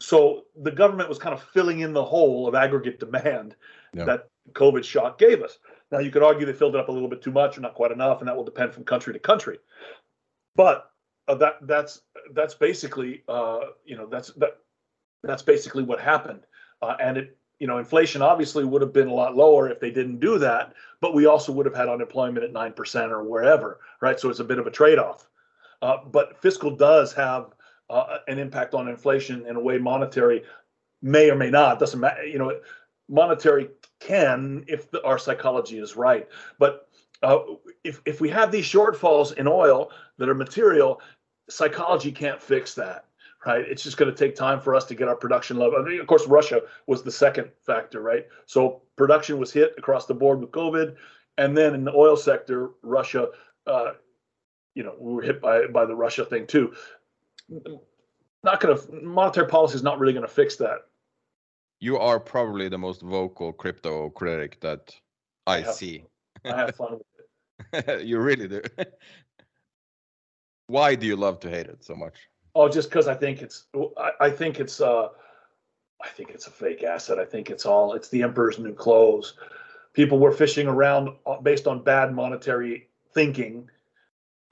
So 0.00 0.44
the 0.60 0.70
government 0.70 1.08
was 1.08 1.18
kind 1.18 1.34
of 1.34 1.42
filling 1.42 1.80
in 1.80 1.92
the 1.92 2.04
hole 2.04 2.48
of 2.48 2.54
aggregate 2.54 2.98
demand 2.98 3.54
yeah. 3.94 4.04
that 4.04 4.28
covid 4.52 4.82
shock 4.82 5.18
gave 5.18 5.42
us. 5.42 5.58
Now 5.92 5.98
you 5.98 6.10
could 6.10 6.22
argue 6.22 6.46
they 6.46 6.52
filled 6.52 6.74
it 6.74 6.80
up 6.80 6.88
a 6.88 6.92
little 6.92 7.08
bit 7.08 7.22
too 7.22 7.30
much 7.30 7.56
or 7.56 7.60
not 7.60 7.74
quite 7.74 7.92
enough 7.92 8.20
and 8.20 8.28
that 8.28 8.36
will 8.36 8.44
depend 8.44 8.72
from 8.72 8.84
country 8.84 9.12
to 9.12 9.18
country. 9.18 9.58
But 10.56 10.90
uh, 11.28 11.36
that 11.36 11.58
that's 11.62 12.00
that's 12.32 12.54
basically 12.54 13.22
uh, 13.28 13.60
you 13.84 13.96
know 13.96 14.06
that's 14.06 14.32
that 14.34 14.58
that's 15.22 15.42
basically 15.42 15.82
what 15.82 16.00
happened. 16.00 16.40
Uh, 16.80 16.96
and 17.00 17.16
it 17.16 17.36
you 17.58 17.66
know 17.66 17.78
inflation 17.78 18.22
obviously 18.22 18.64
would 18.64 18.82
have 18.82 18.92
been 18.92 19.08
a 19.08 19.14
lot 19.14 19.36
lower 19.36 19.70
if 19.70 19.78
they 19.80 19.90
didn't 19.90 20.18
do 20.18 20.38
that, 20.38 20.74
but 21.00 21.14
we 21.14 21.26
also 21.26 21.52
would 21.52 21.66
have 21.66 21.74
had 21.74 21.88
unemployment 21.88 22.44
at 22.44 22.52
nine 22.52 22.72
percent 22.72 23.12
or 23.12 23.22
wherever, 23.22 23.80
right? 24.00 24.18
So 24.18 24.30
it's 24.30 24.40
a 24.40 24.44
bit 24.44 24.58
of 24.58 24.66
a 24.66 24.70
trade-off. 24.70 25.28
Uh, 25.80 25.98
but 26.10 26.40
fiscal 26.40 26.74
does 26.74 27.12
have 27.12 27.54
uh, 27.90 28.18
an 28.28 28.38
impact 28.38 28.74
on 28.74 28.88
inflation 28.88 29.46
in 29.46 29.56
a 29.56 29.60
way 29.60 29.78
monetary 29.78 30.42
may 31.02 31.30
or 31.30 31.36
may 31.36 31.50
not. 31.50 31.78
Doesn't 31.78 32.00
matter. 32.00 32.24
You 32.24 32.38
know, 32.38 32.60
monetary 33.08 33.68
can 34.00 34.64
if 34.68 34.90
the, 34.90 35.02
our 35.04 35.18
psychology 35.18 35.78
is 35.78 35.96
right, 35.96 36.28
but 36.58 36.88
uh, 37.22 37.38
if 37.84 38.00
if 38.06 38.20
we 38.20 38.28
have 38.28 38.50
these 38.50 38.64
shortfalls 38.64 39.34
in 39.34 39.46
oil 39.46 39.90
that 40.18 40.28
are 40.28 40.34
material, 40.34 41.00
psychology 41.48 42.10
can't 42.10 42.40
fix 42.40 42.74
that, 42.74 43.04
right? 43.46 43.64
It's 43.68 43.82
just 43.82 43.96
going 43.96 44.12
to 44.12 44.16
take 44.16 44.34
time 44.34 44.60
for 44.60 44.74
us 44.74 44.84
to 44.86 44.94
get 44.94 45.08
our 45.08 45.16
production 45.16 45.56
level. 45.56 45.78
I 45.78 45.82
mean, 45.82 46.00
of 46.00 46.06
course, 46.06 46.26
Russia 46.26 46.62
was 46.86 47.02
the 47.02 47.10
second 47.10 47.50
factor, 47.60 48.00
right? 48.00 48.26
So 48.46 48.82
production 48.96 49.38
was 49.38 49.52
hit 49.52 49.74
across 49.78 50.06
the 50.06 50.14
board 50.14 50.40
with 50.40 50.50
COVID, 50.50 50.96
and 51.38 51.56
then 51.56 51.74
in 51.74 51.84
the 51.84 51.92
oil 51.92 52.16
sector, 52.16 52.70
Russia, 52.82 53.28
uh, 53.66 53.92
you 54.74 54.82
know, 54.82 54.94
we 54.98 55.12
were 55.12 55.22
hit 55.22 55.40
by 55.40 55.66
by 55.66 55.84
the 55.84 55.94
Russia 55.94 56.24
thing 56.24 56.46
too. 56.46 56.72
Not 58.44 58.60
going 58.60 58.76
to 58.76 59.02
monetary 59.02 59.46
policy 59.46 59.76
is 59.76 59.82
not 59.82 59.98
really 59.98 60.12
going 60.12 60.26
to 60.26 60.32
fix 60.32 60.56
that. 60.56 60.78
You 61.80 61.98
are 61.98 62.20
probably 62.20 62.68
the 62.68 62.78
most 62.78 63.02
vocal 63.02 63.52
crypto 63.52 64.10
critic 64.10 64.60
that 64.60 64.94
I, 65.46 65.58
I 65.58 65.62
see. 65.64 66.04
I 66.44 66.56
have 66.56 66.76
fun 66.76 66.98
with 66.98 67.72
it. 67.72 68.06
you 68.06 68.18
really 68.20 68.48
do. 68.48 68.62
Why 70.68 70.94
do 70.94 71.06
you 71.06 71.16
love 71.16 71.40
to 71.40 71.50
hate 71.50 71.66
it 71.66 71.84
so 71.84 71.94
much? 71.94 72.16
Oh, 72.54 72.68
just 72.68 72.90
because 72.90 73.08
I 73.08 73.14
think 73.14 73.42
it's 73.42 73.64
I, 73.96 74.10
I, 74.20 74.30
think 74.30 74.60
it's 74.60 74.80
uh 74.80 75.08
I 76.02 76.08
think 76.08 76.30
it's 76.30 76.46
a 76.46 76.50
fake 76.50 76.82
asset. 76.82 77.18
I 77.18 77.24
think 77.24 77.50
it's 77.50 77.64
all 77.64 77.94
it's 77.94 78.08
the 78.08 78.22
emperor's 78.22 78.58
new 78.58 78.74
clothes. 78.74 79.34
People 79.94 80.18
were 80.18 80.32
fishing 80.32 80.66
around 80.66 81.10
uh, 81.26 81.40
based 81.40 81.66
on 81.66 81.82
bad 81.82 82.14
monetary 82.14 82.88
thinking. 83.14 83.68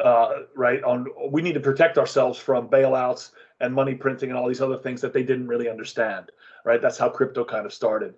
Uh, 0.02 0.44
right 0.56 0.82
on 0.82 1.06
we 1.30 1.42
need 1.42 1.52
to 1.52 1.60
protect 1.60 1.98
ourselves 1.98 2.38
from 2.38 2.68
bailouts 2.70 3.32
and 3.60 3.74
money 3.74 3.94
printing 3.94 4.30
and 4.30 4.38
all 4.38 4.48
these 4.48 4.62
other 4.62 4.78
things 4.78 5.02
that 5.02 5.12
they 5.12 5.22
didn't 5.22 5.46
really 5.46 5.68
understand 5.68 6.30
right 6.64 6.80
that's 6.80 6.96
how 6.96 7.06
crypto 7.06 7.44
kind 7.44 7.66
of 7.66 7.74
started 7.74 8.14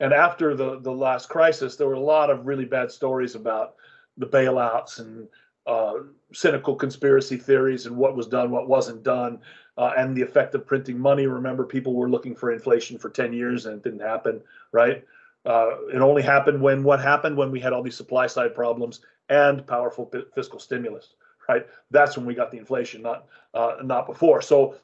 and 0.00 0.14
after 0.14 0.56
the 0.56 0.80
the 0.80 0.90
last 0.90 1.28
crisis 1.28 1.76
there 1.76 1.86
were 1.86 1.92
a 1.92 2.00
lot 2.00 2.30
of 2.30 2.46
really 2.46 2.64
bad 2.64 2.90
stories 2.90 3.34
about 3.34 3.74
the 4.16 4.26
bailouts 4.26 5.00
and 5.00 5.28
uh, 5.68 6.00
cynical 6.32 6.74
conspiracy 6.74 7.36
theories 7.36 7.86
and 7.86 7.96
what 7.96 8.16
was 8.16 8.26
done, 8.26 8.50
what 8.50 8.68
wasn't 8.68 9.02
done, 9.02 9.38
uh, 9.76 9.92
and 9.98 10.16
the 10.16 10.22
effect 10.22 10.54
of 10.54 10.66
printing 10.66 10.98
money. 10.98 11.26
Remember, 11.26 11.64
people 11.64 11.94
were 11.94 12.08
looking 12.08 12.34
for 12.34 12.50
inflation 12.50 12.98
for 12.98 13.10
10 13.10 13.34
years 13.34 13.66
and 13.66 13.76
it 13.76 13.84
didn't 13.84 14.00
happen, 14.00 14.40
right? 14.72 15.04
Uh, 15.44 15.76
it 15.92 16.00
only 16.00 16.22
happened 16.22 16.60
when 16.60 16.82
what 16.82 17.00
happened 17.00 17.36
when 17.36 17.50
we 17.50 17.60
had 17.60 17.72
all 17.72 17.82
these 17.82 17.96
supply 17.96 18.26
side 18.26 18.54
problems 18.54 19.00
and 19.28 19.66
powerful 19.66 20.06
p- 20.06 20.24
fiscal 20.34 20.58
stimulus, 20.58 21.14
right? 21.48 21.66
That's 21.90 22.16
when 22.16 22.26
we 22.26 22.34
got 22.34 22.50
the 22.50 22.58
inflation, 22.58 23.02
not 23.02 23.26
uh, 23.54 23.76
not 23.84 24.06
before. 24.06 24.42
So 24.42 24.74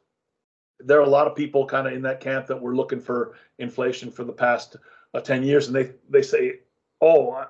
there 0.81 0.99
are 0.99 1.05
a 1.05 1.09
lot 1.09 1.27
of 1.27 1.35
people 1.35 1.67
kind 1.67 1.87
of 1.87 1.95
in 1.95 2.03
that 2.03 2.21
camp 2.21 2.47
that 2.47 2.61
were 2.61 2.77
looking 2.77 3.01
for 3.01 3.35
inflation 3.59 4.11
for 4.11 4.25
the 4.25 4.33
past 4.33 4.77
uh, 5.15 5.21
10 5.21 5.43
years, 5.43 5.67
and 5.67 5.75
they 5.75 5.93
they 6.09 6.23
say, 6.23 6.61
oh, 7.01 7.45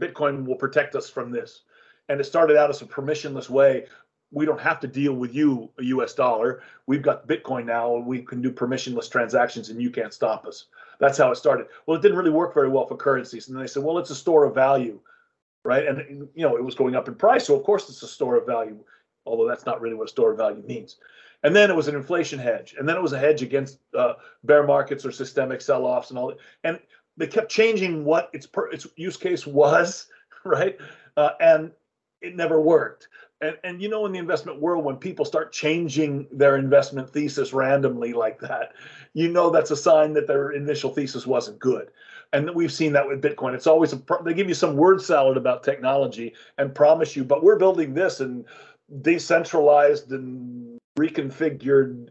Bitcoin 0.00 0.44
will 0.44 0.56
protect 0.56 0.94
us 0.94 1.08
from 1.08 1.30
this. 1.30 1.62
And 2.08 2.20
it 2.20 2.24
started 2.24 2.56
out 2.56 2.70
as 2.70 2.82
a 2.82 2.86
permissionless 2.86 3.48
way. 3.48 3.86
We 4.32 4.46
don't 4.46 4.60
have 4.60 4.80
to 4.80 4.88
deal 4.88 5.12
with 5.14 5.34
you, 5.34 5.70
a 5.78 5.84
US 5.84 6.14
dollar. 6.14 6.62
We've 6.86 7.02
got 7.02 7.28
Bitcoin 7.28 7.64
now, 7.66 7.96
and 7.96 8.06
we 8.06 8.22
can 8.22 8.42
do 8.42 8.50
permissionless 8.50 9.10
transactions, 9.10 9.70
and 9.70 9.80
you 9.80 9.90
can't 9.90 10.12
stop 10.12 10.46
us. 10.46 10.66
That's 10.98 11.18
how 11.18 11.30
it 11.30 11.36
started. 11.36 11.66
Well, 11.86 11.96
it 11.96 12.02
didn't 12.02 12.18
really 12.18 12.30
work 12.30 12.54
very 12.54 12.68
well 12.68 12.86
for 12.86 12.96
currencies. 12.96 13.48
And 13.48 13.56
then 13.56 13.62
they 13.62 13.68
said, 13.68 13.82
well, 13.82 13.98
it's 13.98 14.10
a 14.10 14.14
store 14.14 14.44
of 14.44 14.54
value, 14.54 15.00
right? 15.64 15.86
And, 15.86 16.28
you 16.34 16.42
know, 16.46 16.56
it 16.56 16.64
was 16.64 16.74
going 16.74 16.96
up 16.96 17.08
in 17.08 17.14
price. 17.14 17.46
So, 17.46 17.54
of 17.54 17.64
course, 17.64 17.88
it's 17.88 18.02
a 18.02 18.08
store 18.08 18.36
of 18.36 18.46
value. 18.46 18.78
although 19.26 19.46
that's 19.48 19.66
not 19.66 19.80
really 19.80 19.94
what 19.94 20.06
a 20.06 20.10
store 20.10 20.32
of 20.32 20.38
value 20.38 20.62
means. 20.66 20.96
And 21.42 21.54
then 21.54 21.70
it 21.70 21.76
was 21.76 21.88
an 21.88 21.94
inflation 21.94 22.38
hedge, 22.38 22.74
and 22.78 22.88
then 22.88 22.96
it 22.96 23.02
was 23.02 23.12
a 23.12 23.18
hedge 23.18 23.42
against 23.42 23.78
uh, 23.96 24.14
bear 24.44 24.66
markets 24.66 25.04
or 25.04 25.12
systemic 25.12 25.60
sell-offs 25.60 26.10
and 26.10 26.18
all 26.18 26.28
that. 26.28 26.38
And 26.64 26.80
they 27.16 27.26
kept 27.26 27.50
changing 27.50 28.04
what 28.04 28.30
its 28.32 28.46
per, 28.46 28.68
its 28.70 28.86
use 28.96 29.16
case 29.16 29.46
was, 29.46 30.08
right? 30.44 30.78
Uh, 31.16 31.30
and 31.40 31.72
it 32.20 32.36
never 32.36 32.60
worked. 32.60 33.08
And 33.40 33.56
and 33.64 33.82
you 33.82 33.88
know 33.88 34.06
in 34.06 34.12
the 34.12 34.18
investment 34.18 34.60
world 34.60 34.84
when 34.84 34.96
people 34.96 35.24
start 35.24 35.52
changing 35.52 36.26
their 36.32 36.56
investment 36.56 37.10
thesis 37.10 37.52
randomly 37.52 38.14
like 38.14 38.40
that, 38.40 38.72
you 39.12 39.28
know 39.28 39.50
that's 39.50 39.70
a 39.70 39.76
sign 39.76 40.14
that 40.14 40.26
their 40.26 40.52
initial 40.52 40.90
thesis 40.90 41.26
wasn't 41.26 41.58
good. 41.58 41.90
And 42.32 42.50
we've 42.54 42.72
seen 42.72 42.92
that 42.94 43.06
with 43.06 43.22
Bitcoin. 43.22 43.54
It's 43.54 43.66
always 43.66 43.92
a 43.92 44.02
they 44.24 44.32
give 44.32 44.48
you 44.48 44.54
some 44.54 44.76
word 44.76 45.02
salad 45.02 45.36
about 45.36 45.62
technology 45.62 46.34
and 46.56 46.74
promise 46.74 47.14
you, 47.14 47.24
but 47.24 47.44
we're 47.44 47.58
building 47.58 47.92
this 47.92 48.20
and 48.20 48.44
decentralized 49.02 50.10
and 50.12 50.78
reconfigured 50.98 52.08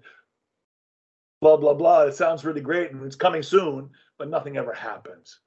blah 1.42 1.58
blah 1.58 1.74
blah. 1.74 2.04
It 2.04 2.14
sounds 2.14 2.46
really 2.46 2.62
great 2.62 2.92
and 2.92 3.04
it's 3.04 3.16
coming 3.16 3.42
soon, 3.42 3.90
but 4.20 4.30
nothing 4.30 4.58
ever 4.58 4.74
happens, 4.74 5.40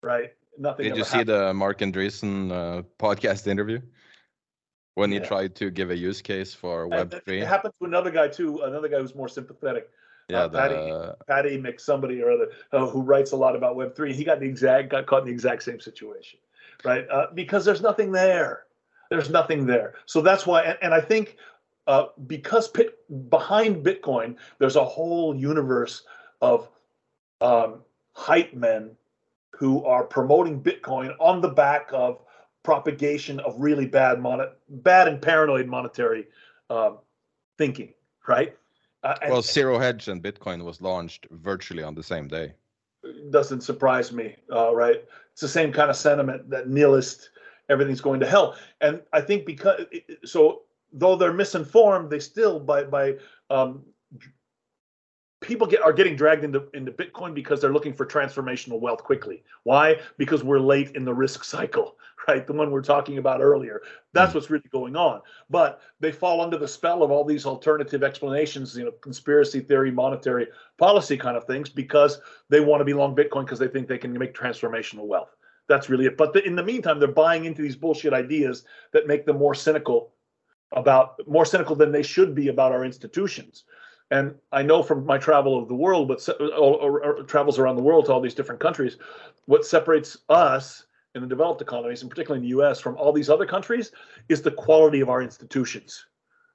right? 0.00 0.32
Nothing. 0.58 0.84
Did 0.84 0.96
you 0.96 1.04
see 1.04 1.18
happens. 1.18 1.26
the 1.26 1.54
Marc 1.54 1.80
Andreessen 1.80 2.52
uh, 2.52 2.82
podcast 3.00 3.48
interview 3.48 3.80
when 4.94 5.10
he 5.10 5.18
Yeah. 5.18 5.24
tried 5.24 5.54
to 5.56 5.70
give 5.70 5.90
a 5.90 5.96
use 5.96 6.22
case 6.22 6.54
for 6.54 6.88
Web3. 6.88 7.42
It 7.42 7.46
happened 7.46 7.74
to 7.80 7.86
another 7.86 8.10
guy 8.10 8.28
too. 8.28 8.62
Another 8.62 8.88
guy 8.88 9.00
who's 9.00 9.14
more 9.14 9.28
sympathetic. 9.28 9.90
Yeah, 10.28 10.44
uh, 10.44 10.48
Patty- 10.48 10.74
the, 10.74 11.16
Patty 11.26 11.58
Mc 11.58 11.78
somebody 11.78 12.22
or 12.22 12.30
other 12.30 12.50
uh, 12.72 12.86
who 12.86 13.02
writes 13.02 13.32
a 13.32 13.36
lot 13.36 13.54
about 13.54 13.76
Web 13.76 13.94
three. 13.94 14.14
He 14.14 14.24
got 14.24 14.40
the 14.40 14.46
exact 14.46 14.88
got 14.88 15.06
caught 15.06 15.20
in 15.20 15.26
the 15.26 15.32
exact 15.32 15.62
same 15.62 15.80
situation, 15.80 16.38
right? 16.84 17.06
Uh, 17.10 17.26
because 17.34 17.64
there's 17.64 17.82
nothing 17.82 18.10
there. 18.10 18.64
There's 19.10 19.28
nothing 19.28 19.66
there. 19.66 19.94
So 20.06 20.22
that's 20.22 20.46
why, 20.46 20.62
and, 20.62 20.78
and 20.80 20.94
I 20.94 21.00
think 21.00 21.36
uh, 21.86 22.06
because 22.26 22.68
pit, 22.68 22.98
behind 23.28 23.84
Bitcoin, 23.84 24.36
there's 24.58 24.76
a 24.76 24.84
whole 24.84 25.36
universe 25.36 26.04
of 26.40 26.70
um, 27.42 27.82
hype 28.12 28.54
men 28.54 28.96
who 29.50 29.84
are 29.84 30.04
promoting 30.04 30.62
Bitcoin 30.62 31.14
on 31.20 31.42
the 31.42 31.48
back 31.48 31.90
of 31.92 32.23
propagation 32.64 33.38
of 33.40 33.54
really 33.58 33.86
bad 33.86 34.20
mon- 34.20 34.50
bad 34.68 35.06
and 35.06 35.22
paranoid 35.22 35.68
monetary 35.68 36.26
um, 36.70 36.98
thinking, 37.56 37.94
right? 38.26 38.56
Uh, 39.04 39.14
and- 39.22 39.30
well, 39.30 39.42
Zero 39.42 39.78
Hedge 39.78 40.08
and 40.08 40.20
Bitcoin 40.20 40.64
was 40.64 40.80
launched 40.80 41.28
virtually 41.30 41.84
on 41.84 41.94
the 41.94 42.02
same 42.02 42.26
day. 42.26 42.52
doesn't 43.30 43.60
surprise 43.60 44.10
me, 44.12 44.34
uh, 44.50 44.74
right? 44.74 45.04
It's 45.32 45.42
the 45.42 45.48
same 45.48 45.72
kind 45.72 45.90
of 45.90 45.96
sentiment 45.96 46.48
that 46.48 46.68
nihilist, 46.68 47.30
everything's 47.68 48.00
going 48.00 48.18
to 48.20 48.26
hell. 48.26 48.56
And 48.80 49.02
I 49.12 49.20
think 49.20 49.44
because 49.44 49.84
so, 50.24 50.62
though 50.90 51.14
they're 51.14 51.34
misinformed, 51.34 52.08
they 52.08 52.18
still 52.18 52.58
by 52.58 52.84
by 52.84 53.16
um, 53.50 53.84
people 55.42 55.66
get 55.66 55.82
are 55.82 55.92
getting 55.92 56.16
dragged 56.16 56.44
into 56.44 56.68
into 56.72 56.92
Bitcoin 56.92 57.34
because 57.34 57.60
they're 57.60 57.72
looking 57.72 57.92
for 57.92 58.06
transformational 58.06 58.80
wealth 58.80 59.04
quickly. 59.04 59.42
Why? 59.64 60.00
Because 60.16 60.42
we're 60.42 60.60
late 60.60 60.92
in 60.96 61.04
the 61.04 61.12
risk 61.12 61.44
cycle, 61.44 61.96
right? 62.28 62.46
The 62.46 62.52
one 62.52 62.70
we're 62.70 62.82
talking 62.82 63.18
about 63.18 63.40
earlier. 63.40 63.82
That's 64.12 64.32
mm. 64.32 64.34
what's 64.36 64.50
really 64.50 64.68
going 64.70 64.96
on. 64.96 65.20
But 65.50 65.80
they 66.00 66.12
fall 66.12 66.40
under 66.40 66.56
the 66.56 66.68
spell 66.68 67.02
of 67.02 67.10
all 67.10 67.24
these 67.24 67.46
alternative 67.46 68.02
explanations, 68.02 68.76
you 68.76 68.84
know, 68.84 68.92
conspiracy 69.00 69.60
theory, 69.60 69.90
monetary 69.90 70.48
policy 70.78 71.16
kind 71.16 71.36
of 71.36 71.44
things, 71.44 71.68
because 71.68 72.20
they 72.48 72.60
want 72.60 72.80
to 72.80 72.84
be 72.84 72.94
long 72.94 73.14
Bitcoin 73.14 73.44
because 73.44 73.58
they 73.58 73.68
think 73.68 73.88
they 73.88 73.98
can 73.98 74.12
make 74.18 74.34
transformational 74.34 75.06
wealth. 75.06 75.34
That's 75.68 75.88
really 75.88 76.06
it. 76.06 76.16
But 76.16 76.32
the, 76.32 76.44
in 76.44 76.56
the 76.56 76.62
meantime, 76.62 76.98
they're 76.98 77.08
buying 77.08 77.46
into 77.46 77.62
these 77.62 77.76
bullshit 77.76 78.12
ideas 78.12 78.64
that 78.92 79.06
make 79.06 79.24
them 79.24 79.38
more 79.38 79.54
cynical 79.54 80.12
about 80.72 81.20
more 81.26 81.44
cynical 81.44 81.76
than 81.76 81.92
they 81.92 82.02
should 82.02 82.34
be 82.34 82.48
about 82.48 82.72
our 82.72 82.84
institutions. 82.84 83.64
And 84.10 84.34
I 84.52 84.62
know 84.62 84.82
from 84.82 85.06
my 85.06 85.18
travel 85.18 85.60
of 85.60 85.68
the 85.68 85.74
world, 85.74 86.08
but 86.08 86.18
travels 87.26 87.58
around 87.58 87.76
the 87.76 87.82
world 87.82 88.06
to 88.06 88.12
all 88.12 88.20
these 88.20 88.34
different 88.34 88.60
countries, 88.60 88.98
what 89.46 89.64
separates 89.64 90.18
us 90.28 90.84
in 91.14 91.22
the 91.22 91.28
developed 91.28 91.62
economies, 91.62 92.02
and 92.02 92.10
particularly 92.10 92.38
in 92.38 92.42
the 92.42 92.56
U.S., 92.56 92.80
from 92.80 92.96
all 92.96 93.12
these 93.12 93.30
other 93.30 93.46
countries, 93.46 93.92
is 94.28 94.42
the 94.42 94.50
quality 94.50 95.00
of 95.00 95.08
our 95.08 95.22
institutions. 95.22 96.06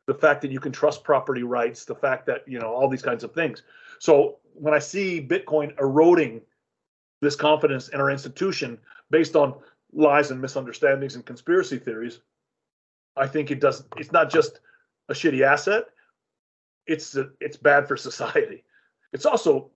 The 0.05 0.13
fact 0.13 0.41
that 0.41 0.51
you 0.51 0.59
can 0.59 0.71
trust 0.71 1.03
property 1.03 1.43
rights, 1.43 1.85
the 1.85 1.95
fact 1.95 2.25
that 2.25 2.43
you 2.47 2.59
know 2.59 2.73
all 2.73 2.89
these 2.89 3.01
kinds 3.01 3.23
of 3.23 3.33
things. 3.33 3.63
So 3.99 4.37
when 4.53 4.73
I 4.73 4.79
see 4.79 5.25
Bitcoin 5.25 5.79
eroding 5.79 6.41
this 7.21 7.35
confidence 7.35 7.89
in 7.89 8.01
our 8.01 8.09
institution 8.09 8.79
based 9.11 9.35
on 9.35 9.55
lies 9.93 10.31
and 10.31 10.41
misunderstandings 10.41 11.15
and 11.15 11.25
conspiracy 11.25 11.77
theories, 11.77 12.19
I 13.15 13.27
think 13.27 13.51
it 13.51 13.59
does. 13.59 13.83
It's 13.97 14.11
not 14.11 14.29
just 14.29 14.59
a 15.09 15.13
shitty 15.13 15.41
asset; 15.41 15.85
it's 16.85 17.15
it's 17.39 17.57
bad 17.57 17.87
for 17.87 17.95
society. 17.95 18.63
It's 19.13 19.25
also 19.25 19.71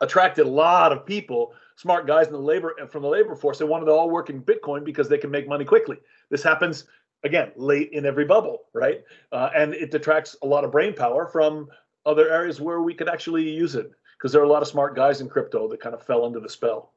attracted 0.00 0.46
a 0.46 0.50
lot 0.50 0.92
of 0.92 1.06
people, 1.06 1.52
smart 1.78 2.08
guys 2.08 2.26
in 2.26 2.32
the 2.32 2.40
labor 2.40 2.74
from 2.90 3.02
the 3.02 3.08
labor 3.08 3.36
force. 3.36 3.58
They 3.58 3.64
wanted 3.64 3.86
to 3.86 3.92
all 3.92 4.10
work 4.10 4.30
in 4.30 4.42
Bitcoin 4.42 4.84
because 4.84 5.08
they 5.08 5.16
can 5.16 5.30
make 5.30 5.48
money 5.48 5.64
quickly. 5.64 5.96
This 6.28 6.42
happens 6.42 6.84
again 7.22 7.52
late 7.54 7.90
in 7.92 8.04
every 8.04 8.24
bubble, 8.24 8.62
right? 8.74 9.04
Uh, 9.30 9.50
and 9.54 9.74
it 9.74 9.92
detracts 9.92 10.36
a 10.42 10.46
lot 10.46 10.64
of 10.64 10.72
brain 10.72 10.92
power 10.92 11.28
from 11.28 11.68
other 12.04 12.28
areas 12.30 12.60
where 12.60 12.82
we 12.82 12.94
could 12.94 13.08
actually 13.08 13.48
use 13.48 13.76
it 13.76 13.92
because 14.16 14.32
there 14.32 14.42
are 14.42 14.44
a 14.44 14.48
lot 14.48 14.60
of 14.60 14.66
smart 14.66 14.96
guys 14.96 15.20
in 15.20 15.28
crypto 15.28 15.68
that 15.68 15.80
kind 15.80 15.94
of 15.94 16.02
fell 16.02 16.24
under 16.24 16.40
the 16.40 16.48
spell. 16.48 16.94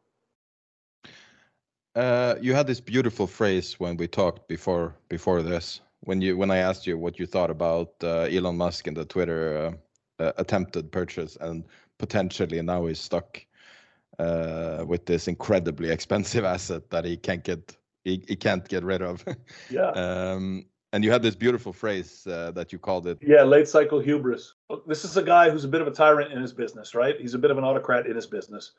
Uh, 1.96 2.36
you 2.42 2.56
had 2.56 2.66
this 2.66 2.80
beautiful 2.80 3.28
phrase 3.28 3.80
when 3.80 3.98
we 3.98 4.08
talked 4.08 4.48
before 4.48 4.96
before 5.10 5.44
this. 5.44 5.82
When 6.00 6.22
you 6.22 6.38
when 6.38 6.50
I 6.50 6.58
asked 6.58 6.88
you 6.88 6.98
what 6.98 7.20
you 7.20 7.28
thought 7.28 7.52
about 7.52 7.94
uh, 8.04 8.22
Elon 8.32 8.58
Musk 8.58 8.88
and 8.88 8.98
the 8.98 9.06
Twitter 9.06 9.78
uh, 10.20 10.24
uh, 10.24 10.32
attempted 10.38 10.92
purchase, 10.92 11.38
and 11.40 11.66
potentially 12.00 12.60
now 12.64 12.88
he's 12.88 13.00
stuck 13.00 13.46
uh, 14.22 14.86
with 14.86 15.06
this 15.06 15.28
incredibly 15.28 15.90
expensive 15.90 16.46
asset 16.56 16.90
that 16.90 17.06
he 17.06 17.18
can't 17.18 17.44
get 17.44 17.76
he, 18.04 18.24
he 18.28 18.36
can't 18.36 18.68
get 18.68 18.84
rid 18.84 19.02
of. 19.02 19.24
Yeah. 19.70 19.92
um, 19.92 20.66
and 20.94 21.06
you 21.06 21.12
had 21.12 21.22
this 21.22 21.36
beautiful 21.36 21.72
phrase 21.72 22.28
uh, 22.28 22.52
that 22.52 22.74
you 22.74 22.80
called 22.80 23.08
it. 23.08 23.18
Yeah, 23.22 23.44
late 23.44 23.68
cycle 23.68 24.00
hubris. 24.00 24.56
This 24.86 25.06
is 25.06 25.16
a 25.16 25.24
guy 25.24 25.50
who's 25.50 25.64
a 25.64 25.70
bit 25.70 25.80
of 25.80 25.88
a 25.88 25.92
tyrant 25.92 26.34
in 26.34 26.42
his 26.42 26.52
business, 26.52 26.94
right? 26.94 27.16
He's 27.18 27.34
a 27.34 27.40
bit 27.40 27.50
of 27.50 27.58
an 27.58 27.64
autocrat 27.64 28.08
in 28.08 28.16
his 28.16 28.28
business. 28.28 28.72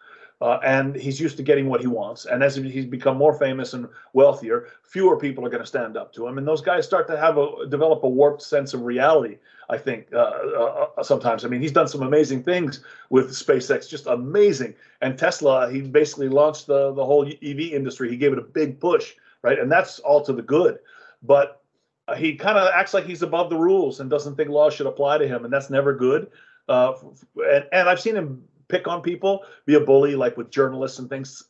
Uh, 0.43 0.59
and 0.64 0.95
he's 0.95 1.18
used 1.18 1.36
to 1.38 1.43
getting 1.43 1.68
what 1.68 1.80
he 1.80 1.86
wants. 1.86 2.26
And 2.26 2.43
as 2.43 2.57
he's 2.57 2.84
become 2.84 3.16
more 3.16 3.32
famous 3.32 3.72
and 3.72 3.88
wealthier, 4.12 4.68
fewer 4.82 5.16
people 5.16 5.47
are 5.47 5.49
going 5.49 5.62
to 5.62 5.66
stand 5.66 5.97
up 5.97 6.12
to 6.14 6.26
him. 6.26 6.36
And 6.36 6.47
those 6.47 6.61
guys 6.61 6.84
start 6.84 7.07
to 7.09 7.16
have 7.16 7.38
a 7.38 7.66
develop 7.70 8.03
a 8.03 8.09
warped 8.09 8.43
sense 8.43 8.74
of 8.74 8.82
reality. 8.82 9.38
I 9.71 9.79
think 9.79 10.09
uh, 10.13 10.17
uh, 10.19 10.87
uh, 10.97 11.03
sometimes. 11.03 11.45
I 11.45 11.49
mean, 11.49 11.61
he's 11.61 11.73
done 11.73 11.89
some 11.89 12.03
amazing 12.03 12.43
things 12.43 12.81
with 13.11 13.31
SpaceX, 13.31 13.89
just 13.89 14.07
amazing. 14.07 14.75
And 15.01 15.19
Tesla, 15.19 15.71
he 15.71 15.83
basically 15.83 16.29
launched 16.29 16.67
the 16.67 16.93
the 16.93 17.05
whole 17.05 17.27
EV 17.27 17.61
industry. 17.73 18.11
He 18.11 18.17
gave 18.17 18.33
it 18.33 18.39
a 18.39 18.43
big 18.43 18.81
push, 18.81 19.15
right? 19.43 19.59
And 19.59 19.71
that's 19.71 19.99
all 20.01 20.23
to 20.25 20.33
the 20.33 20.43
good. 20.43 20.79
But 21.23 21.63
uh, 22.09 22.15
he 22.15 22.35
kind 22.35 22.59
of 22.59 22.69
acts 22.75 22.95
like 22.95 23.05
he's 23.05 23.23
above 23.23 23.51
the 23.51 23.57
rules 23.57 24.01
and 24.01 24.11
doesn't 24.11 24.37
think 24.37 24.51
laws 24.51 24.75
should 24.75 24.87
apply 24.87 25.19
to 25.19 25.29
him, 25.29 25.45
and 25.45 25.53
that's 25.53 25.71
never 25.71 25.95
good. 25.95 26.31
Uh, 26.69 26.95
and, 27.37 27.67
and 27.73 27.89
I've 27.89 28.01
seen 28.01 28.17
him 28.17 28.43
pick 28.69 28.89
on 28.89 29.03
people, 29.03 29.45
be 29.67 29.75
a 29.75 29.81
bully, 29.81 30.17
like 30.17 30.37
with 30.37 30.51
journalists 30.51 30.99
and 30.99 31.09
things, 31.09 31.45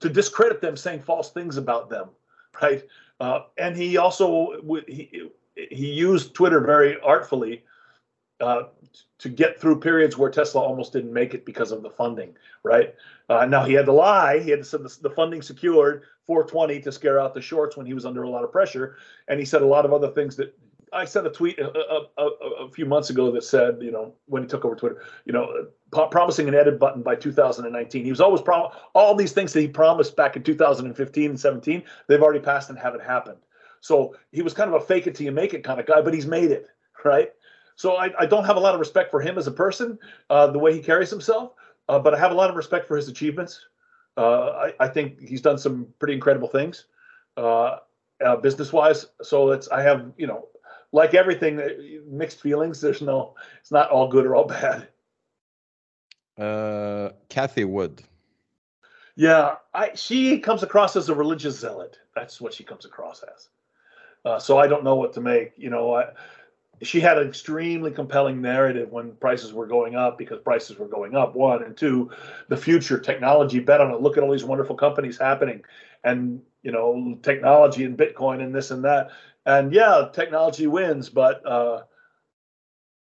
to 0.00 0.08
discredit 0.08 0.60
them, 0.60 0.76
saying 0.76 1.02
false 1.02 1.32
things 1.32 1.56
about 1.56 1.90
them, 1.90 2.10
right? 2.62 2.84
Uh, 3.20 3.40
and 3.56 3.76
he 3.76 3.96
also 3.96 4.82
he 4.86 5.30
he 5.70 5.92
used 5.92 6.34
Twitter 6.34 6.60
very 6.60 7.00
artfully 7.00 7.64
uh, 8.40 8.64
to 9.18 9.28
get 9.28 9.60
through 9.60 9.80
periods 9.80 10.16
where 10.16 10.30
Tesla 10.30 10.60
almost 10.60 10.92
didn't 10.92 11.12
make 11.12 11.34
it 11.34 11.44
because 11.44 11.72
of 11.72 11.82
the 11.82 11.90
funding, 11.90 12.36
right? 12.62 12.94
Uh, 13.28 13.44
now 13.44 13.64
he 13.64 13.72
had 13.72 13.86
to 13.86 13.92
lie. 13.92 14.38
He 14.38 14.50
had 14.50 14.60
to 14.60 14.64
say 14.64 14.78
the, 14.78 15.10
funding 15.10 15.42
secured 15.42 16.04
420 16.24 16.80
to 16.82 16.92
scare 16.92 17.18
out 17.18 17.34
the 17.34 17.40
shorts 17.40 17.76
when 17.76 17.86
he 17.86 17.94
was 17.94 18.06
under 18.06 18.22
a 18.22 18.30
lot 18.30 18.44
of 18.44 18.52
pressure, 18.52 18.96
and 19.26 19.40
he 19.40 19.44
said 19.44 19.62
a 19.62 19.66
lot 19.66 19.84
of 19.84 19.92
other 19.92 20.08
things 20.08 20.36
that 20.36 20.56
I 20.92 21.04
sent 21.04 21.26
a 21.26 21.30
tweet 21.30 21.58
a, 21.58 21.68
a, 21.68 22.06
a, 22.16 22.64
a 22.64 22.70
few 22.70 22.86
months 22.86 23.10
ago 23.10 23.30
that 23.32 23.44
said, 23.44 23.78
you 23.82 23.90
know, 23.90 24.14
when 24.26 24.42
he 24.42 24.48
took 24.48 24.64
over 24.64 24.74
Twitter, 24.74 25.02
you 25.24 25.32
know, 25.32 25.66
pro- 25.90 26.08
promising 26.08 26.48
an 26.48 26.54
edit 26.54 26.78
button 26.78 27.02
by 27.02 27.14
2019. 27.14 28.04
He 28.04 28.10
was 28.10 28.20
always 28.20 28.40
all 28.94 29.14
these 29.14 29.32
things 29.32 29.52
that 29.52 29.60
he 29.60 29.68
promised 29.68 30.16
back 30.16 30.36
in 30.36 30.42
2015 30.42 31.30
and 31.30 31.40
17. 31.40 31.82
They've 32.06 32.22
already 32.22 32.40
passed 32.40 32.70
and 32.70 32.78
haven't 32.78 33.02
happened. 33.02 33.38
So 33.80 34.16
he 34.32 34.42
was 34.42 34.54
kind 34.54 34.72
of 34.72 34.80
a 34.80 34.84
fake 34.84 35.06
it 35.06 35.14
till 35.14 35.26
you 35.26 35.32
make 35.32 35.54
it 35.54 35.64
kind 35.64 35.80
of 35.80 35.86
guy, 35.86 36.00
but 36.00 36.14
he's 36.14 36.26
made 36.26 36.50
it, 36.50 36.68
right? 37.04 37.32
So 37.76 37.96
I, 37.96 38.10
I 38.18 38.26
don't 38.26 38.44
have 38.44 38.56
a 38.56 38.60
lot 38.60 38.74
of 38.74 38.80
respect 38.80 39.10
for 39.10 39.20
him 39.20 39.38
as 39.38 39.46
a 39.46 39.52
person, 39.52 39.98
uh, 40.30 40.48
the 40.48 40.58
way 40.58 40.74
he 40.74 40.80
carries 40.80 41.10
himself, 41.10 41.52
uh, 41.88 41.98
but 41.98 42.12
I 42.12 42.18
have 42.18 42.32
a 42.32 42.34
lot 42.34 42.50
of 42.50 42.56
respect 42.56 42.88
for 42.88 42.96
his 42.96 43.08
achievements. 43.08 43.66
Uh, 44.16 44.48
I, 44.50 44.74
I 44.80 44.88
think 44.88 45.20
he's 45.20 45.40
done 45.40 45.58
some 45.58 45.86
pretty 46.00 46.14
incredible 46.14 46.48
things, 46.48 46.86
uh, 47.36 47.76
uh, 48.24 48.36
business-wise. 48.36 49.06
So 49.22 49.52
it's 49.52 49.68
I 49.68 49.82
have 49.82 50.10
you 50.16 50.26
know, 50.26 50.48
like 50.90 51.14
everything, 51.14 51.60
uh, 51.60 51.68
mixed 52.08 52.40
feelings. 52.40 52.80
There's 52.80 53.00
no, 53.00 53.34
it's 53.60 53.70
not 53.70 53.90
all 53.90 54.08
good 54.08 54.26
or 54.26 54.34
all 54.34 54.44
bad. 54.46 54.88
Uh, 56.36 57.10
Cathie 57.28 57.64
Wood. 57.64 58.02
Yeah, 59.14 59.56
I 59.74 59.90
she 59.94 60.38
comes 60.38 60.62
across 60.62 60.94
as 60.94 61.08
a 61.08 61.14
religious 61.14 61.58
zealot. 61.58 61.98
That's 62.14 62.40
what 62.40 62.54
she 62.54 62.62
comes 62.62 62.84
across 62.84 63.24
as. 63.24 63.48
Uh, 64.28 64.38
so 64.38 64.58
I 64.58 64.66
don't 64.66 64.84
know 64.84 64.94
what 64.94 65.14
to 65.14 65.22
make. 65.22 65.52
You 65.56 65.70
know, 65.70 65.94
I, 65.94 66.10
she 66.82 67.00
had 67.00 67.16
an 67.16 67.26
extremely 67.26 67.90
compelling 67.90 68.42
narrative 68.42 68.92
when 68.92 69.12
prices 69.12 69.54
were 69.54 69.66
going 69.66 69.96
up 69.96 70.18
because 70.18 70.38
prices 70.42 70.78
were 70.78 70.86
going 70.86 71.16
up. 71.16 71.34
One 71.34 71.62
and 71.62 71.74
two, 71.74 72.10
the 72.48 72.56
future 72.56 72.98
technology 72.98 73.58
bet 73.58 73.80
on 73.80 73.90
it. 73.90 74.02
Look 74.02 74.18
at 74.18 74.22
all 74.22 74.30
these 74.30 74.44
wonderful 74.44 74.76
companies 74.76 75.16
happening, 75.16 75.64
and 76.04 76.42
you 76.62 76.72
know, 76.72 77.18
technology 77.22 77.84
and 77.84 77.96
Bitcoin 77.96 78.42
and 78.42 78.54
this 78.54 78.70
and 78.70 78.84
that. 78.84 79.12
And 79.46 79.72
yeah, 79.72 80.10
technology 80.12 80.66
wins, 80.66 81.08
but 81.08 81.44
uh, 81.46 81.84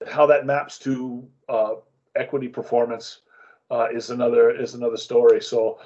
how 0.09 0.27
that 0.27 0.47
maps 0.47 0.81
to 0.81 1.25
uh, 1.49 1.75
equity 2.17 2.49
performance 2.49 3.21
uh, 3.71 3.87
is 3.93 4.11
another 4.11 4.51
is 4.51 4.75
another 4.75 4.97
story. 4.97 5.41
So 5.41 5.79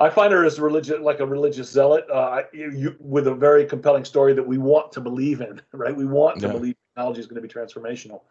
I 0.00 0.08
find 0.08 0.32
her 0.32 0.44
as 0.46 0.58
religious, 0.58 0.98
like 1.00 1.20
a 1.20 1.26
religious 1.26 1.70
zealot, 1.70 2.06
uh, 2.10 2.42
you, 2.52 2.70
you, 2.72 2.96
with 2.98 3.26
a 3.26 3.34
very 3.34 3.66
compelling 3.66 4.04
story 4.06 4.32
that 4.32 4.46
we 4.46 4.56
want 4.56 4.90
to 4.92 5.00
believe 5.00 5.40
in. 5.42 5.60
Right, 5.72 5.94
we 5.94 6.06
want 6.06 6.40
to 6.40 6.46
Yeah. 6.46 6.52
believe 6.52 6.74
technology 6.94 7.20
is 7.20 7.26
going 7.26 7.40
to 7.40 7.46
be 7.46 7.52
transformational. 7.52 8.22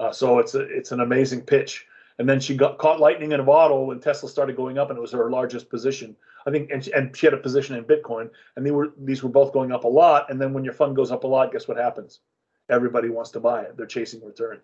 Uh, 0.00 0.10
so 0.10 0.38
it's 0.38 0.54
a, 0.54 0.60
it's 0.60 0.92
an 0.92 1.00
amazing 1.00 1.42
pitch. 1.42 1.86
And 2.18 2.28
then 2.28 2.40
she 2.40 2.54
got 2.56 2.78
caught 2.78 3.00
lightning 3.00 3.32
in 3.32 3.40
a 3.40 3.44
bottle 3.44 3.86
when 3.86 4.00
Tesla 4.00 4.28
started 4.28 4.56
going 4.56 4.78
up, 4.78 4.88
and 4.90 4.98
it 4.98 5.00
was 5.00 5.12
her 5.12 5.30
largest 5.30 5.70
position. 5.70 6.16
I 6.46 6.50
think, 6.50 6.70
and 6.70 6.84
she, 6.84 6.92
and 6.92 7.14
she 7.16 7.26
had 7.26 7.34
a 7.34 7.38
position 7.38 7.76
in 7.76 7.84
Bitcoin, 7.84 8.30
and 8.56 8.64
they 8.66 8.70
were 8.70 8.92
these 8.98 9.22
were 9.22 9.28
both 9.30 9.52
going 9.52 9.72
up 9.72 9.84
a 9.84 9.88
lot. 9.88 10.30
And 10.30 10.40
then 10.40 10.52
when 10.52 10.64
your 10.64 10.74
fund 10.74 10.96
goes 10.96 11.10
up 11.10 11.24
a 11.24 11.26
lot, 11.26 11.52
guess 11.52 11.68
what 11.68 11.76
happens? 11.76 12.20
Everybody 12.68 13.08
wants 13.10 13.30
to 13.32 13.40
buy 13.40 13.62
it. 13.62 13.76
They're 13.76 13.86
chasing 13.86 14.24
returns. 14.24 14.60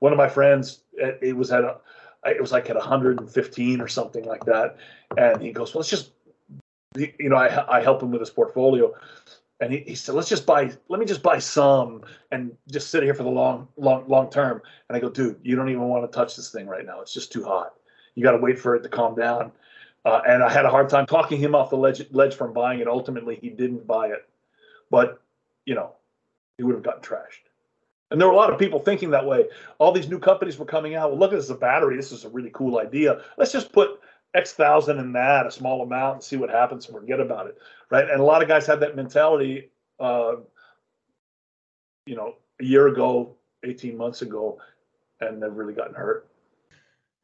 One 0.00 0.12
of 0.12 0.18
my 0.18 0.28
friends, 0.28 0.80
it 0.94 1.18
it 1.22 1.36
was 1.36 1.52
at 1.52 1.64
a, 1.64 1.76
it 2.24 2.40
was 2.40 2.52
like 2.52 2.68
at 2.70 2.76
115 2.76 3.80
or 3.80 3.88
something 3.88 4.24
like 4.24 4.44
that, 4.44 4.76
and 5.16 5.40
he 5.42 5.52
goes, 5.52 5.74
"Well, 5.74 5.80
let's 5.80 5.90
just, 5.90 6.12
you 6.96 7.28
know, 7.28 7.36
I 7.36 7.78
I 7.78 7.82
help 7.82 8.02
him 8.02 8.10
with 8.10 8.20
his 8.20 8.30
portfolio." 8.30 8.94
And 9.60 9.72
he, 9.72 9.80
he 9.80 9.94
said, 9.94 10.14
let's 10.14 10.28
just 10.28 10.46
buy, 10.46 10.70
let 10.88 10.98
me 10.98 11.04
just 11.04 11.22
buy 11.22 11.38
some 11.38 12.02
and 12.32 12.56
just 12.70 12.90
sit 12.90 13.02
here 13.02 13.12
for 13.12 13.24
the 13.24 13.30
long, 13.30 13.68
long, 13.76 14.08
long 14.08 14.30
term. 14.30 14.62
And 14.88 14.96
I 14.96 15.00
go, 15.00 15.10
dude, 15.10 15.38
you 15.42 15.54
don't 15.54 15.68
even 15.68 15.82
want 15.82 16.10
to 16.10 16.16
touch 16.16 16.34
this 16.34 16.50
thing 16.50 16.66
right 16.66 16.86
now. 16.86 17.00
It's 17.02 17.12
just 17.12 17.30
too 17.30 17.44
hot. 17.44 17.74
You 18.14 18.24
got 18.24 18.32
to 18.32 18.38
wait 18.38 18.58
for 18.58 18.74
it 18.74 18.82
to 18.82 18.88
calm 18.88 19.14
down. 19.14 19.52
Uh, 20.06 20.22
and 20.26 20.42
I 20.42 20.50
had 20.50 20.64
a 20.64 20.70
hard 20.70 20.88
time 20.88 21.04
talking 21.04 21.38
him 21.38 21.54
off 21.54 21.68
the 21.68 21.76
ledge, 21.76 22.02
ledge 22.10 22.34
from 22.34 22.54
buying 22.54 22.80
it. 22.80 22.88
Ultimately, 22.88 23.36
he 23.36 23.50
didn't 23.50 23.86
buy 23.86 24.08
it. 24.08 24.26
But, 24.90 25.20
you 25.66 25.74
know, 25.74 25.92
he 26.56 26.64
would 26.64 26.74
have 26.74 26.82
gotten 26.82 27.02
trashed. 27.02 27.49
And 28.10 28.20
there 28.20 28.26
were 28.26 28.34
a 28.34 28.36
lot 28.36 28.52
of 28.52 28.58
people 28.58 28.80
thinking 28.80 29.10
that 29.10 29.24
way. 29.24 29.46
All 29.78 29.92
these 29.92 30.08
new 30.08 30.18
companies 30.18 30.58
were 30.58 30.64
coming 30.64 30.94
out. 30.96 31.10
Well, 31.10 31.18
look 31.18 31.32
at 31.32 31.36
this 31.36 31.50
a 31.50 31.54
battery. 31.54 31.96
This 31.96 32.10
is 32.10 32.24
a 32.24 32.28
really 32.28 32.50
cool 32.52 32.78
idea. 32.78 33.22
Let's 33.38 33.52
just 33.52 33.72
put 33.72 34.00
X 34.34 34.52
thousand 34.52 34.98
in 34.98 35.12
that, 35.12 35.46
a 35.46 35.50
small 35.50 35.82
amount, 35.82 36.14
and 36.14 36.24
see 36.24 36.36
what 36.36 36.50
happens 36.50 36.86
and 36.86 36.96
forget 36.96 37.20
about 37.20 37.46
it. 37.46 37.58
Right. 37.90 38.08
And 38.08 38.20
a 38.20 38.24
lot 38.24 38.42
of 38.42 38.48
guys 38.48 38.66
had 38.66 38.80
that 38.80 38.96
mentality, 38.96 39.70
uh, 39.98 40.36
you 42.06 42.16
know, 42.16 42.34
a 42.60 42.64
year 42.64 42.88
ago, 42.88 43.36
18 43.64 43.96
months 43.96 44.22
ago, 44.22 44.58
and 45.20 45.42
they've 45.42 45.52
really 45.52 45.74
gotten 45.74 45.94
hurt. 45.94 46.26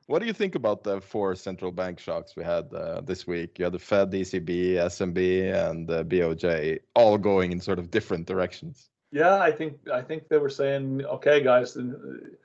What 0.06 0.20
do 0.20 0.26
you 0.26 0.32
think 0.32 0.54
about 0.54 0.84
the 0.84 1.00
four 1.00 1.34
central 1.34 1.72
bank 1.72 1.98
shocks 1.98 2.36
we 2.36 2.44
had 2.44 2.72
uh, 2.72 3.00
this 3.00 3.26
week? 3.26 3.58
You 3.58 3.64
had 3.64 3.72
the 3.72 3.80
Fed, 3.80 4.12
ECB, 4.12 4.74
SNB, 4.74 5.68
and 5.68 5.90
uh, 5.90 6.04
BOJ 6.04 6.78
all 6.94 7.18
going 7.18 7.50
in 7.50 7.60
sort 7.60 7.80
of 7.80 7.90
different 7.90 8.26
directions. 8.26 8.88
Yeah, 9.12 9.38
I 9.38 9.52
think 9.52 9.78
I 9.92 10.02
think 10.02 10.28
they 10.28 10.38
were 10.38 10.50
saying, 10.50 11.04
okay, 11.04 11.42
guys, 11.42 11.74
the, 11.74 12.36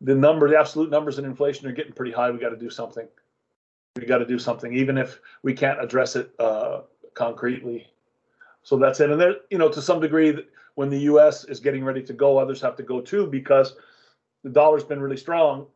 the 0.00 0.14
number, 0.14 0.48
the 0.48 0.58
absolute 0.58 0.90
numbers 0.90 1.18
in 1.18 1.24
inflation 1.24 1.66
are 1.66 1.72
getting 1.72 1.92
pretty 1.92 2.12
high. 2.12 2.30
We 2.30 2.38
got 2.38 2.50
to 2.50 2.56
do 2.56 2.70
something. 2.70 3.06
We 3.96 4.06
got 4.06 4.18
to 4.18 4.26
do 4.26 4.38
something, 4.38 4.72
even 4.74 4.98
if 4.98 5.20
we 5.42 5.54
can't 5.54 5.82
address 5.82 6.16
it 6.16 6.30
uh, 6.38 6.82
concretely. 7.14 7.86
So 8.62 8.76
that's 8.76 9.00
it. 9.00 9.10
And 9.10 9.20
there, 9.20 9.36
you 9.50 9.58
know, 9.58 9.68
to 9.68 9.80
some 9.80 10.00
degree, 10.00 10.44
when 10.74 10.90
the 10.90 11.00
U.S. 11.00 11.44
is 11.44 11.58
getting 11.58 11.84
ready 11.84 12.02
to 12.02 12.12
go, 12.12 12.38
others 12.38 12.60
have 12.60 12.76
to 12.76 12.82
go 12.82 13.00
too 13.00 13.26
because 13.26 13.74
the 14.44 14.50
dollar's 14.50 14.84
been 14.84 15.00
really 15.00 15.16
strong. 15.16 15.66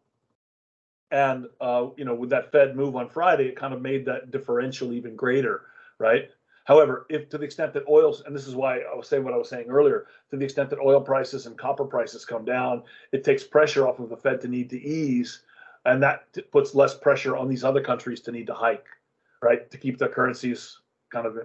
And 1.11 1.47
uh, 1.61 1.89
you 1.97 2.05
know, 2.05 2.15
with 2.15 2.31
that 2.31 2.53
Fed 2.53 2.77
move 2.77 2.97
on 2.97 3.09
Friday, 3.09 3.47
it 3.47 3.57
kind 3.57 3.75
of 3.75 3.83
made 3.83 4.07
that 4.07 4.31
differential 4.31 4.93
even 4.93 5.17
greater, 5.17 5.63
right? 5.99 6.31
However, 6.65 7.07
if 7.09 7.29
to 7.31 7.39
the 7.39 7.45
extent 7.45 7.73
that 7.73 7.89
oils, 7.89 8.23
and 8.25 8.35
this 8.35 8.47
is 8.47 8.55
why 8.55 8.81
I 8.81 8.95
was 8.95 9.09
saying 9.09 9.25
what 9.25 9.35
I 9.35 9.37
was 9.37 9.49
saying 9.49 9.69
earlier, 9.69 10.07
to 10.31 10.37
the 10.37 10.45
extent 10.45 10.71
that 10.71 10.79
oil 10.79 11.01
prices 11.01 11.47
and 11.47 11.59
copper 11.59 11.85
prices 11.85 12.25
come 12.25 12.45
down, 12.45 12.85
it 13.11 13.25
takes 13.25 13.43
pressure 13.43 13.87
off 13.87 13.99
of 13.99 14.09
the 14.09 14.17
Fed 14.17 14.41
to 14.43 14.49
need 14.49 14.71
to 14.71 14.81
ease, 14.81 15.43
and 15.85 16.03
that 16.03 16.27
puts 16.53 16.75
less 16.75 16.95
pressure 16.95 17.37
on 17.37 17.49
these 17.49 17.65
other 17.65 17.81
countries 17.81 18.21
to 18.23 18.33
need 18.33 18.47
to 18.47 18.55
hike, 18.55 18.87
right, 19.43 19.71
to 19.71 19.79
keep 19.79 19.99
their 19.99 20.09
currencies 20.09 20.79
kind 21.11 21.27
of 21.27 21.37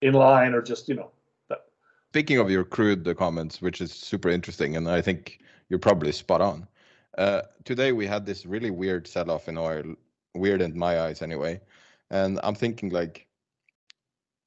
in 0.00 0.14
line 0.14 0.54
or 0.54 0.62
just 0.62 0.88
you 0.88 0.94
know. 0.94 1.10
That. 1.48 1.64
Speaking 2.12 2.38
of 2.38 2.50
your 2.50 2.64
crude 2.64 3.12
comments, 3.16 3.60
which 3.60 3.80
is 3.80 3.92
super 3.92 4.28
interesting, 4.28 4.76
and 4.76 4.88
I 4.88 5.00
think 5.00 5.40
you're 5.68 5.80
probably 5.80 6.12
spot 6.12 6.40
on. 6.40 6.68
Uh, 7.18 7.42
today 7.64 7.90
we 7.90 8.06
had 8.06 8.24
this 8.24 8.46
really 8.46 8.70
weird 8.70 9.08
sell-off 9.08 9.48
in 9.48 9.58
oil, 9.58 9.96
weird 10.34 10.62
in 10.62 10.78
my 10.78 11.00
eyes 11.00 11.20
anyway, 11.20 11.60
and 12.10 12.38
I'm 12.44 12.54
thinking 12.54 12.90
like, 12.90 13.26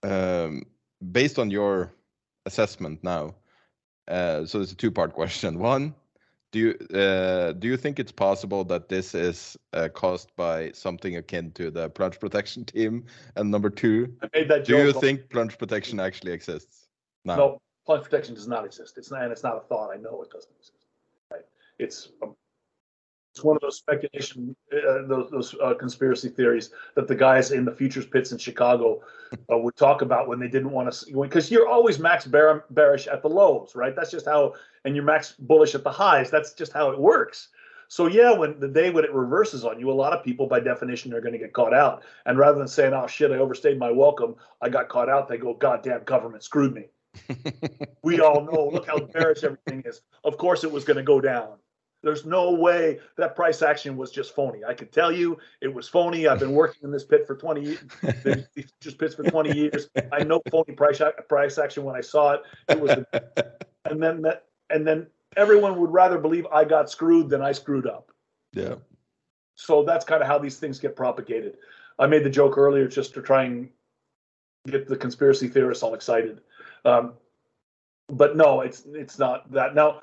um, 0.04 0.64
based 1.12 1.40
on 1.40 1.50
your 1.50 1.94
assessment 2.46 3.04
now, 3.04 3.36
uh, 4.08 4.46
so 4.46 4.62
it's 4.62 4.72
a 4.72 4.76
two-part 4.76 5.14
question. 5.20 5.60
One, 5.60 5.96
do 6.52 6.60
you 6.60 6.98
uh, 6.98 7.54
do 7.54 7.68
you 7.68 7.78
think 7.78 8.00
it's 8.00 8.12
possible 8.12 8.64
that 8.66 8.88
this 8.88 9.16
is 9.16 9.58
uh, 9.74 9.90
caused 9.90 10.36
by 10.36 10.72
something 10.72 11.16
akin 11.18 11.52
to 11.54 11.72
the 11.72 11.90
plunge 11.90 12.20
protection 12.20 12.64
team? 12.74 13.06
And 13.36 13.50
number 13.50 13.70
two, 13.70 14.14
I 14.22 14.28
made 14.34 14.50
that 14.50 14.66
do 14.66 14.78
you 14.78 14.94
think 14.94 15.30
plunge 15.30 15.58
protection 15.58 16.00
actually 16.00 16.32
exists? 16.32 16.84
now? 17.26 17.36
No, 17.36 17.62
plunge 17.86 18.04
protection 18.04 18.36
does 18.36 18.48
not 18.48 18.66
exist. 18.66 18.98
It's 18.98 19.12
not, 19.12 19.24
and 19.24 19.32
it's 19.32 19.44
not 19.44 19.58
a 19.58 19.62
thought. 19.62 19.92
I 19.92 19.98
know 19.98 20.22
it 20.22 20.30
doesn't 20.30 20.52
exist. 20.58 20.86
Right? 21.32 21.46
It's 21.80 22.10
um, 22.22 22.36
it's 23.34 23.44
one 23.44 23.56
of 23.56 23.62
those 23.62 23.78
speculation, 23.78 24.56
uh, 24.72 25.08
those 25.08 25.32
those 25.32 25.56
uh, 25.64 25.74
conspiracy 25.74 26.30
theories 26.30 26.70
that 26.94 27.08
the 27.08 27.16
guys 27.16 27.50
in 27.50 27.66
the 27.66 27.72
futures 27.72 28.06
pits 28.06 28.32
in 28.32 28.38
Chicago 28.38 29.02
uh, 29.52 29.58
would 29.58 29.76
talk 29.76 30.04
about 30.04 30.28
when 30.28 30.40
they 30.40 30.48
didn't 30.48 30.70
want 30.70 30.94
to, 30.94 31.22
because 31.24 31.50
you're 31.50 31.68
always 31.68 31.98
max 31.98 32.28
bear, 32.28 32.66
bearish 32.70 33.08
at 33.08 33.24
the 33.24 33.28
lows, 33.28 33.76
right? 33.76 33.96
That's 33.96 34.12
just 34.12 34.28
how, 34.28 34.54
and 34.86 34.96
you're 34.96 35.04
max 35.04 35.34
bullish 35.40 35.74
at 35.74 35.84
the 35.84 35.92
highs. 35.92 36.30
That's 36.30 36.54
just 36.54 36.74
how 36.74 36.92
it 36.92 37.00
works. 37.00 37.48
So 37.88 38.06
yeah, 38.06 38.38
when 38.38 38.60
the 38.60 38.68
day 38.68 38.92
when 38.92 39.04
it 39.04 39.12
reverses 39.12 39.66
on 39.66 39.80
you, 39.80 39.90
a 39.90 39.94
lot 39.94 40.14
of 40.14 40.24
people 40.24 40.46
by 40.46 40.60
definition 40.60 41.12
are 41.12 41.22
going 41.22 41.34
to 41.34 41.40
get 41.40 41.54
caught 41.54 41.74
out. 41.74 42.04
And 42.28 42.38
rather 42.38 42.60
than 42.60 42.68
saying, 42.68 42.94
"Oh 42.94 43.08
shit, 43.08 43.32
I 43.32 43.38
overstayed 43.38 43.80
my 43.80 43.90
welcome, 43.90 44.36
I 44.62 44.70
got 44.70 44.90
caught 44.90 45.10
out," 45.10 45.28
they 45.28 45.38
go, 45.38 45.56
"God 45.56 45.82
damn, 45.82 46.04
government 46.04 46.44
screwed 46.44 46.76
me." 46.76 46.86
we 48.04 48.22
all 48.22 48.42
know. 48.42 48.70
Look 48.72 48.86
how 48.86 49.00
bearish 49.00 49.44
everything 49.44 49.82
is. 49.88 50.02
Of 50.24 50.38
course, 50.38 50.64
it 50.64 50.72
was 50.72 50.84
going 50.84 50.98
to 50.98 51.04
go 51.04 51.20
down. 51.20 51.58
There's 52.04 52.26
no 52.26 52.52
way 52.52 53.00
that 53.18 53.36
price 53.36 53.62
action 53.62 53.96
was 53.96 54.12
just 54.12 54.36
phony. 54.36 54.66
I 54.66 54.74
can 54.74 54.90
tell 54.90 55.12
you 55.12 55.38
it 55.62 55.74
was 55.74 55.88
phony. 55.88 56.28
I've 56.28 56.40
been 56.40 56.52
working 56.52 56.82
in 56.84 56.92
this 56.92 57.06
pit 57.06 57.26
for 57.26 57.36
20 57.36 57.62
years, 57.62 57.80
these 58.24 58.46
futures 58.54 58.96
pits 58.96 59.16
for 59.16 59.24
20 59.24 59.58
years. 59.58 59.90
I 60.12 60.24
know 60.24 60.42
phony 60.52 60.74
price 60.76 61.02
price 61.30 61.58
action 61.58 61.86
when 61.86 61.96
I 61.96 62.02
saw 62.02 62.34
it. 62.34 62.42
It 62.68 62.80
was, 62.80 62.92
and 63.86 64.04
then 64.04 64.22
that, 64.24 64.46
and 64.70 64.86
then 64.86 65.08
everyone 65.38 65.80
would 65.80 65.92
rather 65.92 66.18
believe 66.18 66.46
I 66.52 66.66
got 66.66 66.90
screwed 66.90 67.30
than 67.30 67.42
I 67.42 67.54
screwed 67.54 67.88
up. 67.88 68.12
yeah. 68.52 68.76
So 69.56 69.84
that's 69.84 70.04
kind 70.04 70.22
of 70.22 70.28
how 70.28 70.40
these 70.40 70.58
things 70.58 70.80
get 70.80 70.96
propagated. 70.96 71.58
I 72.00 72.08
made 72.08 72.24
the 72.24 72.30
joke 72.30 72.58
earlier 72.58 72.88
just 72.88 73.14
to 73.14 73.22
try 73.22 73.44
and 73.44 73.70
get 74.68 74.88
the 74.88 74.98
conspiracy 74.98 75.48
theorists 75.48 75.84
all 75.84 75.94
excited. 75.94 76.42
Um, 76.86 77.14
but 78.10 78.36
no, 78.36 78.62
it's 78.62 78.84
it's 78.94 79.20
not 79.20 79.52
that. 79.52 79.76
Now, 79.76 80.02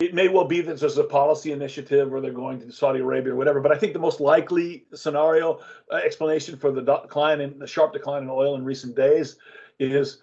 it 0.00 0.14
may 0.14 0.28
well 0.28 0.44
be 0.44 0.60
that 0.60 0.78
there's 0.78 0.98
a 0.98 1.04
policy 1.04 1.52
initiative 1.52 2.10
where 2.10 2.20
they're 2.20 2.32
going 2.32 2.60
to 2.60 2.72
Saudi 2.72 3.00
Arabia 3.00 3.32
or 3.32 3.36
whatever. 3.36 3.60
But 3.60 3.72
I 3.72 3.78
think 3.78 3.92
the 3.92 3.98
most 3.98 4.20
likely 4.20 4.86
scenario 4.94 5.60
uh, 5.92 5.96
explanation 5.96 6.56
for 6.56 6.70
the 6.70 6.82
decline 6.82 7.40
in 7.40 7.58
the 7.58 7.66
sharp 7.66 7.92
decline 7.92 8.22
in 8.22 8.30
oil 8.30 8.54
in 8.54 8.64
recent 8.64 8.96
days 8.96 9.36
is 9.78 10.18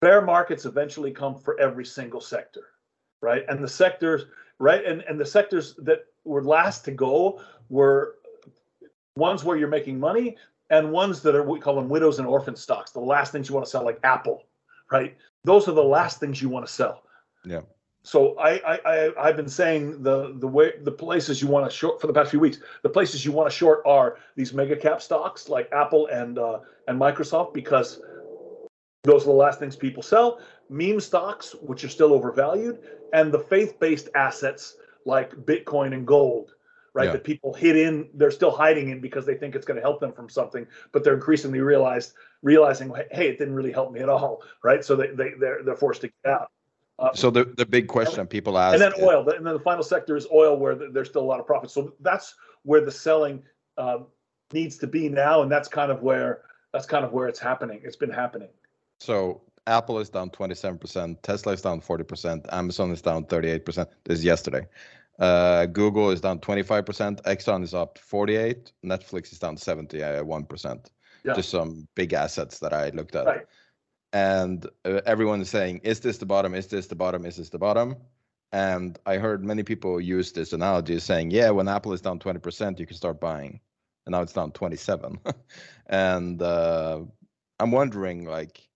bear 0.00 0.22
markets 0.22 0.64
eventually 0.64 1.10
come 1.10 1.34
for 1.34 1.58
every 1.60 1.84
single 1.84 2.20
sector, 2.20 2.62
right? 3.20 3.44
And 3.48 3.62
the 3.62 3.68
sectors, 3.68 4.26
right, 4.58 4.84
and 4.84 5.02
and 5.02 5.18
the 5.18 5.26
sectors 5.26 5.74
that 5.78 6.06
were 6.24 6.44
last 6.44 6.84
to 6.84 6.92
go 6.92 7.40
were 7.68 8.16
ones 9.16 9.44
where 9.44 9.56
you're 9.56 9.68
making 9.68 9.98
money 9.98 10.36
and 10.70 10.92
ones 10.92 11.20
that 11.22 11.34
are 11.34 11.42
we 11.42 11.58
call 11.60 11.74
them 11.74 11.88
widows 11.88 12.18
and 12.18 12.28
orphan 12.28 12.54
stocks 12.54 12.90
the 12.92 13.00
last 13.00 13.32
things 13.32 13.48
you 13.48 13.54
want 13.54 13.64
to 13.64 13.70
sell 13.70 13.84
like 13.84 13.98
apple 14.04 14.44
right 14.90 15.16
those 15.44 15.68
are 15.68 15.72
the 15.72 15.82
last 15.82 16.20
things 16.20 16.40
you 16.40 16.48
want 16.48 16.66
to 16.66 16.72
sell 16.72 17.02
Yeah. 17.44 17.62
So 18.02 18.38
I, 18.38 18.56
I 18.58 18.80
i 18.84 19.28
i've 19.28 19.36
been 19.36 19.48
saying 19.48 20.02
the 20.02 20.34
the 20.38 20.48
way 20.48 20.72
the 20.82 20.92
places 20.92 21.42
you 21.42 21.48
want 21.48 21.70
to 21.70 21.74
short 21.74 22.00
for 22.00 22.06
the 22.06 22.12
past 22.12 22.30
few 22.30 22.40
weeks 22.40 22.58
the 22.82 22.88
places 22.88 23.24
you 23.24 23.32
want 23.32 23.50
to 23.50 23.54
short 23.54 23.82
are 23.84 24.18
these 24.36 24.52
mega 24.54 24.76
cap 24.76 25.02
stocks 25.02 25.48
like 25.48 25.70
apple 25.72 26.06
and 26.06 26.38
uh 26.38 26.60
and 26.88 26.98
microsoft 26.98 27.52
because 27.52 28.00
those 29.04 29.22
are 29.22 29.26
the 29.26 29.32
last 29.32 29.58
things 29.58 29.76
people 29.76 30.02
sell 30.02 30.40
meme 30.68 31.00
stocks 31.00 31.54
which 31.60 31.84
are 31.84 31.88
still 31.88 32.14
overvalued 32.14 32.78
and 33.12 33.32
the 33.32 33.38
faith-based 33.38 34.08
assets 34.14 34.76
like 35.04 35.32
bitcoin 35.32 35.92
and 35.92 36.06
gold 36.06 36.54
right? 36.92 37.06
Yeah. 37.06 37.12
That 37.12 37.24
people 37.24 37.54
hid 37.54 37.76
in, 37.76 38.08
they're 38.14 38.30
still 38.30 38.50
hiding 38.50 38.90
in 38.90 39.00
because 39.00 39.24
they 39.24 39.34
think 39.34 39.54
it's 39.54 39.66
going 39.66 39.76
to 39.76 39.82
help 39.82 40.00
them 40.00 40.12
from 40.12 40.28
something, 40.28 40.66
but 40.92 41.04
they're 41.04 41.14
increasingly 41.14 41.60
realized 41.60 42.14
realizing, 42.42 42.92
hey, 43.12 43.28
it 43.28 43.38
didn't 43.38 43.54
really 43.54 43.72
help 43.72 43.92
me 43.92 44.00
at 44.00 44.08
all, 44.08 44.42
right? 44.64 44.84
So 44.84 44.96
they 44.96 45.08
they 45.08 45.32
they're 45.38 45.62
they're 45.62 45.76
forced 45.76 46.00
to 46.02 46.08
get 46.08 46.32
out. 46.32 46.50
Uh, 47.00 47.14
So 47.14 47.30
the, 47.30 47.44
the 47.56 47.66
big 47.66 47.88
question 47.88 48.26
people 48.26 48.58
ask 48.58 48.74
and 48.74 48.82
then 48.82 48.92
oil, 49.02 49.26
and 49.28 49.46
then 49.46 49.54
the 49.54 49.60
final 49.60 49.82
sector 49.82 50.16
is 50.16 50.26
oil, 50.32 50.56
where 50.58 50.74
there's 50.74 51.08
still 51.08 51.22
a 51.22 51.30
lot 51.32 51.40
of 51.40 51.46
profit. 51.46 51.70
So 51.70 51.94
that's 52.00 52.34
where 52.62 52.84
the 52.84 52.92
selling 52.92 53.42
um, 53.78 54.06
needs 54.52 54.76
to 54.78 54.86
be 54.86 55.08
now, 55.08 55.42
and 55.42 55.50
that's 55.50 55.68
kind 55.68 55.90
of 55.90 56.02
where 56.02 56.42
that's 56.72 56.86
kind 56.86 57.04
of 57.04 57.12
where 57.12 57.26
it's 57.26 57.40
happening. 57.40 57.80
It's 57.82 57.96
been 57.96 58.10
happening. 58.10 58.50
So 59.00 59.40
Apple 59.66 59.98
is 59.98 60.10
down 60.10 60.30
27%, 60.30 61.22
Tesla 61.22 61.52
is 61.52 61.62
down 61.62 61.80
40%, 61.80 62.46
Amazon 62.52 62.90
is 62.90 63.02
down 63.02 63.24
38%. 63.24 63.86
This 64.04 64.18
is 64.18 64.24
yesterday. 64.24 64.66
Uh, 65.18 65.66
Google 65.66 66.10
is 66.10 66.20
down 66.20 66.38
25%, 66.38 67.22
Exxon 67.22 67.62
is 67.62 67.74
up 67.74 67.98
48, 67.98 68.72
Netflix 68.84 69.32
is 69.32 69.38
down 69.38 69.56
71%. 69.56 70.86
Yeah. 71.24 71.34
Just 71.34 71.50
some 71.50 71.86
big 71.94 72.12
assets 72.14 72.58
that 72.60 72.72
I 72.72 72.88
looked 72.90 73.14
at. 73.14 73.26
Right. 73.26 73.46
And 74.12 74.66
uh, 74.84 75.00
everyone 75.06 75.40
is 75.40 75.50
saying, 75.50 75.80
is 75.84 76.00
this 76.00 76.18
the 76.18 76.26
bottom? 76.26 76.54
Is 76.54 76.66
this 76.66 76.86
the 76.86 76.96
bottom? 76.96 77.24
Is 77.24 77.36
this 77.36 77.48
the 77.48 77.58
bottom? 77.58 77.96
And 78.52 78.98
I 79.06 79.18
heard 79.18 79.44
many 79.44 79.62
people 79.62 80.00
use 80.00 80.32
this 80.32 80.52
analogy 80.52 80.98
saying, 80.98 81.30
yeah, 81.30 81.50
when 81.50 81.68
Apple 81.68 81.92
is 81.92 82.00
down 82.00 82.18
20%, 82.18 82.80
you 82.80 82.86
can 82.86 82.96
start 82.96 83.20
buying. 83.20 83.60
And 84.06 84.12
now 84.12 84.22
it's 84.22 84.32
down 84.32 84.50
27. 84.52 85.18
and 85.86 86.42
uh, 86.42 87.00
I'm 87.60 87.70
wondering, 87.70 88.24
like, 88.24 88.68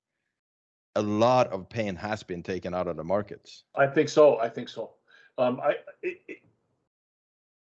a 0.94 1.02
lot 1.02 1.48
of 1.48 1.68
pain 1.68 1.96
has 1.96 2.22
been 2.22 2.42
taken 2.42 2.74
out 2.74 2.86
of 2.86 2.96
the 2.96 3.04
markets. 3.04 3.64
I 3.74 3.86
think 3.86 4.08
so. 4.08 4.38
I 4.38 4.48
think 4.48 4.68
so. 4.68 4.92
Um, 5.38 5.60
I 5.60 5.70
it, 6.02 6.20
it, 6.28 6.38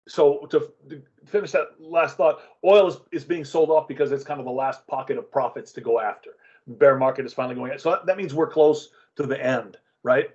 so 0.06 0.46
to, 0.50 0.72
to 0.88 1.02
finish 1.24 1.50
that 1.52 1.68
last 1.80 2.16
thought, 2.16 2.40
oil 2.64 2.86
is, 2.86 2.98
is 3.10 3.24
being 3.24 3.44
sold 3.44 3.70
off 3.70 3.88
because 3.88 4.12
it's 4.12 4.22
kind 4.22 4.38
of 4.38 4.46
the 4.46 4.52
last 4.52 4.86
pocket 4.86 5.18
of 5.18 5.30
profits 5.30 5.72
to 5.72 5.80
go 5.80 5.98
after. 5.98 6.30
Bear 6.66 6.96
market 6.96 7.26
is 7.26 7.32
finally 7.32 7.54
going. 7.54 7.78
So 7.78 7.90
that, 7.92 8.06
that 8.06 8.16
means 8.16 8.34
we're 8.34 8.48
close 8.48 8.90
to 9.16 9.24
the 9.24 9.42
end, 9.44 9.78
right? 10.02 10.30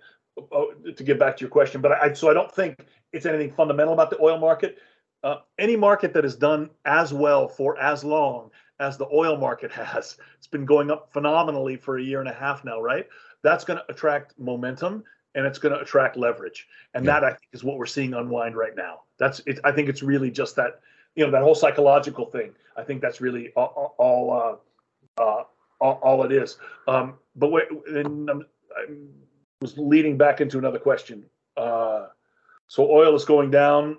Oh, 0.51 0.71
to 0.95 1.03
get 1.03 1.19
back 1.19 1.35
to 1.37 1.41
your 1.41 1.49
question, 1.49 1.81
but 1.81 1.91
I 1.91 2.13
so 2.13 2.29
I 2.29 2.33
don't 2.33 2.51
think 2.51 2.85
it's 3.11 3.25
anything 3.25 3.51
fundamental 3.51 3.93
about 3.93 4.09
the 4.09 4.21
oil 4.21 4.37
market. 4.39 4.77
Uh, 5.23 5.37
any 5.59 5.75
market 5.75 6.13
that 6.13 6.23
has 6.23 6.35
done 6.35 6.69
as 6.85 7.13
well 7.13 7.47
for 7.47 7.77
as 7.79 8.03
long 8.03 8.49
as 8.79 8.97
the 8.97 9.07
oil 9.13 9.37
market 9.37 9.71
has, 9.83 10.17
it's 10.37 10.47
been 10.47 10.65
going 10.65 10.89
up 10.89 11.11
phenomenally 11.11 11.75
for 11.75 11.97
a 11.97 12.01
year 12.01 12.21
and 12.21 12.29
a 12.29 12.33
half 12.33 12.63
now, 12.63 12.81
right? 12.81 13.07
That's 13.43 13.63
going 13.63 13.77
to 13.77 13.91
attract 13.91 14.33
momentum 14.39 15.03
and 15.35 15.45
it's 15.45 15.59
going 15.59 15.73
to 15.73 15.79
attract 15.79 16.17
leverage, 16.17 16.67
and 16.93 17.05
Yeah. 17.05 17.19
that 17.19 17.23
I 17.23 17.29
think 17.29 17.49
is 17.53 17.63
what 17.63 17.77
we're 17.77 17.85
seeing 17.85 18.13
unwind 18.13 18.55
right 18.55 18.75
now. 18.75 19.01
That's 19.17 19.39
it. 19.45 19.59
I 19.63 19.71
think 19.71 19.87
it's 19.89 20.01
really 20.03 20.31
just 20.31 20.55
that, 20.57 20.81
you 21.15 21.25
know, 21.25 21.31
that 21.31 21.41
whole 21.41 21.55
psychological 21.55 22.25
thing. 22.25 22.53
I 22.75 22.83
think 22.83 23.01
that's 23.01 23.21
really 23.21 23.51
all, 23.55 23.95
all 23.97 24.59
uh, 25.17 25.21
uh, 25.21 25.43
all, 25.81 25.99
all 26.03 26.23
it 26.23 26.31
is. 26.31 26.57
Um, 26.87 27.15
but 27.35 27.51
wait, 27.51 27.65
and 27.87 28.29
I'm, 28.29 28.45
I 28.77 28.93
was 29.59 29.77
leading 29.77 30.17
back 30.17 30.39
into 30.39 30.57
another 30.57 30.79
question. 30.79 31.25
Uh, 31.57 32.07
so 32.67 32.89
oil 32.89 33.15
is 33.15 33.25
going 33.25 33.51
down 33.51 33.97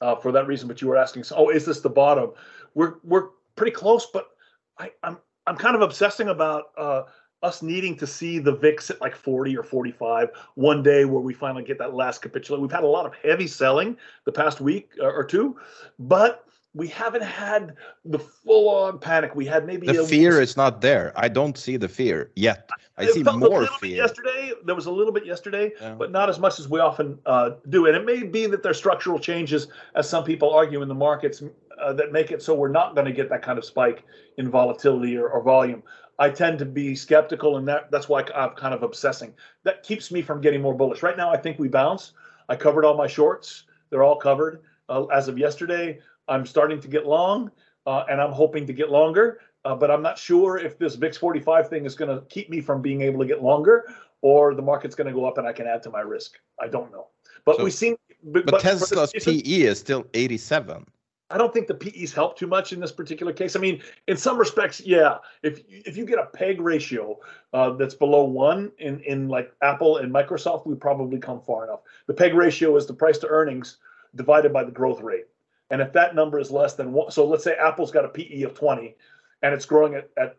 uh, 0.00 0.16
for 0.16 0.32
that 0.32 0.46
reason, 0.46 0.66
but 0.66 0.82
you 0.82 0.88
were 0.88 0.96
asking, 0.96 1.22
so, 1.22 1.36
oh, 1.36 1.48
is 1.50 1.64
this 1.64 1.80
the 1.80 1.90
bottom? 1.90 2.32
We're 2.74 2.94
we're 3.04 3.28
pretty 3.54 3.70
close, 3.70 4.06
but 4.12 4.30
I, 4.78 4.90
I'm 5.04 5.18
I'm 5.46 5.56
kind 5.56 5.76
of 5.76 5.82
obsessing 5.82 6.28
about 6.28 6.64
uh, 6.76 7.02
us 7.42 7.62
needing 7.62 7.96
to 7.98 8.06
see 8.06 8.38
the 8.38 8.56
VIX 8.56 8.90
at 8.90 9.00
like 9.00 9.14
40 9.14 9.56
or 9.56 9.62
45 9.62 10.30
one 10.54 10.82
day 10.82 11.04
where 11.04 11.20
we 11.20 11.34
finally 11.34 11.62
get 11.62 11.78
that 11.78 11.94
last 11.94 12.22
capitulate. 12.22 12.60
We've 12.60 12.72
had 12.72 12.84
a 12.84 12.88
lot 12.88 13.06
of 13.06 13.14
heavy 13.22 13.46
selling 13.46 13.96
the 14.24 14.32
past 14.32 14.60
week 14.60 14.90
or, 15.00 15.12
or 15.12 15.24
two, 15.24 15.56
but 15.98 16.46
we 16.74 16.88
haven't 16.88 17.22
had 17.22 17.76
the 18.04 18.18
full-on 18.18 18.98
panic. 18.98 19.34
We 19.34 19.46
had 19.46 19.64
maybe 19.64 19.86
The 19.86 20.02
a- 20.02 20.06
fear 20.06 20.40
is 20.40 20.56
not 20.56 20.80
there. 20.80 21.12
I 21.14 21.28
don't 21.28 21.56
see 21.56 21.76
the 21.76 21.88
fear 21.88 22.30
yet. 22.34 22.68
I 22.98 23.04
it 23.04 23.12
see 23.12 23.22
felt 23.22 23.36
a 23.36 23.38
more 23.38 23.60
little 23.60 23.66
bit 23.80 23.90
fear. 23.90 23.96
yesterday. 23.96 24.52
There 24.64 24.74
was 24.74 24.86
a 24.86 24.90
little 24.90 25.12
bit 25.12 25.24
yesterday, 25.24 25.72
Yeah. 25.80 25.94
but 25.94 26.10
not 26.10 26.28
as 26.28 26.38
much 26.40 26.58
as 26.58 26.68
we 26.68 26.80
often 26.80 27.18
uh, 27.26 27.50
do. 27.68 27.86
And 27.86 27.96
it 27.96 28.04
may 28.04 28.24
be 28.24 28.46
that 28.46 28.62
there's 28.64 28.76
structural 28.76 29.18
changes, 29.20 29.68
as 29.94 30.08
some 30.08 30.24
people 30.24 30.50
argue 30.52 30.82
in 30.82 30.88
the 30.88 30.94
markets, 30.94 31.42
uh, 31.80 31.92
that 31.92 32.12
make 32.12 32.32
it 32.32 32.42
so 32.42 32.54
we're 32.54 32.68
not 32.68 32.94
going 32.94 33.06
to 33.06 33.12
get 33.12 33.28
that 33.30 33.42
kind 33.42 33.58
of 33.58 33.64
spike 33.64 34.04
in 34.38 34.50
volatility 34.50 35.16
or, 35.16 35.28
or 35.28 35.42
volume. 35.42 35.82
I 36.18 36.30
tend 36.30 36.58
to 36.60 36.64
be 36.64 36.94
skeptical, 36.94 37.56
and 37.56 37.66
that 37.68 37.90
that's 37.90 38.08
why 38.08 38.24
I'm 38.34 38.50
kind 38.50 38.74
of 38.74 38.82
obsessing. 38.84 39.32
That 39.64 39.82
keeps 39.82 40.10
me 40.12 40.22
from 40.22 40.40
getting 40.40 40.60
more 40.60 40.74
bullish. 40.74 41.02
Right 41.02 41.16
now, 41.16 41.30
I 41.30 41.36
think 41.36 41.58
we 41.58 41.68
bounce. 41.68 42.12
I 42.48 42.54
covered 42.56 42.84
all 42.84 42.96
my 42.96 43.08
shorts; 43.08 43.64
they're 43.90 44.04
all 44.04 44.16
covered 44.16 44.62
uh, 44.88 45.06
as 45.06 45.26
of 45.26 45.36
yesterday. 45.38 45.98
I'm 46.28 46.46
starting 46.46 46.80
to 46.80 46.88
get 46.88 47.06
long, 47.06 47.50
uh, 47.86 48.04
and 48.10 48.20
I'm 48.20 48.32
hoping 48.32 48.66
to 48.66 48.72
get 48.72 48.90
longer. 48.90 49.40
Uh, 49.64 49.74
but 49.74 49.90
I'm 49.90 50.02
not 50.02 50.18
sure 50.18 50.58
if 50.58 50.78
this 50.78 50.94
VIX 50.94 51.16
45 51.16 51.68
thing 51.70 51.86
is 51.86 51.94
going 51.94 52.14
to 52.14 52.24
keep 52.26 52.50
me 52.50 52.60
from 52.60 52.82
being 52.82 53.00
able 53.00 53.18
to 53.20 53.26
get 53.26 53.42
longer, 53.42 53.94
or 54.20 54.54
the 54.54 54.62
market's 54.62 54.94
going 54.94 55.06
to 55.06 55.12
go 55.12 55.24
up 55.24 55.38
and 55.38 55.46
I 55.46 55.52
can 55.52 55.66
add 55.66 55.82
to 55.84 55.90
my 55.90 56.00
risk. 56.00 56.38
I 56.60 56.68
don't 56.68 56.92
know. 56.92 57.08
But 57.44 57.56
So- 57.56 57.64
we've 57.64 57.72
seen. 57.72 57.96
But 58.22 58.48
for 58.48 58.58
Tesla's 58.58 59.12
PE 59.12 59.40
is 59.40 59.78
still 59.78 60.06
87. 60.14 60.86
I 61.30 61.38
don't 61.38 61.52
think 61.52 61.66
the 61.66 61.74
PEs 61.74 62.12
help 62.12 62.38
too 62.38 62.46
much 62.46 62.72
in 62.72 62.80
this 62.80 62.92
particular 62.92 63.32
case. 63.32 63.56
I 63.56 63.58
mean, 63.58 63.82
in 64.06 64.16
some 64.16 64.38
respects, 64.38 64.80
yeah. 64.80 65.18
If 65.42 65.62
if 65.68 65.96
you 65.96 66.04
get 66.04 66.18
a 66.18 66.26
PEG 66.26 66.60
ratio 66.60 67.18
uh, 67.52 67.70
that's 67.70 67.94
below 67.94 68.24
one 68.24 68.70
in 68.78 69.00
in 69.00 69.28
like 69.28 69.52
Apple 69.62 69.96
and 69.98 70.12
Microsoft, 70.12 70.66
we 70.66 70.74
probably 70.74 71.18
come 71.18 71.40
far 71.40 71.64
enough. 71.64 71.80
The 72.06 72.14
PEG 72.14 72.34
ratio 72.34 72.76
is 72.76 72.86
the 72.86 72.94
price 72.94 73.18
to 73.18 73.26
earnings 73.28 73.78
divided 74.14 74.52
by 74.52 74.64
the 74.64 74.70
growth 74.70 75.00
rate, 75.00 75.24
and 75.70 75.80
if 75.80 75.92
that 75.92 76.14
number 76.14 76.38
is 76.38 76.50
less 76.50 76.74
than 76.74 76.92
one, 76.92 77.10
so 77.10 77.26
let's 77.26 77.44
say 77.44 77.54
Apple's 77.54 77.90
got 77.90 78.04
a 78.04 78.08
PE 78.08 78.42
of 78.42 78.54
twenty, 78.54 78.96
and 79.42 79.54
it's 79.54 79.66
growing 79.66 79.94
at 79.94 80.10
at 80.16 80.36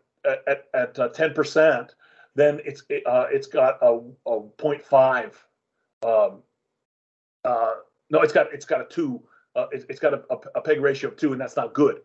at 0.48 0.66
at 0.74 0.98
uh, 0.98 1.08
ten 1.08 1.34
percent, 1.34 1.94
then 2.34 2.60
it's 2.64 2.82
uh, 3.06 3.26
it's 3.30 3.46
got 3.46 3.78
a, 3.82 4.00
a 4.26 4.40
0.5. 4.58 5.32
Um, 6.04 6.42
uh, 7.44 7.74
no, 8.10 8.20
it's 8.20 8.32
got 8.32 8.52
it's 8.52 8.66
got 8.66 8.80
a 8.80 8.84
two 8.84 9.22
uh, 9.56 9.66
it, 9.72 9.86
it's 9.88 9.98
got 9.98 10.14
a, 10.14 10.22
a, 10.54 10.60
peg 10.60 10.80
ratio 10.80 11.10
of 11.10 11.16
two, 11.16 11.32
and 11.32 11.40
that's 11.40 11.56
not 11.56 11.72
good. 11.72 12.00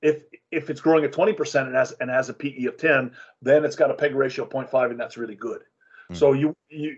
If 0.00 0.22
if 0.50 0.70
it's 0.70 0.80
growing 0.80 1.04
at 1.04 1.12
twenty 1.12 1.34
percent 1.34 1.68
and 1.68 1.76
has 1.76 1.92
and 2.00 2.10
has 2.10 2.28
a 2.28 2.34
PE 2.34 2.64
of 2.64 2.78
ten, 2.78 3.12
then 3.42 3.64
it's 3.64 3.76
got 3.76 3.90
a 3.90 3.94
peg 3.94 4.14
ratio 4.14 4.44
of 4.44 4.50
0.5, 4.50 4.90
and 4.90 4.98
that's 4.98 5.16
really 5.16 5.34
good. 5.34 5.62
Hmm. 6.08 6.14
So 6.14 6.32
you 6.32 6.56
you 6.70 6.96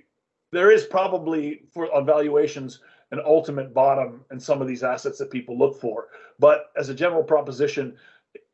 there 0.53 0.71
is 0.71 0.85
probably 0.85 1.63
for 1.73 1.93
on 1.95 2.07
valuations 2.07 2.81
an 3.13 3.21
ultimate 3.25 3.75
bottom 3.75 4.25
in 4.31 4.39
some 4.39 4.63
of 4.63 4.69
these 4.69 4.83
assets 4.83 5.19
that 5.19 5.31
people 5.31 5.59
look 5.59 5.81
for, 5.81 6.09
but 6.39 6.71
as 6.77 6.89
a 6.89 6.95
general 6.95 7.23
proposition, 7.23 7.97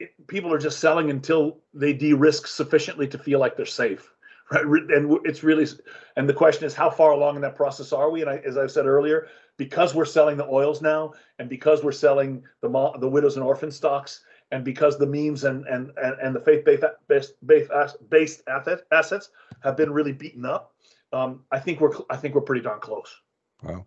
it, 0.00 0.14
people 0.26 0.52
are 0.52 0.58
just 0.58 0.80
selling 0.80 1.10
until 1.10 1.58
they 1.74 1.92
de-risk 1.92 2.46
sufficiently 2.46 3.06
to 3.08 3.18
feel 3.18 3.38
like 3.38 3.56
they're 3.56 3.66
safe. 3.66 4.12
Right, 4.52 4.64
and 4.64 5.18
it's 5.24 5.42
really, 5.42 5.66
and 6.14 6.28
the 6.28 6.32
question 6.32 6.66
is, 6.66 6.72
how 6.72 6.88
far 6.88 7.10
along 7.10 7.34
in 7.34 7.42
that 7.42 7.56
process 7.56 7.92
are 7.92 8.10
we? 8.10 8.20
And 8.20 8.30
I, 8.30 8.36
as 8.46 8.56
I 8.56 8.68
said 8.68 8.86
earlier, 8.86 9.26
because 9.56 9.92
we're 9.92 10.04
selling 10.04 10.36
the 10.36 10.46
oils 10.46 10.80
now, 10.80 11.14
and 11.40 11.48
because 11.48 11.82
we're 11.82 11.90
selling 11.90 12.44
the 12.60 12.68
the 13.00 13.08
widows 13.08 13.34
and 13.34 13.44
orphan 13.44 13.72
stocks, 13.72 14.20
and 14.52 14.64
because 14.64 14.98
the 14.98 15.06
memes 15.06 15.42
and 15.42 15.66
and 15.66 15.90
and, 15.98 16.34
the 16.34 16.40
faith 16.40 16.64
based, 17.08 17.32
based 18.08 18.42
assets 18.92 19.30
have 19.64 19.76
been 19.76 19.92
really 19.92 20.12
beaten 20.12 20.44
up, 20.44 20.74
um, 21.12 21.42
I 21.50 21.58
think 21.58 21.80
we're 21.80 21.94
I 22.10 22.16
think 22.16 22.34
we're 22.34 22.42
pretty 22.42 22.62
darn 22.62 22.80
close. 22.80 23.20
Wow. 23.62 23.84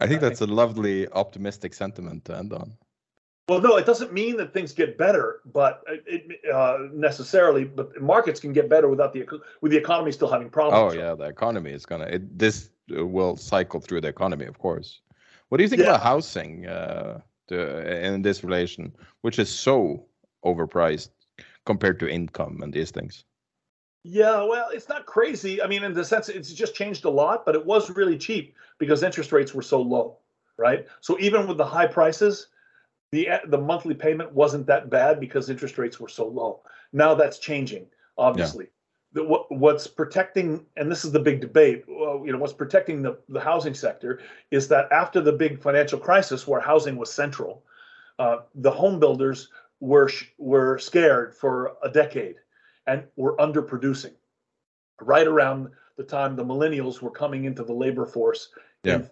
I 0.00 0.06
think 0.06 0.20
that's 0.20 0.40
a 0.40 0.46
lovely 0.46 1.08
optimistic 1.08 1.74
sentiment 1.74 2.24
to 2.26 2.36
end 2.36 2.52
on. 2.52 2.76
Well, 3.48 3.60
no, 3.60 3.76
it 3.76 3.84
doesn't 3.84 4.12
mean 4.12 4.36
that 4.36 4.52
things 4.52 4.72
get 4.72 4.96
better, 4.96 5.40
but 5.52 5.82
it, 6.06 6.38
uh, 6.54 6.86
necessarily. 6.92 7.64
But 7.64 8.00
markets 8.00 8.38
can 8.38 8.52
get 8.52 8.68
better 8.68 8.88
without 8.88 9.12
the 9.12 9.26
with 9.60 9.72
the 9.72 9.78
economy 9.78 10.12
still 10.12 10.30
having 10.30 10.50
problems. 10.50 10.94
Oh 10.94 10.96
yeah, 10.96 11.14
the 11.14 11.24
economy 11.24 11.72
is 11.72 11.84
gonna. 11.84 12.04
It, 12.04 12.38
this 12.38 12.70
will 12.88 13.36
cycle 13.36 13.80
through 13.80 14.02
the 14.02 14.08
economy, 14.08 14.46
of 14.46 14.58
course. 14.58 15.00
What 15.48 15.58
do 15.58 15.64
you 15.64 15.68
think 15.68 15.80
Yeah. 15.80 15.88
about 15.88 16.02
housing 16.02 16.66
uh, 16.66 17.20
to, 17.48 18.04
in 18.06 18.22
this 18.22 18.44
relation, 18.44 18.92
which 19.22 19.38
is 19.40 19.48
so 19.50 20.06
overpriced 20.44 21.10
compared 21.66 21.98
to 22.00 22.08
income 22.08 22.62
and 22.62 22.72
these 22.72 22.92
things? 22.92 23.24
Yeah, 24.02 24.42
well, 24.44 24.70
it's 24.72 24.88
not 24.88 25.04
crazy. 25.04 25.60
I 25.60 25.66
mean, 25.66 25.84
in 25.84 25.92
the 25.92 26.04
sense, 26.04 26.28
it's 26.28 26.52
just 26.52 26.74
changed 26.74 27.04
a 27.04 27.10
lot, 27.10 27.44
but 27.44 27.54
it 27.54 27.64
was 27.64 27.90
really 27.90 28.16
cheap 28.16 28.54
because 28.78 29.02
interest 29.02 29.30
rates 29.30 29.52
were 29.52 29.62
so 29.62 29.80
low, 29.80 30.16
right? 30.56 30.86
So 31.00 31.18
even 31.20 31.46
with 31.46 31.58
the 31.58 31.66
high 31.66 31.86
prices, 31.86 32.46
the 33.12 33.28
the 33.48 33.58
monthly 33.58 33.94
payment 33.94 34.32
wasn't 34.32 34.66
that 34.66 34.88
bad 34.88 35.20
because 35.20 35.50
interest 35.50 35.76
rates 35.76 36.00
were 36.00 36.08
so 36.08 36.26
low. 36.26 36.60
Now 36.92 37.14
that's 37.14 37.38
changing, 37.38 37.86
obviously. 38.16 38.68
The, 39.12 39.24
what, 39.24 39.50
what's 39.50 39.88
protecting, 39.88 40.64
and 40.76 40.90
this 40.90 41.04
is 41.04 41.10
the 41.10 41.18
big 41.18 41.40
debate, 41.40 41.84
well, 41.88 42.22
you 42.24 42.32
know, 42.32 42.38
what's 42.38 42.52
protecting 42.52 43.02
the, 43.02 43.18
the 43.28 43.40
housing 43.40 43.74
sector 43.74 44.20
is 44.52 44.68
that 44.68 44.90
after 44.92 45.20
the 45.20 45.32
big 45.32 45.60
financial 45.60 45.98
crisis, 45.98 46.46
where 46.46 46.60
housing 46.60 46.96
was 46.96 47.12
central, 47.12 47.64
uh, 48.20 48.38
the 48.54 48.70
home 48.70 49.00
builders 49.00 49.48
were 49.80 50.08
sh- 50.08 50.26
were 50.38 50.78
scared 50.78 51.34
for 51.34 51.72
a 51.82 51.90
decade 51.90 52.36
and 52.90 53.04
were 53.16 53.36
underproducing. 53.36 54.12
Right 55.00 55.26
around 55.26 55.68
the 55.96 56.02
time 56.02 56.34
the 56.34 56.44
millennials 56.44 57.00
were 57.00 57.10
coming 57.10 57.44
into 57.44 57.62
the 57.62 57.72
labor 57.72 58.04
force, 58.04 58.48
Yeah. 58.84 58.96
in, 58.96 59.10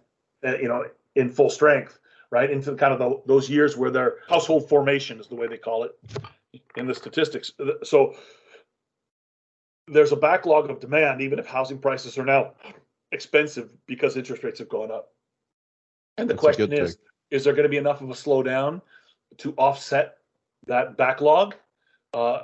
uh, 0.48 0.56
you 0.58 0.68
know, 0.68 0.84
in 1.14 1.30
full 1.30 1.48
strength, 1.50 1.98
right? 2.30 2.50
Into 2.50 2.74
kind 2.74 2.92
of 2.92 2.98
the, 2.98 3.22
those 3.26 3.48
years 3.48 3.76
where 3.76 3.90
their 3.90 4.16
household 4.28 4.68
formation 4.68 5.20
is 5.20 5.28
the 5.28 5.36
way 5.36 5.46
they 5.46 5.56
call 5.58 5.84
it 5.84 5.92
in 6.76 6.86
the 6.86 6.94
statistics. 6.94 7.52
So 7.84 8.14
there's 9.86 10.12
a 10.12 10.16
backlog 10.16 10.70
of 10.70 10.80
demand, 10.80 11.20
even 11.20 11.38
if 11.38 11.46
housing 11.46 11.78
prices 11.78 12.18
are 12.18 12.24
now 12.24 12.54
expensive 13.12 13.72
because 13.86 14.16
interest 14.16 14.42
rates 14.42 14.58
have 14.58 14.68
gone 14.68 14.90
up. 14.90 15.12
And 16.18 16.28
the 16.28 16.34
That's 16.34 16.40
question 16.40 16.72
is, 16.72 16.96
thing. 16.96 17.04
is 17.30 17.44
there 17.44 17.52
going 17.52 17.62
to 17.62 17.68
be 17.70 17.76
enough 17.76 18.00
of 18.02 18.10
a 18.10 18.14
slowdown 18.14 18.82
to 19.38 19.54
offset 19.56 20.16
that 20.66 20.96
backlog? 20.96 21.54
Uh, 22.12 22.40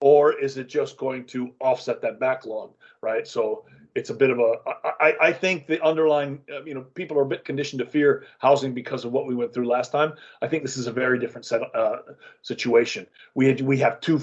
or 0.00 0.38
is 0.38 0.56
it 0.56 0.68
just 0.68 0.96
going 0.96 1.24
to 1.26 1.52
offset 1.60 2.00
that 2.02 2.20
backlog, 2.20 2.72
right? 3.02 3.26
So 3.26 3.64
it's 3.94 4.10
a 4.10 4.14
bit 4.14 4.30
of 4.30 4.38
a. 4.38 4.54
I, 5.00 5.14
I, 5.20 5.32
think 5.32 5.66
the 5.66 5.82
underlying, 5.84 6.40
uh, 6.52 6.62
you 6.64 6.74
know, 6.74 6.82
people 6.82 7.18
are 7.18 7.22
a 7.22 7.26
bit 7.26 7.44
conditioned 7.44 7.80
to 7.80 7.86
fear 7.86 8.24
housing 8.38 8.72
because 8.72 9.04
of 9.04 9.12
what 9.12 9.26
we 9.26 9.34
went 9.34 9.52
through 9.52 9.66
last 9.66 9.90
time. 9.90 10.12
I 10.40 10.46
think 10.46 10.62
this 10.62 10.76
is 10.76 10.86
a 10.86 10.92
very 10.92 11.18
different 11.18 11.44
set 11.44 11.62
uh, 11.74 11.96
situation. 12.42 13.06
We 13.34 13.46
had, 13.46 13.60
we 13.60 13.78
have 13.78 14.00
too 14.00 14.22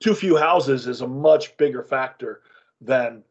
too 0.00 0.14
few 0.14 0.36
houses 0.36 0.86
is 0.86 1.00
a 1.00 1.08
much 1.08 1.56
bigger 1.56 1.82
factor 1.82 2.42
than 2.80 3.24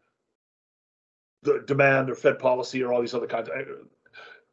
the 1.43 1.63
demand 1.65 2.09
or 2.09 2.15
Fed 2.15 2.39
policy 2.39 2.83
or 2.83 2.91
all 2.93 3.01
these 3.01 3.13
other 3.13 3.27
kinds. 3.27 3.49
Of, 3.49 3.55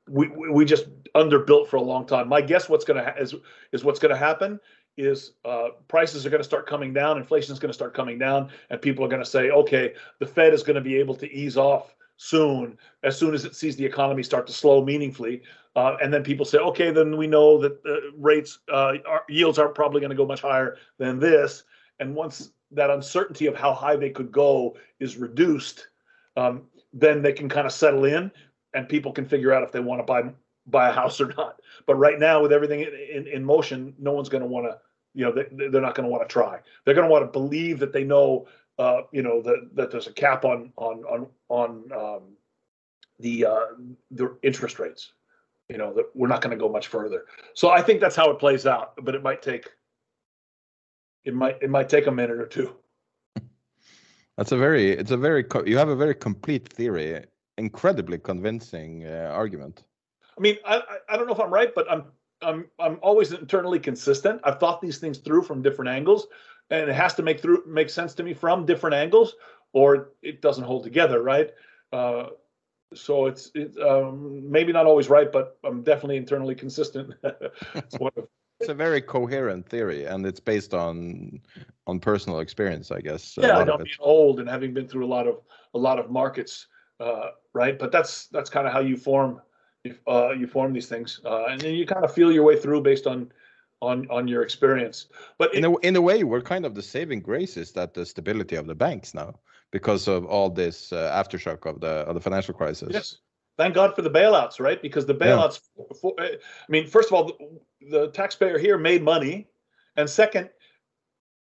we 0.08 0.28
we 0.28 0.50
we 0.50 0.64
just 0.64 0.86
underbuilt 1.14 1.68
for 1.68 1.76
a 1.76 1.82
long 1.82 2.06
time. 2.06 2.28
My 2.28 2.40
guess 2.40 2.68
what's 2.68 2.84
going 2.84 3.04
to 3.04 3.10
ha- 3.10 3.18
is 3.18 3.34
is 3.72 3.84
what's 3.84 3.98
going 3.98 4.12
to 4.12 4.18
happen 4.18 4.60
is 4.96 5.32
uh, 5.44 5.68
prices 5.88 6.24
are 6.24 6.30
going 6.30 6.40
to 6.40 6.44
start 6.44 6.66
coming 6.66 6.92
down, 6.92 7.18
inflation 7.18 7.52
is 7.52 7.58
going 7.58 7.70
to 7.70 7.74
start 7.74 7.94
coming 7.94 8.18
down, 8.18 8.50
and 8.70 8.80
people 8.80 9.04
are 9.04 9.08
going 9.08 9.22
to 9.22 9.28
say, 9.28 9.50
okay, 9.50 9.94
the 10.20 10.26
Fed 10.26 10.54
is 10.54 10.62
going 10.62 10.76
to 10.76 10.80
be 10.80 10.96
able 10.96 11.14
to 11.16 11.30
ease 11.32 11.56
off 11.56 11.94
soon, 12.16 12.78
as 13.02 13.18
soon 13.18 13.34
as 13.34 13.44
it 13.44 13.56
sees 13.56 13.76
the 13.76 13.84
economy 13.84 14.22
start 14.22 14.46
to 14.46 14.52
slow 14.52 14.84
meaningfully. 14.84 15.42
Uh, 15.76 15.96
and 16.00 16.14
then 16.14 16.22
people 16.22 16.46
say, 16.46 16.58
okay, 16.58 16.92
then 16.92 17.16
we 17.16 17.26
know 17.26 17.58
that 17.58 17.72
uh, 17.84 18.12
rates, 18.16 18.60
are, 18.72 18.96
yields 19.28 19.58
aren't 19.58 19.74
probably 19.74 20.00
going 20.00 20.10
to 20.10 20.16
go 20.16 20.26
much 20.26 20.40
higher 20.40 20.76
than 20.98 21.18
this. 21.18 21.64
And 21.98 22.14
once 22.14 22.52
that 22.70 22.90
uncertainty 22.90 23.46
of 23.46 23.56
how 23.56 23.72
high 23.72 23.96
they 23.96 24.10
could 24.10 24.30
go 24.30 24.76
is 25.00 25.16
reduced, 25.16 25.88
um, 26.36 26.62
then 26.92 27.22
they 27.22 27.32
can 27.32 27.48
kind 27.48 27.66
of 27.66 27.72
settle 27.72 28.04
in, 28.04 28.30
and 28.74 28.88
people 28.88 29.12
can 29.12 29.24
figure 29.24 29.52
out 29.52 29.64
if 29.64 29.72
they 29.72 29.80
want 29.80 30.00
to 30.00 30.04
buy 30.04 30.22
buy 30.66 30.88
a 30.88 30.92
house 30.92 31.20
or 31.20 31.28
not. 31.36 31.60
But 31.86 31.96
right 31.96 32.18
now, 32.18 32.42
with 32.42 32.52
everything 32.52 32.80
in, 32.80 32.94
in, 33.12 33.26
in 33.26 33.44
motion, 33.44 33.94
no 33.98 34.12
one's 34.12 34.28
going 34.28 34.42
to 34.42 34.48
want 34.48 34.66
to, 34.66 34.78
you 35.14 35.24
know, 35.24 35.32
they, 35.32 35.46
they're 35.68 35.80
not 35.80 35.94
going 35.94 36.04
to 36.04 36.10
want 36.10 36.28
to 36.28 36.32
try. 36.32 36.58
They're 36.84 36.94
going 36.94 37.06
to 37.06 37.12
want 37.12 37.24
to 37.24 37.30
believe 37.30 37.78
that 37.78 37.92
they 37.92 38.04
know, 38.04 38.46
uh, 38.78 39.02
you 39.12 39.22
know, 39.22 39.40
that 39.42 39.70
that 39.74 39.90
there's 39.90 40.06
a 40.06 40.12
cap 40.12 40.44
on 40.44 40.72
on 40.76 41.04
on 41.04 41.26
on 41.48 41.92
um, 41.92 42.22
the 43.20 43.46
uh, 43.46 43.66
the 44.10 44.36
interest 44.42 44.78
rates. 44.78 45.12
You 45.68 45.78
know 45.78 45.94
that 45.94 46.06
we're 46.14 46.28
not 46.28 46.42
going 46.42 46.50
to 46.50 46.60
go 46.60 46.68
much 46.68 46.88
further. 46.88 47.24
So 47.54 47.70
I 47.70 47.80
think 47.80 48.00
that's 48.00 48.16
how 48.16 48.30
it 48.30 48.38
plays 48.38 48.66
out. 48.66 48.92
But 49.02 49.14
it 49.14 49.22
might 49.22 49.40
take 49.40 49.70
it 51.24 51.34
might 51.34 51.62
it 51.62 51.70
might 51.70 51.88
take 51.88 52.06
a 52.06 52.12
minute 52.12 52.38
or 52.38 52.46
two. 52.46 52.74
That's 54.36 54.50
a 54.50 54.56
very, 54.56 54.90
it's 54.90 55.12
a 55.12 55.16
very, 55.16 55.44
you 55.64 55.78
have 55.78 55.88
a 55.88 55.96
very 55.96 56.14
complete 56.14 56.68
theory, 56.68 57.24
incredibly 57.56 58.18
convincing 58.18 59.06
uh, 59.06 59.30
argument. 59.32 59.84
I 60.36 60.40
mean, 60.40 60.56
I, 60.64 60.76
I 60.76 60.96
I 61.10 61.16
don't 61.16 61.26
know 61.26 61.34
if 61.34 61.40
I'm 61.40 61.52
right, 61.52 61.74
but 61.74 61.90
I'm 61.90 62.04
I'm 62.42 62.66
I'm 62.78 62.98
always 63.02 63.32
internally 63.32 63.78
consistent. 63.78 64.40
I've 64.44 64.60
thought 64.60 64.80
these 64.80 64.98
things 64.98 65.18
through 65.18 65.42
from 65.42 65.62
different 65.62 65.90
angles, 65.90 66.26
and 66.70 66.88
it 66.88 66.94
has 66.94 67.14
to 67.14 67.22
make 67.22 67.40
through 67.40 67.64
make 67.66 67.90
sense 67.90 68.14
to 68.14 68.22
me 68.22 68.34
from 68.34 68.66
different 68.66 68.94
angles, 68.94 69.34
or 69.72 70.10
it 70.22 70.42
doesn't 70.42 70.64
hold 70.64 70.84
together, 70.84 71.22
right? 71.22 71.50
Uh, 71.92 72.26
so 72.94 73.26
it's 73.26 73.50
it's 73.54 73.76
um, 73.78 74.50
maybe 74.50 74.72
not 74.72 74.86
always 74.86 75.08
right, 75.08 75.30
but 75.30 75.58
I'm 75.64 75.82
definitely 75.82 76.16
internally 76.16 76.54
consistent. 76.54 77.14
it's 77.74 77.96
of, 77.96 78.28
It's 78.60 78.70
a 78.70 78.74
very 78.74 79.00
coherent 79.00 79.68
theory, 79.68 80.04
and 80.04 80.24
it's 80.24 80.40
based 80.40 80.74
on 80.74 81.40
on 81.86 82.00
personal 82.00 82.40
experience, 82.40 82.90
I 82.90 83.00
guess. 83.00 83.36
a 83.38 83.42
yeah, 83.42 83.58
I 83.58 83.64
know 83.64 83.78
being 83.78 83.96
old 84.00 84.40
and 84.40 84.48
having 84.48 84.72
been 84.72 84.88
through 84.88 85.04
a 85.04 85.12
lot 85.16 85.26
of 85.26 85.40
a 85.74 85.78
lot 85.78 85.98
of 85.98 86.10
markets, 86.10 86.66
uh, 87.00 87.30
right? 87.52 87.78
But 87.78 87.90
that's 87.90 88.28
that's 88.28 88.50
kind 88.50 88.66
of 88.66 88.72
how 88.72 88.80
you 88.80 88.96
form 88.96 89.40
uh, 90.06 90.30
you 90.30 90.46
form 90.46 90.72
these 90.72 90.88
things, 90.88 91.20
uh, 91.24 91.46
and 91.46 91.60
then 91.60 91.74
you 91.74 91.86
kind 91.86 92.04
of 92.04 92.12
feel 92.12 92.32
your 92.32 92.42
way 92.44 92.58
through 92.58 92.80
based 92.82 93.06
on 93.06 93.30
on 93.82 94.06
on 94.10 94.26
your 94.28 94.42
experience. 94.42 95.06
But 95.38 95.54
in 95.54 95.64
it- 95.64 95.68
a 95.68 95.74
in 95.86 95.96
a 95.96 96.00
way, 96.00 96.24
we're 96.24 96.40
kind 96.40 96.64
of 96.64 96.74
the 96.74 96.82
saving 96.82 97.20
grace 97.20 97.56
is 97.56 97.72
that 97.72 97.94
the 97.94 98.06
stability 98.06 98.56
of 98.56 98.66
the 98.66 98.74
banks 98.74 99.14
now 99.14 99.38
because 99.70 100.08
of 100.08 100.24
all 100.24 100.48
this 100.50 100.92
uh, 100.92 101.10
aftershock 101.12 101.66
of 101.66 101.80
the 101.80 102.04
of 102.08 102.14
the 102.14 102.20
financial 102.20 102.54
crisis. 102.54 102.90
Yes. 102.92 103.16
Thank 103.56 103.74
God 103.74 103.94
for 103.94 104.02
the 104.02 104.10
bailouts, 104.10 104.58
right? 104.58 104.82
Because 104.82 105.06
the 105.06 105.14
Yeah. 105.14 105.26
bailouts, 105.26 105.60
for, 106.00 106.12
I 106.18 106.38
mean, 106.68 106.88
first 106.88 107.08
of 107.08 107.14
all, 107.14 107.24
the, 107.26 107.88
the 107.88 108.08
taxpayer 108.08 108.58
here 108.58 108.76
made 108.76 109.00
money, 109.00 109.46
and 109.96 110.10
second, 110.10 110.50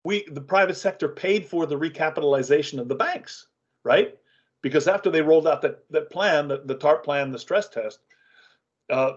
we 0.04 0.24
the 0.30 0.40
private 0.40 0.76
sector 0.76 1.08
paid 1.08 1.44
for 1.44 1.66
the 1.66 1.76
recapitalization 1.76 2.78
of 2.80 2.88
the 2.88 2.94
banks, 2.94 3.48
right? 3.84 4.16
Because 4.62 4.88
after 4.88 5.10
they 5.10 5.20
rolled 5.20 5.46
out 5.46 5.60
that 5.62 5.84
that 5.90 6.10
plan, 6.10 6.48
the, 6.48 6.62
the 6.64 6.76
TARP 6.76 7.04
plan, 7.04 7.32
the 7.32 7.38
stress 7.38 7.68
test, 7.68 7.98
uh, 8.90 9.12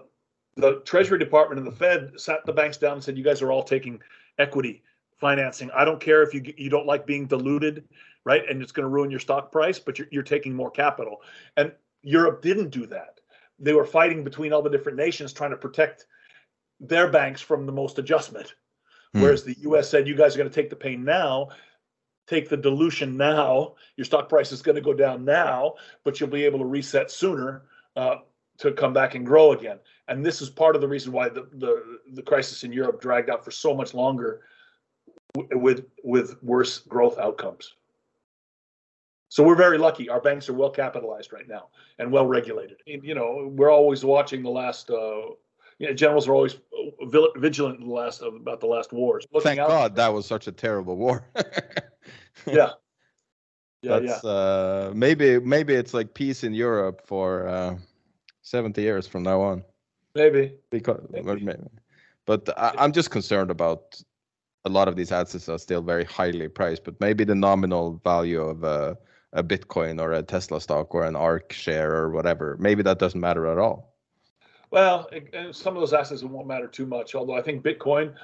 the 0.56 0.80
Treasury 0.80 1.18
Department 1.18 1.58
and 1.58 1.66
the 1.66 1.76
Fed 1.76 2.12
sat 2.16 2.44
the 2.46 2.52
banks 2.52 2.76
down 2.76 2.94
and 2.94 3.04
said, 3.04 3.18
"You 3.18 3.24
guys 3.24 3.42
are 3.42 3.52
all 3.52 3.62
taking 3.62 4.00
equity 4.38 4.82
financing. 5.18 5.70
I 5.72 5.84
don't 5.84 6.00
care 6.00 6.22
if 6.22 6.34
you 6.34 6.42
you 6.56 6.70
don't 6.70 6.86
like 6.86 7.06
being 7.06 7.26
diluted, 7.26 7.84
right? 8.24 8.42
And 8.48 8.62
it's 8.62 8.72
going 8.72 8.84
to 8.84 8.90
ruin 8.90 9.10
your 9.10 9.20
stock 9.20 9.50
price, 9.50 9.78
but 9.78 9.98
you're, 9.98 10.08
you're 10.10 10.22
taking 10.22 10.54
more 10.54 10.70
capital." 10.70 11.22
And 11.56 11.72
Europe 12.02 12.42
didn't 12.42 12.70
do 12.70 12.86
that. 12.86 13.20
They 13.58 13.72
were 13.72 13.84
fighting 13.84 14.24
between 14.24 14.52
all 14.52 14.62
the 14.62 14.70
different 14.70 14.98
nations 14.98 15.32
trying 15.32 15.50
to 15.50 15.56
protect 15.56 16.06
their 16.80 17.08
banks 17.08 17.40
from 17.40 17.66
the 17.66 17.72
most 17.72 17.98
adjustment. 17.98 18.54
Hmm. 19.14 19.22
Whereas 19.22 19.44
the 19.44 19.56
US 19.60 19.88
said, 19.88 20.06
you 20.06 20.14
guys 20.14 20.34
are 20.34 20.38
going 20.38 20.50
to 20.50 20.54
take 20.54 20.70
the 20.70 20.76
pain 20.76 21.04
now, 21.04 21.48
take 22.26 22.48
the 22.48 22.56
dilution 22.56 23.16
now. 23.16 23.74
Your 23.96 24.04
stock 24.04 24.28
price 24.28 24.52
is 24.52 24.62
going 24.62 24.76
to 24.76 24.82
go 24.82 24.92
down 24.92 25.24
now, 25.24 25.74
but 26.04 26.20
you'll 26.20 26.28
be 26.28 26.44
able 26.44 26.58
to 26.58 26.64
reset 26.64 27.10
sooner 27.10 27.62
uh, 27.96 28.16
to 28.58 28.72
come 28.72 28.92
back 28.92 29.14
and 29.14 29.26
grow 29.26 29.52
again. 29.52 29.78
And 30.08 30.24
this 30.24 30.40
is 30.42 30.50
part 30.50 30.74
of 30.76 30.80
the 30.82 30.88
reason 30.88 31.12
why 31.12 31.28
the, 31.28 31.48
the, 31.54 31.98
the 32.12 32.22
crisis 32.22 32.62
in 32.64 32.72
Europe 32.72 33.00
dragged 33.00 33.30
out 33.30 33.44
for 33.44 33.50
so 33.50 33.74
much 33.74 33.94
longer 33.94 34.42
w- 35.34 35.58
with, 35.58 35.86
with 36.02 36.42
worse 36.42 36.78
growth 36.80 37.18
outcomes. 37.18 37.74
So 39.28 39.42
we're 39.42 39.56
very 39.56 39.78
lucky. 39.78 40.08
Our 40.08 40.20
banks 40.20 40.48
are 40.48 40.52
well 40.52 40.70
capitalized 40.70 41.32
right 41.32 41.48
now 41.48 41.68
and 41.98 42.12
well 42.12 42.26
regulated. 42.26 42.76
And, 42.86 43.02
You 43.02 43.14
know, 43.14 43.50
we're 43.52 43.72
always 43.72 44.04
watching 44.04 44.42
the 44.42 44.50
last. 44.50 44.90
Uh, 44.90 45.22
you 45.80 45.88
know, 45.88 45.92
generals 45.92 46.28
are 46.28 46.34
always 46.34 46.54
uh, 46.54 47.38
vigilant 47.38 47.80
in 47.80 47.88
the 47.88 47.92
last 47.92 48.22
of 48.22 48.34
about 48.34 48.60
the 48.60 48.66
last 48.66 48.92
wars. 48.92 49.26
Looking 49.32 49.48
Thank 49.48 49.60
out- 49.60 49.68
God 49.68 49.96
that 49.96 50.12
was 50.14 50.24
such 50.24 50.46
a 50.46 50.52
terrible 50.52 50.96
war. 50.96 51.26
Yeah. 52.46 52.70
Yeah, 53.82 53.98
yeah. 53.98 53.98
That's 54.00 54.24
uh, 54.24 54.92
maybe 54.94 55.38
maybe 55.40 55.74
it's 55.74 55.94
like 55.94 56.14
peace 56.14 56.44
in 56.44 56.52
Europe 56.54 57.02
for 57.06 57.48
uh, 57.48 57.76
70 58.44 58.80
years 58.80 59.08
from 59.08 59.22
now 59.24 59.40
on. 59.40 59.64
Maybe. 60.14 60.52
Because, 60.70 61.04
Maybe. 61.10 61.44
well. 61.44 61.56
But 62.26 62.48
I, 62.56 62.72
I'm 62.78 62.92
just 62.92 63.10
concerned 63.10 63.50
about 63.50 64.00
a 64.64 64.68
lot 64.68 64.86
of 64.86 64.96
these 64.96 65.10
assets 65.10 65.48
are 65.48 65.58
still 65.58 65.82
very 65.82 66.04
highly 66.04 66.48
priced. 66.48 66.84
But 66.84 67.00
maybe 67.00 67.24
the 67.24 67.34
nominal 67.34 68.00
value 68.04 68.40
of 68.42 68.62
a, 68.62 68.96
a 69.32 69.42
Bitcoin 69.42 70.00
or 70.00 70.12
a 70.12 70.22
Tesla 70.22 70.60
stock 70.60 70.94
or 70.94 71.04
an 71.04 71.16
ARK 71.16 71.52
share 71.52 71.92
or 71.94 72.10
whatever, 72.10 72.56
maybe 72.60 72.82
that 72.82 72.98
doesn't 72.98 73.20
matter 73.20 73.46
at 73.46 73.58
all. 73.58 73.94
Well, 74.70 75.08
it- 75.10 75.34
uh, 75.34 75.52
some 75.52 75.74
of 75.76 75.80
those 75.80 75.92
assets 75.92 76.22
won't 76.22 76.46
matter 76.46 76.68
too 76.68 76.86
much. 76.86 77.14
Although 77.14 77.34
I 77.36 77.42
think 77.42 77.64
Bitcoin, 77.64 78.14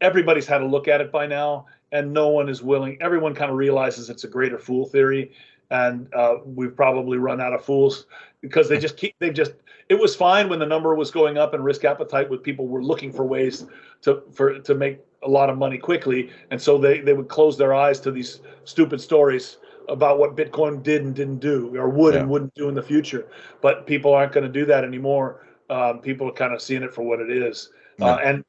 everybody's 0.00 0.46
had 0.46 0.62
a 0.62 0.66
look 0.66 0.88
at 0.88 1.00
it 1.00 1.10
by 1.12 1.26
now, 1.26 1.66
and 1.92 2.12
no 2.12 2.28
one 2.28 2.48
is 2.48 2.60
willing. 2.62 2.98
Everyone 3.00 3.34
kind 3.34 3.50
of 3.50 3.56
realizes 3.56 4.10
it's 4.10 4.24
a 4.24 4.28
greater 4.28 4.58
fool 4.58 4.86
theory, 4.86 5.32
and 5.70 6.12
uh, 6.14 6.36
we've 6.44 6.74
probably 6.76 7.18
run 7.18 7.40
out 7.40 7.52
of 7.52 7.64
fools 7.64 8.06
because 8.40 8.68
they 8.68 8.78
just 8.78 8.96
keep. 8.96 9.14
They 9.18 9.30
just. 9.30 9.52
It 9.88 9.98
was 9.98 10.16
fine 10.16 10.48
when 10.48 10.58
the 10.58 10.66
number 10.66 10.94
was 10.94 11.10
going 11.10 11.36
up 11.36 11.52
and 11.52 11.62
risk 11.64 11.84
appetite, 11.84 12.30
with 12.30 12.42
people 12.42 12.66
were 12.66 12.82
looking 12.82 13.12
for 13.12 13.24
ways 13.24 13.66
to 14.02 14.22
for 14.32 14.58
to 14.60 14.74
make 14.74 14.98
a 15.22 15.28
lot 15.28 15.50
of 15.50 15.58
money 15.58 15.78
quickly, 15.78 16.30
and 16.50 16.60
so 16.60 16.78
they 16.78 17.00
they 17.00 17.12
would 17.12 17.28
close 17.28 17.58
their 17.58 17.74
eyes 17.74 18.00
to 18.00 18.10
these 18.10 18.40
stupid 18.64 19.00
stories 19.00 19.58
about 19.88 20.18
what 20.18 20.34
Bitcoin 20.36 20.82
did 20.82 21.02
and 21.04 21.14
didn't 21.14 21.38
do, 21.40 21.76
or 21.76 21.88
would 21.90 22.14
and 22.20 22.30
wouldn't 22.30 22.54
do 22.54 22.68
in 22.70 22.74
the 22.74 22.82
future. 22.82 23.28
But 23.60 23.86
people 23.86 24.14
aren't 24.14 24.32
going 24.32 24.46
to 24.46 24.52
do 24.52 24.64
that 24.66 24.84
anymore 24.84 25.44
um, 25.70 26.00
people 26.00 26.28
are 26.28 26.32
kind 26.32 26.52
of 26.52 26.60
seeing 26.60 26.82
it 26.82 26.92
for 26.92 27.02
what 27.02 27.20
it 27.20 27.30
is. 27.30 27.70
Uh, 28.00 28.18
and 28.24 28.44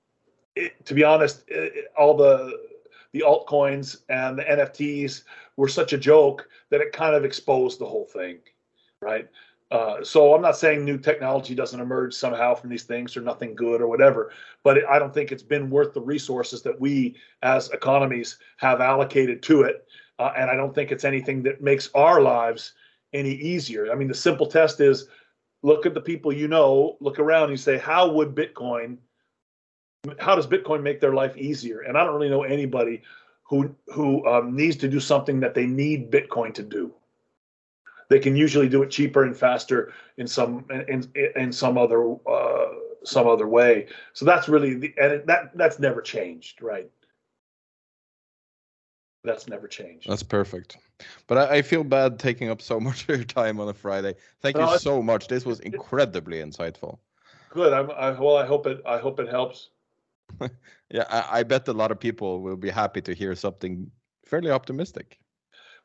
it, 0.55 0.86
to 0.86 0.93
be 0.93 1.03
honest, 1.03 1.43
it- 1.47 1.86
all 1.97 2.16
the 2.16 2.59
the 3.11 3.24
altcoins 3.26 4.01
and 4.09 4.38
the 4.38 4.43
NFTs 4.43 5.24
were 5.58 5.68
such 5.68 5.93
a 5.93 5.97
joke 5.97 6.47
that 6.70 6.82
it 6.82 6.91
kind 6.91 7.16
of 7.16 7.26
exposed 7.26 7.80
the 7.80 7.86
whole 7.86 8.06
thing, 8.06 8.39
right? 9.01 9.28
Uh, 9.72 10.03
so 10.03 10.36
I'm 10.36 10.41
not 10.41 10.58
saying 10.58 10.86
new 10.86 10.97
technology 10.97 11.56
doesn't 11.56 11.80
emerge 11.80 12.14
somehow 12.14 12.53
from 12.53 12.70
these 12.70 12.84
things 12.84 13.18
or 13.18 13.22
nothing 13.22 13.56
good 13.56 13.82
or 13.82 13.88
whatever, 13.88 14.32
but 14.64 14.88
I 14.88 14.99
don't 14.99 15.14
think 15.14 15.32
it's 15.32 15.43
been 15.43 15.70
worth 15.70 15.93
the 15.93 16.01
resources 16.01 16.62
that 16.64 16.80
we 16.80 17.16
as 17.41 17.70
economies 17.72 18.38
have 18.58 18.80
allocated 18.80 19.41
to 19.43 19.64
it, 19.64 19.88
uh, 20.20 20.32
and 20.38 20.49
I 20.49 20.56
don't 20.56 20.74
think 20.74 20.91
it's 20.91 21.03
anything 21.03 21.41
that 21.43 21.62
makes 21.62 21.89
our 21.95 22.22
lives 22.22 22.74
any 23.14 23.32
easier. 23.32 23.91
I 23.91 23.95
mean, 23.95 24.08
the 24.08 24.14
simple 24.14 24.45
test 24.45 24.82
is 24.82 25.08
look 25.64 25.88
at 25.88 25.95
the 25.95 26.01
people 26.01 26.32
you 26.32 26.47
know, 26.47 26.95
look 26.99 27.18
around 27.18 27.43
and 27.43 27.51
you 27.51 27.58
say, 27.58 27.78
how 27.80 28.12
would 28.12 28.36
Bitcoin, 28.36 28.97
how 30.20 30.36
does 30.36 30.45
Bitcoin 30.45 30.84
make 30.84 31.01
their 31.01 31.16
life 31.16 31.36
easier? 31.36 31.82
And 31.82 31.97
I 31.97 32.03
don't 32.03 32.14
really 32.14 32.30
know 32.30 32.43
anybody 32.43 33.01
who 33.46 33.76
who 33.88 34.26
um, 34.28 34.56
needs 34.56 34.76
to 34.78 34.88
do 34.88 35.00
something 35.00 35.39
that 35.39 35.54
they 35.54 35.66
need 35.66 36.12
Bitcoin 36.12 36.54
to 36.56 36.64
do. 36.64 36.93
They 38.10 38.20
can 38.20 38.36
usually 38.36 38.70
do 38.70 38.84
it 38.84 38.91
cheaper 38.91 39.24
and 39.24 39.36
faster 39.36 39.93
in 40.18 40.28
some 40.28 40.66
in 40.88 41.12
in 41.36 41.52
some 41.52 41.78
other 41.78 42.16
uh, 42.28 42.66
some 43.04 43.28
other 43.28 43.48
way. 43.48 43.88
So 44.14 44.26
that's 44.26 44.50
really 44.50 44.76
the 44.76 44.93
and 44.98 45.28
that 45.28 45.56
that's 45.56 45.80
never 45.80 46.02
changed, 46.02 46.62
right? 46.62 46.89
That's 49.24 49.48
never 49.48 49.68
changed. 49.68 50.10
That's 50.10 50.24
perfect. 50.24 50.78
But 51.28 51.38
I, 51.38 51.56
I, 51.58 51.62
feel 51.64 51.84
bad 51.84 52.20
taking 52.20 52.50
up 52.50 52.62
so 52.62 52.80
much 52.89 53.10
of 53.10 53.16
your 53.16 53.24
time 53.24 53.60
on 53.60 53.68
a 53.68 53.74
Friday. 53.74 54.14
Thank 54.41 54.58
no, 54.58 54.72
you 54.72 54.78
so 54.78 55.02
much. 55.02 55.28
This 55.28 55.46
was 55.46 55.60
incredibly 55.62 56.38
insightful. 56.38 57.00
Good. 57.50 57.74
I'm, 57.74 57.89
I, 57.91 58.12
well, 58.12 58.38
I 58.38 58.46
hope 58.46 58.68
it. 58.68 58.82
I 58.86 59.00
hope 59.00 59.20
it 59.20 59.28
helps. 59.28 59.70
yeah, 60.89 61.05
I, 61.09 61.39
I 61.39 61.43
bet 61.43 61.67
a 61.67 61.73
lot 61.73 61.91
of 61.91 61.99
people 61.99 62.41
will 62.41 62.57
be 62.57 62.69
happy 62.69 63.01
to 63.01 63.13
hear 63.13 63.36
something 63.36 63.89
fairly 64.26 64.51
optimistic. 64.51 65.19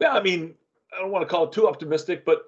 Yeah, 0.00 0.12
I 0.12 0.22
mean, 0.22 0.54
I 0.96 1.00
don't 1.00 1.10
want 1.10 1.22
to 1.22 1.28
call 1.28 1.44
it 1.44 1.52
too 1.52 1.68
optimistic, 1.68 2.24
but 2.24 2.42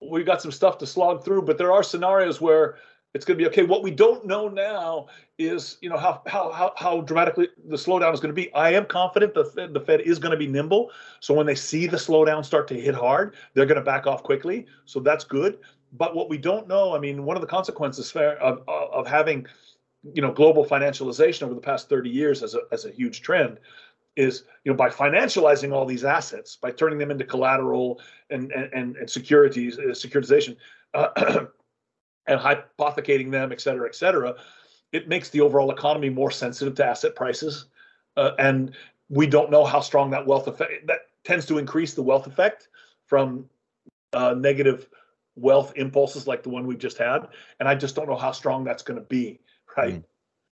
we've 0.00 0.26
got 0.26 0.42
some 0.42 0.52
stuff 0.52 0.78
to 0.78 0.86
slog 0.86 1.24
through. 1.24 1.42
But 1.42 1.58
there 1.58 1.72
are 1.72 1.82
scenarios 1.82 2.40
where 2.40 2.76
it's 3.14 3.24
going 3.24 3.38
to 3.38 3.42
be 3.42 3.48
okay. 3.48 3.62
What 3.62 3.82
we 3.82 3.92
don't 3.92 4.26
know 4.26 4.48
now 4.48 5.06
is, 5.38 5.78
you 5.80 5.88
know, 5.88 5.96
how 5.96 6.20
how 6.26 6.50
how, 6.50 6.72
how 6.76 7.00
dramatically 7.02 7.48
the 7.68 7.76
slowdown 7.76 8.12
is 8.12 8.20
going 8.20 8.34
to 8.34 8.40
be. 8.40 8.52
I 8.54 8.70
am 8.72 8.86
confident 8.86 9.34
the 9.34 9.44
Fed, 9.44 9.72
the 9.72 9.80
Fed 9.80 10.00
is 10.00 10.18
going 10.18 10.32
to 10.32 10.36
be 10.36 10.48
nimble. 10.48 10.90
So 11.20 11.32
when 11.32 11.46
they 11.46 11.54
see 11.54 11.86
the 11.86 11.96
slowdown 11.96 12.44
start 12.44 12.66
to 12.68 12.80
hit 12.80 12.94
hard, 12.94 13.36
they're 13.54 13.66
going 13.66 13.78
to 13.78 13.84
back 13.84 14.06
off 14.06 14.22
quickly. 14.22 14.66
So 14.84 15.00
that's 15.00 15.24
good. 15.24 15.58
But 15.92 16.16
what 16.16 16.28
we 16.28 16.38
don't 16.38 16.66
know, 16.66 16.94
I 16.94 16.98
mean, 16.98 17.24
one 17.24 17.36
of 17.36 17.40
the 17.40 17.46
consequences 17.46 18.12
of 18.16 18.62
of 18.68 19.06
having, 19.06 19.46
you 20.12 20.22
know, 20.22 20.32
global 20.32 20.64
financialization 20.64 21.42
over 21.42 21.54
the 21.54 21.60
past 21.60 21.88
30 21.88 22.10
years 22.10 22.42
as 22.42 22.54
a 22.54 22.60
as 22.72 22.84
a 22.84 22.90
huge 22.90 23.22
trend 23.22 23.58
is 24.16 24.44
you 24.64 24.70
know 24.70 24.76
by 24.76 24.88
financializing 24.88 25.72
all 25.72 25.84
these 25.84 26.04
assets 26.04 26.56
by 26.56 26.70
turning 26.70 26.98
them 26.98 27.10
into 27.10 27.24
collateral 27.24 28.00
and 28.30 28.52
and, 28.52 28.96
and 28.96 29.10
securities 29.10 29.76
uh, 29.78 29.82
securitization 29.86 30.56
uh, 30.94 31.46
and 32.26 32.40
hypothecating 32.40 33.30
them, 33.30 33.52
et 33.52 33.60
cetera, 33.60 33.86
et 33.86 33.94
cetera, 33.94 34.34
it 34.92 35.08
makes 35.08 35.30
the 35.30 35.40
overall 35.40 35.70
economy 35.70 36.08
more 36.08 36.30
sensitive 36.30 36.74
to 36.76 36.84
asset 36.84 37.14
prices. 37.14 37.66
Uh, 38.16 38.30
and 38.38 38.74
we 39.08 39.26
don't 39.26 39.50
know 39.50 39.64
how 39.64 39.80
strong 39.80 40.10
that 40.10 40.26
wealth 40.26 40.46
effect 40.46 40.86
that 40.86 41.00
tends 41.24 41.46
to 41.46 41.58
increase 41.58 41.94
the 41.94 42.02
wealth 42.02 42.26
effect 42.26 42.68
from 43.06 43.44
uh, 44.12 44.34
negative 44.34 44.88
wealth 45.36 45.72
impulses 45.76 46.26
like 46.26 46.42
the 46.42 46.48
one 46.48 46.66
we've 46.66 46.78
just 46.78 46.96
had. 46.96 47.26
And 47.58 47.68
I 47.68 47.74
just 47.74 47.96
don't 47.96 48.08
know 48.08 48.16
how 48.16 48.32
strong 48.32 48.64
that's 48.64 48.82
going 48.82 48.98
to 48.98 49.06
be, 49.06 49.40
right? 49.76 49.94
Mm. 49.94 50.04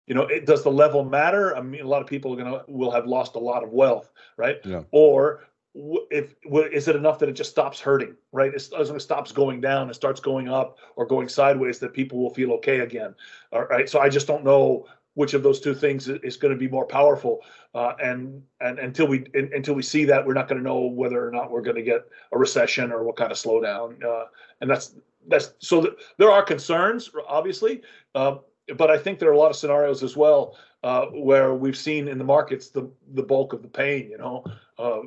You 0.07 0.15
know, 0.15 0.23
it, 0.23 0.45
does 0.45 0.63
the 0.63 0.71
level 0.71 1.05
matter? 1.05 1.57
I 1.57 1.63
mean, 1.63 1.81
a 1.81 1.89
lot 1.89 2.03
of 2.03 2.09
people 2.09 2.35
are 2.35 2.37
gonna 2.37 2.63
will 2.69 2.91
have 2.91 3.07
lost 3.07 3.37
a 3.37 3.39
lot 3.39 3.63
of 3.63 3.71
wealth, 3.71 4.11
right? 4.37 4.59
Yeah. 4.65 4.83
Or 4.91 5.45
if 5.75 6.35
is 6.73 6.87
it 6.87 6.95
enough 6.95 7.19
that 7.19 7.29
it 7.29 7.33
just 7.33 7.51
stops 7.51 7.81
hurting 7.81 8.15
right 8.31 8.55
as 8.55 8.71
it 8.73 9.01
stops 9.01 9.33
going 9.33 9.61
down 9.61 9.91
it 9.91 9.95
starts 9.95 10.21
going 10.21 10.49
up 10.49 10.79
or 10.95 11.05
going 11.05 11.29
sideways 11.29 11.81
that 11.81 11.93
people 11.93 12.23
will 12.23 12.31
feel 12.31 12.53
okay 12.53 12.81
again 12.81 13.13
all 13.53 13.65
right 13.65 13.89
so 13.89 13.99
i 13.99 14.09
just 14.09 14.29
don't 14.29 14.45
know 14.45 14.87
which 15.15 15.35
of 15.35 15.43
those 15.43 15.61
two 15.61 15.75
things 15.75 16.09
is 16.09 16.37
going 16.37 16.53
to 16.53 16.59
be 16.59 16.69
more 16.69 16.87
powerful 16.87 17.41
uh, 17.75 17.95
and 18.01 18.43
and 18.61 18.79
until 18.79 19.07
we 19.07 19.27
in, 19.35 19.51
until 19.53 19.75
we 19.75 19.83
see 19.83 20.05
that 20.05 20.25
we're 20.25 20.33
not 20.33 20.49
going 20.49 20.59
to 20.59 20.65
know 20.65 20.87
whether 20.87 21.27
or 21.27 21.33
not 21.33 21.51
we're 21.51 21.63
going 21.63 21.77
to 21.77 21.83
get 21.83 22.03
a 22.33 22.39
recession 22.39 22.93
or 22.93 23.03
what 23.03 23.17
kind 23.17 23.33
of 23.33 23.39
slowdown 23.39 24.01
uh, 24.05 24.27
and 24.61 24.71
that's 24.71 24.95
that's 25.27 25.55
so 25.59 25.83
th- 25.83 25.95
there 26.19 26.31
are 26.31 26.43
concerns 26.43 27.11
obviously 27.29 27.83
uh, 28.15 28.37
but 28.77 28.91
i 28.91 28.99
think 28.99 29.19
there 29.19 29.29
are 29.29 29.33
a 29.33 29.39
lot 29.39 29.51
of 29.51 29.57
scenarios 29.57 30.03
as 30.03 30.17
well 30.17 30.57
uh, 30.85 31.07
where 31.07 31.55
we've 31.55 31.79
seen 31.79 32.09
in 32.09 32.19
the 32.19 32.25
markets 32.25 32.69
the 32.69 32.91
the 33.15 33.23
bulk 33.23 33.55
of 33.55 33.63
the 33.63 33.69
pain, 33.69 34.11
you 34.11 34.19
know, 34.19 34.45
uh, 34.79 35.01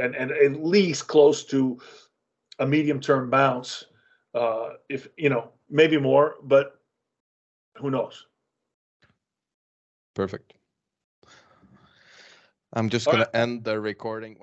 and 0.00 0.14
and 0.14 0.30
at 0.30 0.64
least 0.64 1.08
close 1.08 1.44
to 1.44 1.76
a 2.60 2.66
medium 2.66 3.00
term 3.00 3.30
bounce, 3.30 3.84
uh, 4.34 4.74
if 4.88 5.08
you 5.16 5.28
know 5.28 5.50
maybe 5.68 5.98
more, 5.98 6.36
but 6.44 6.78
who 7.78 7.90
knows? 7.90 8.26
Perfect. 10.14 10.54
I'm 12.72 12.88
just 12.88 13.08
All 13.08 13.14
gonna 13.14 13.26
right. 13.34 13.40
end 13.40 13.64
the 13.64 13.80
recording. 13.80 14.36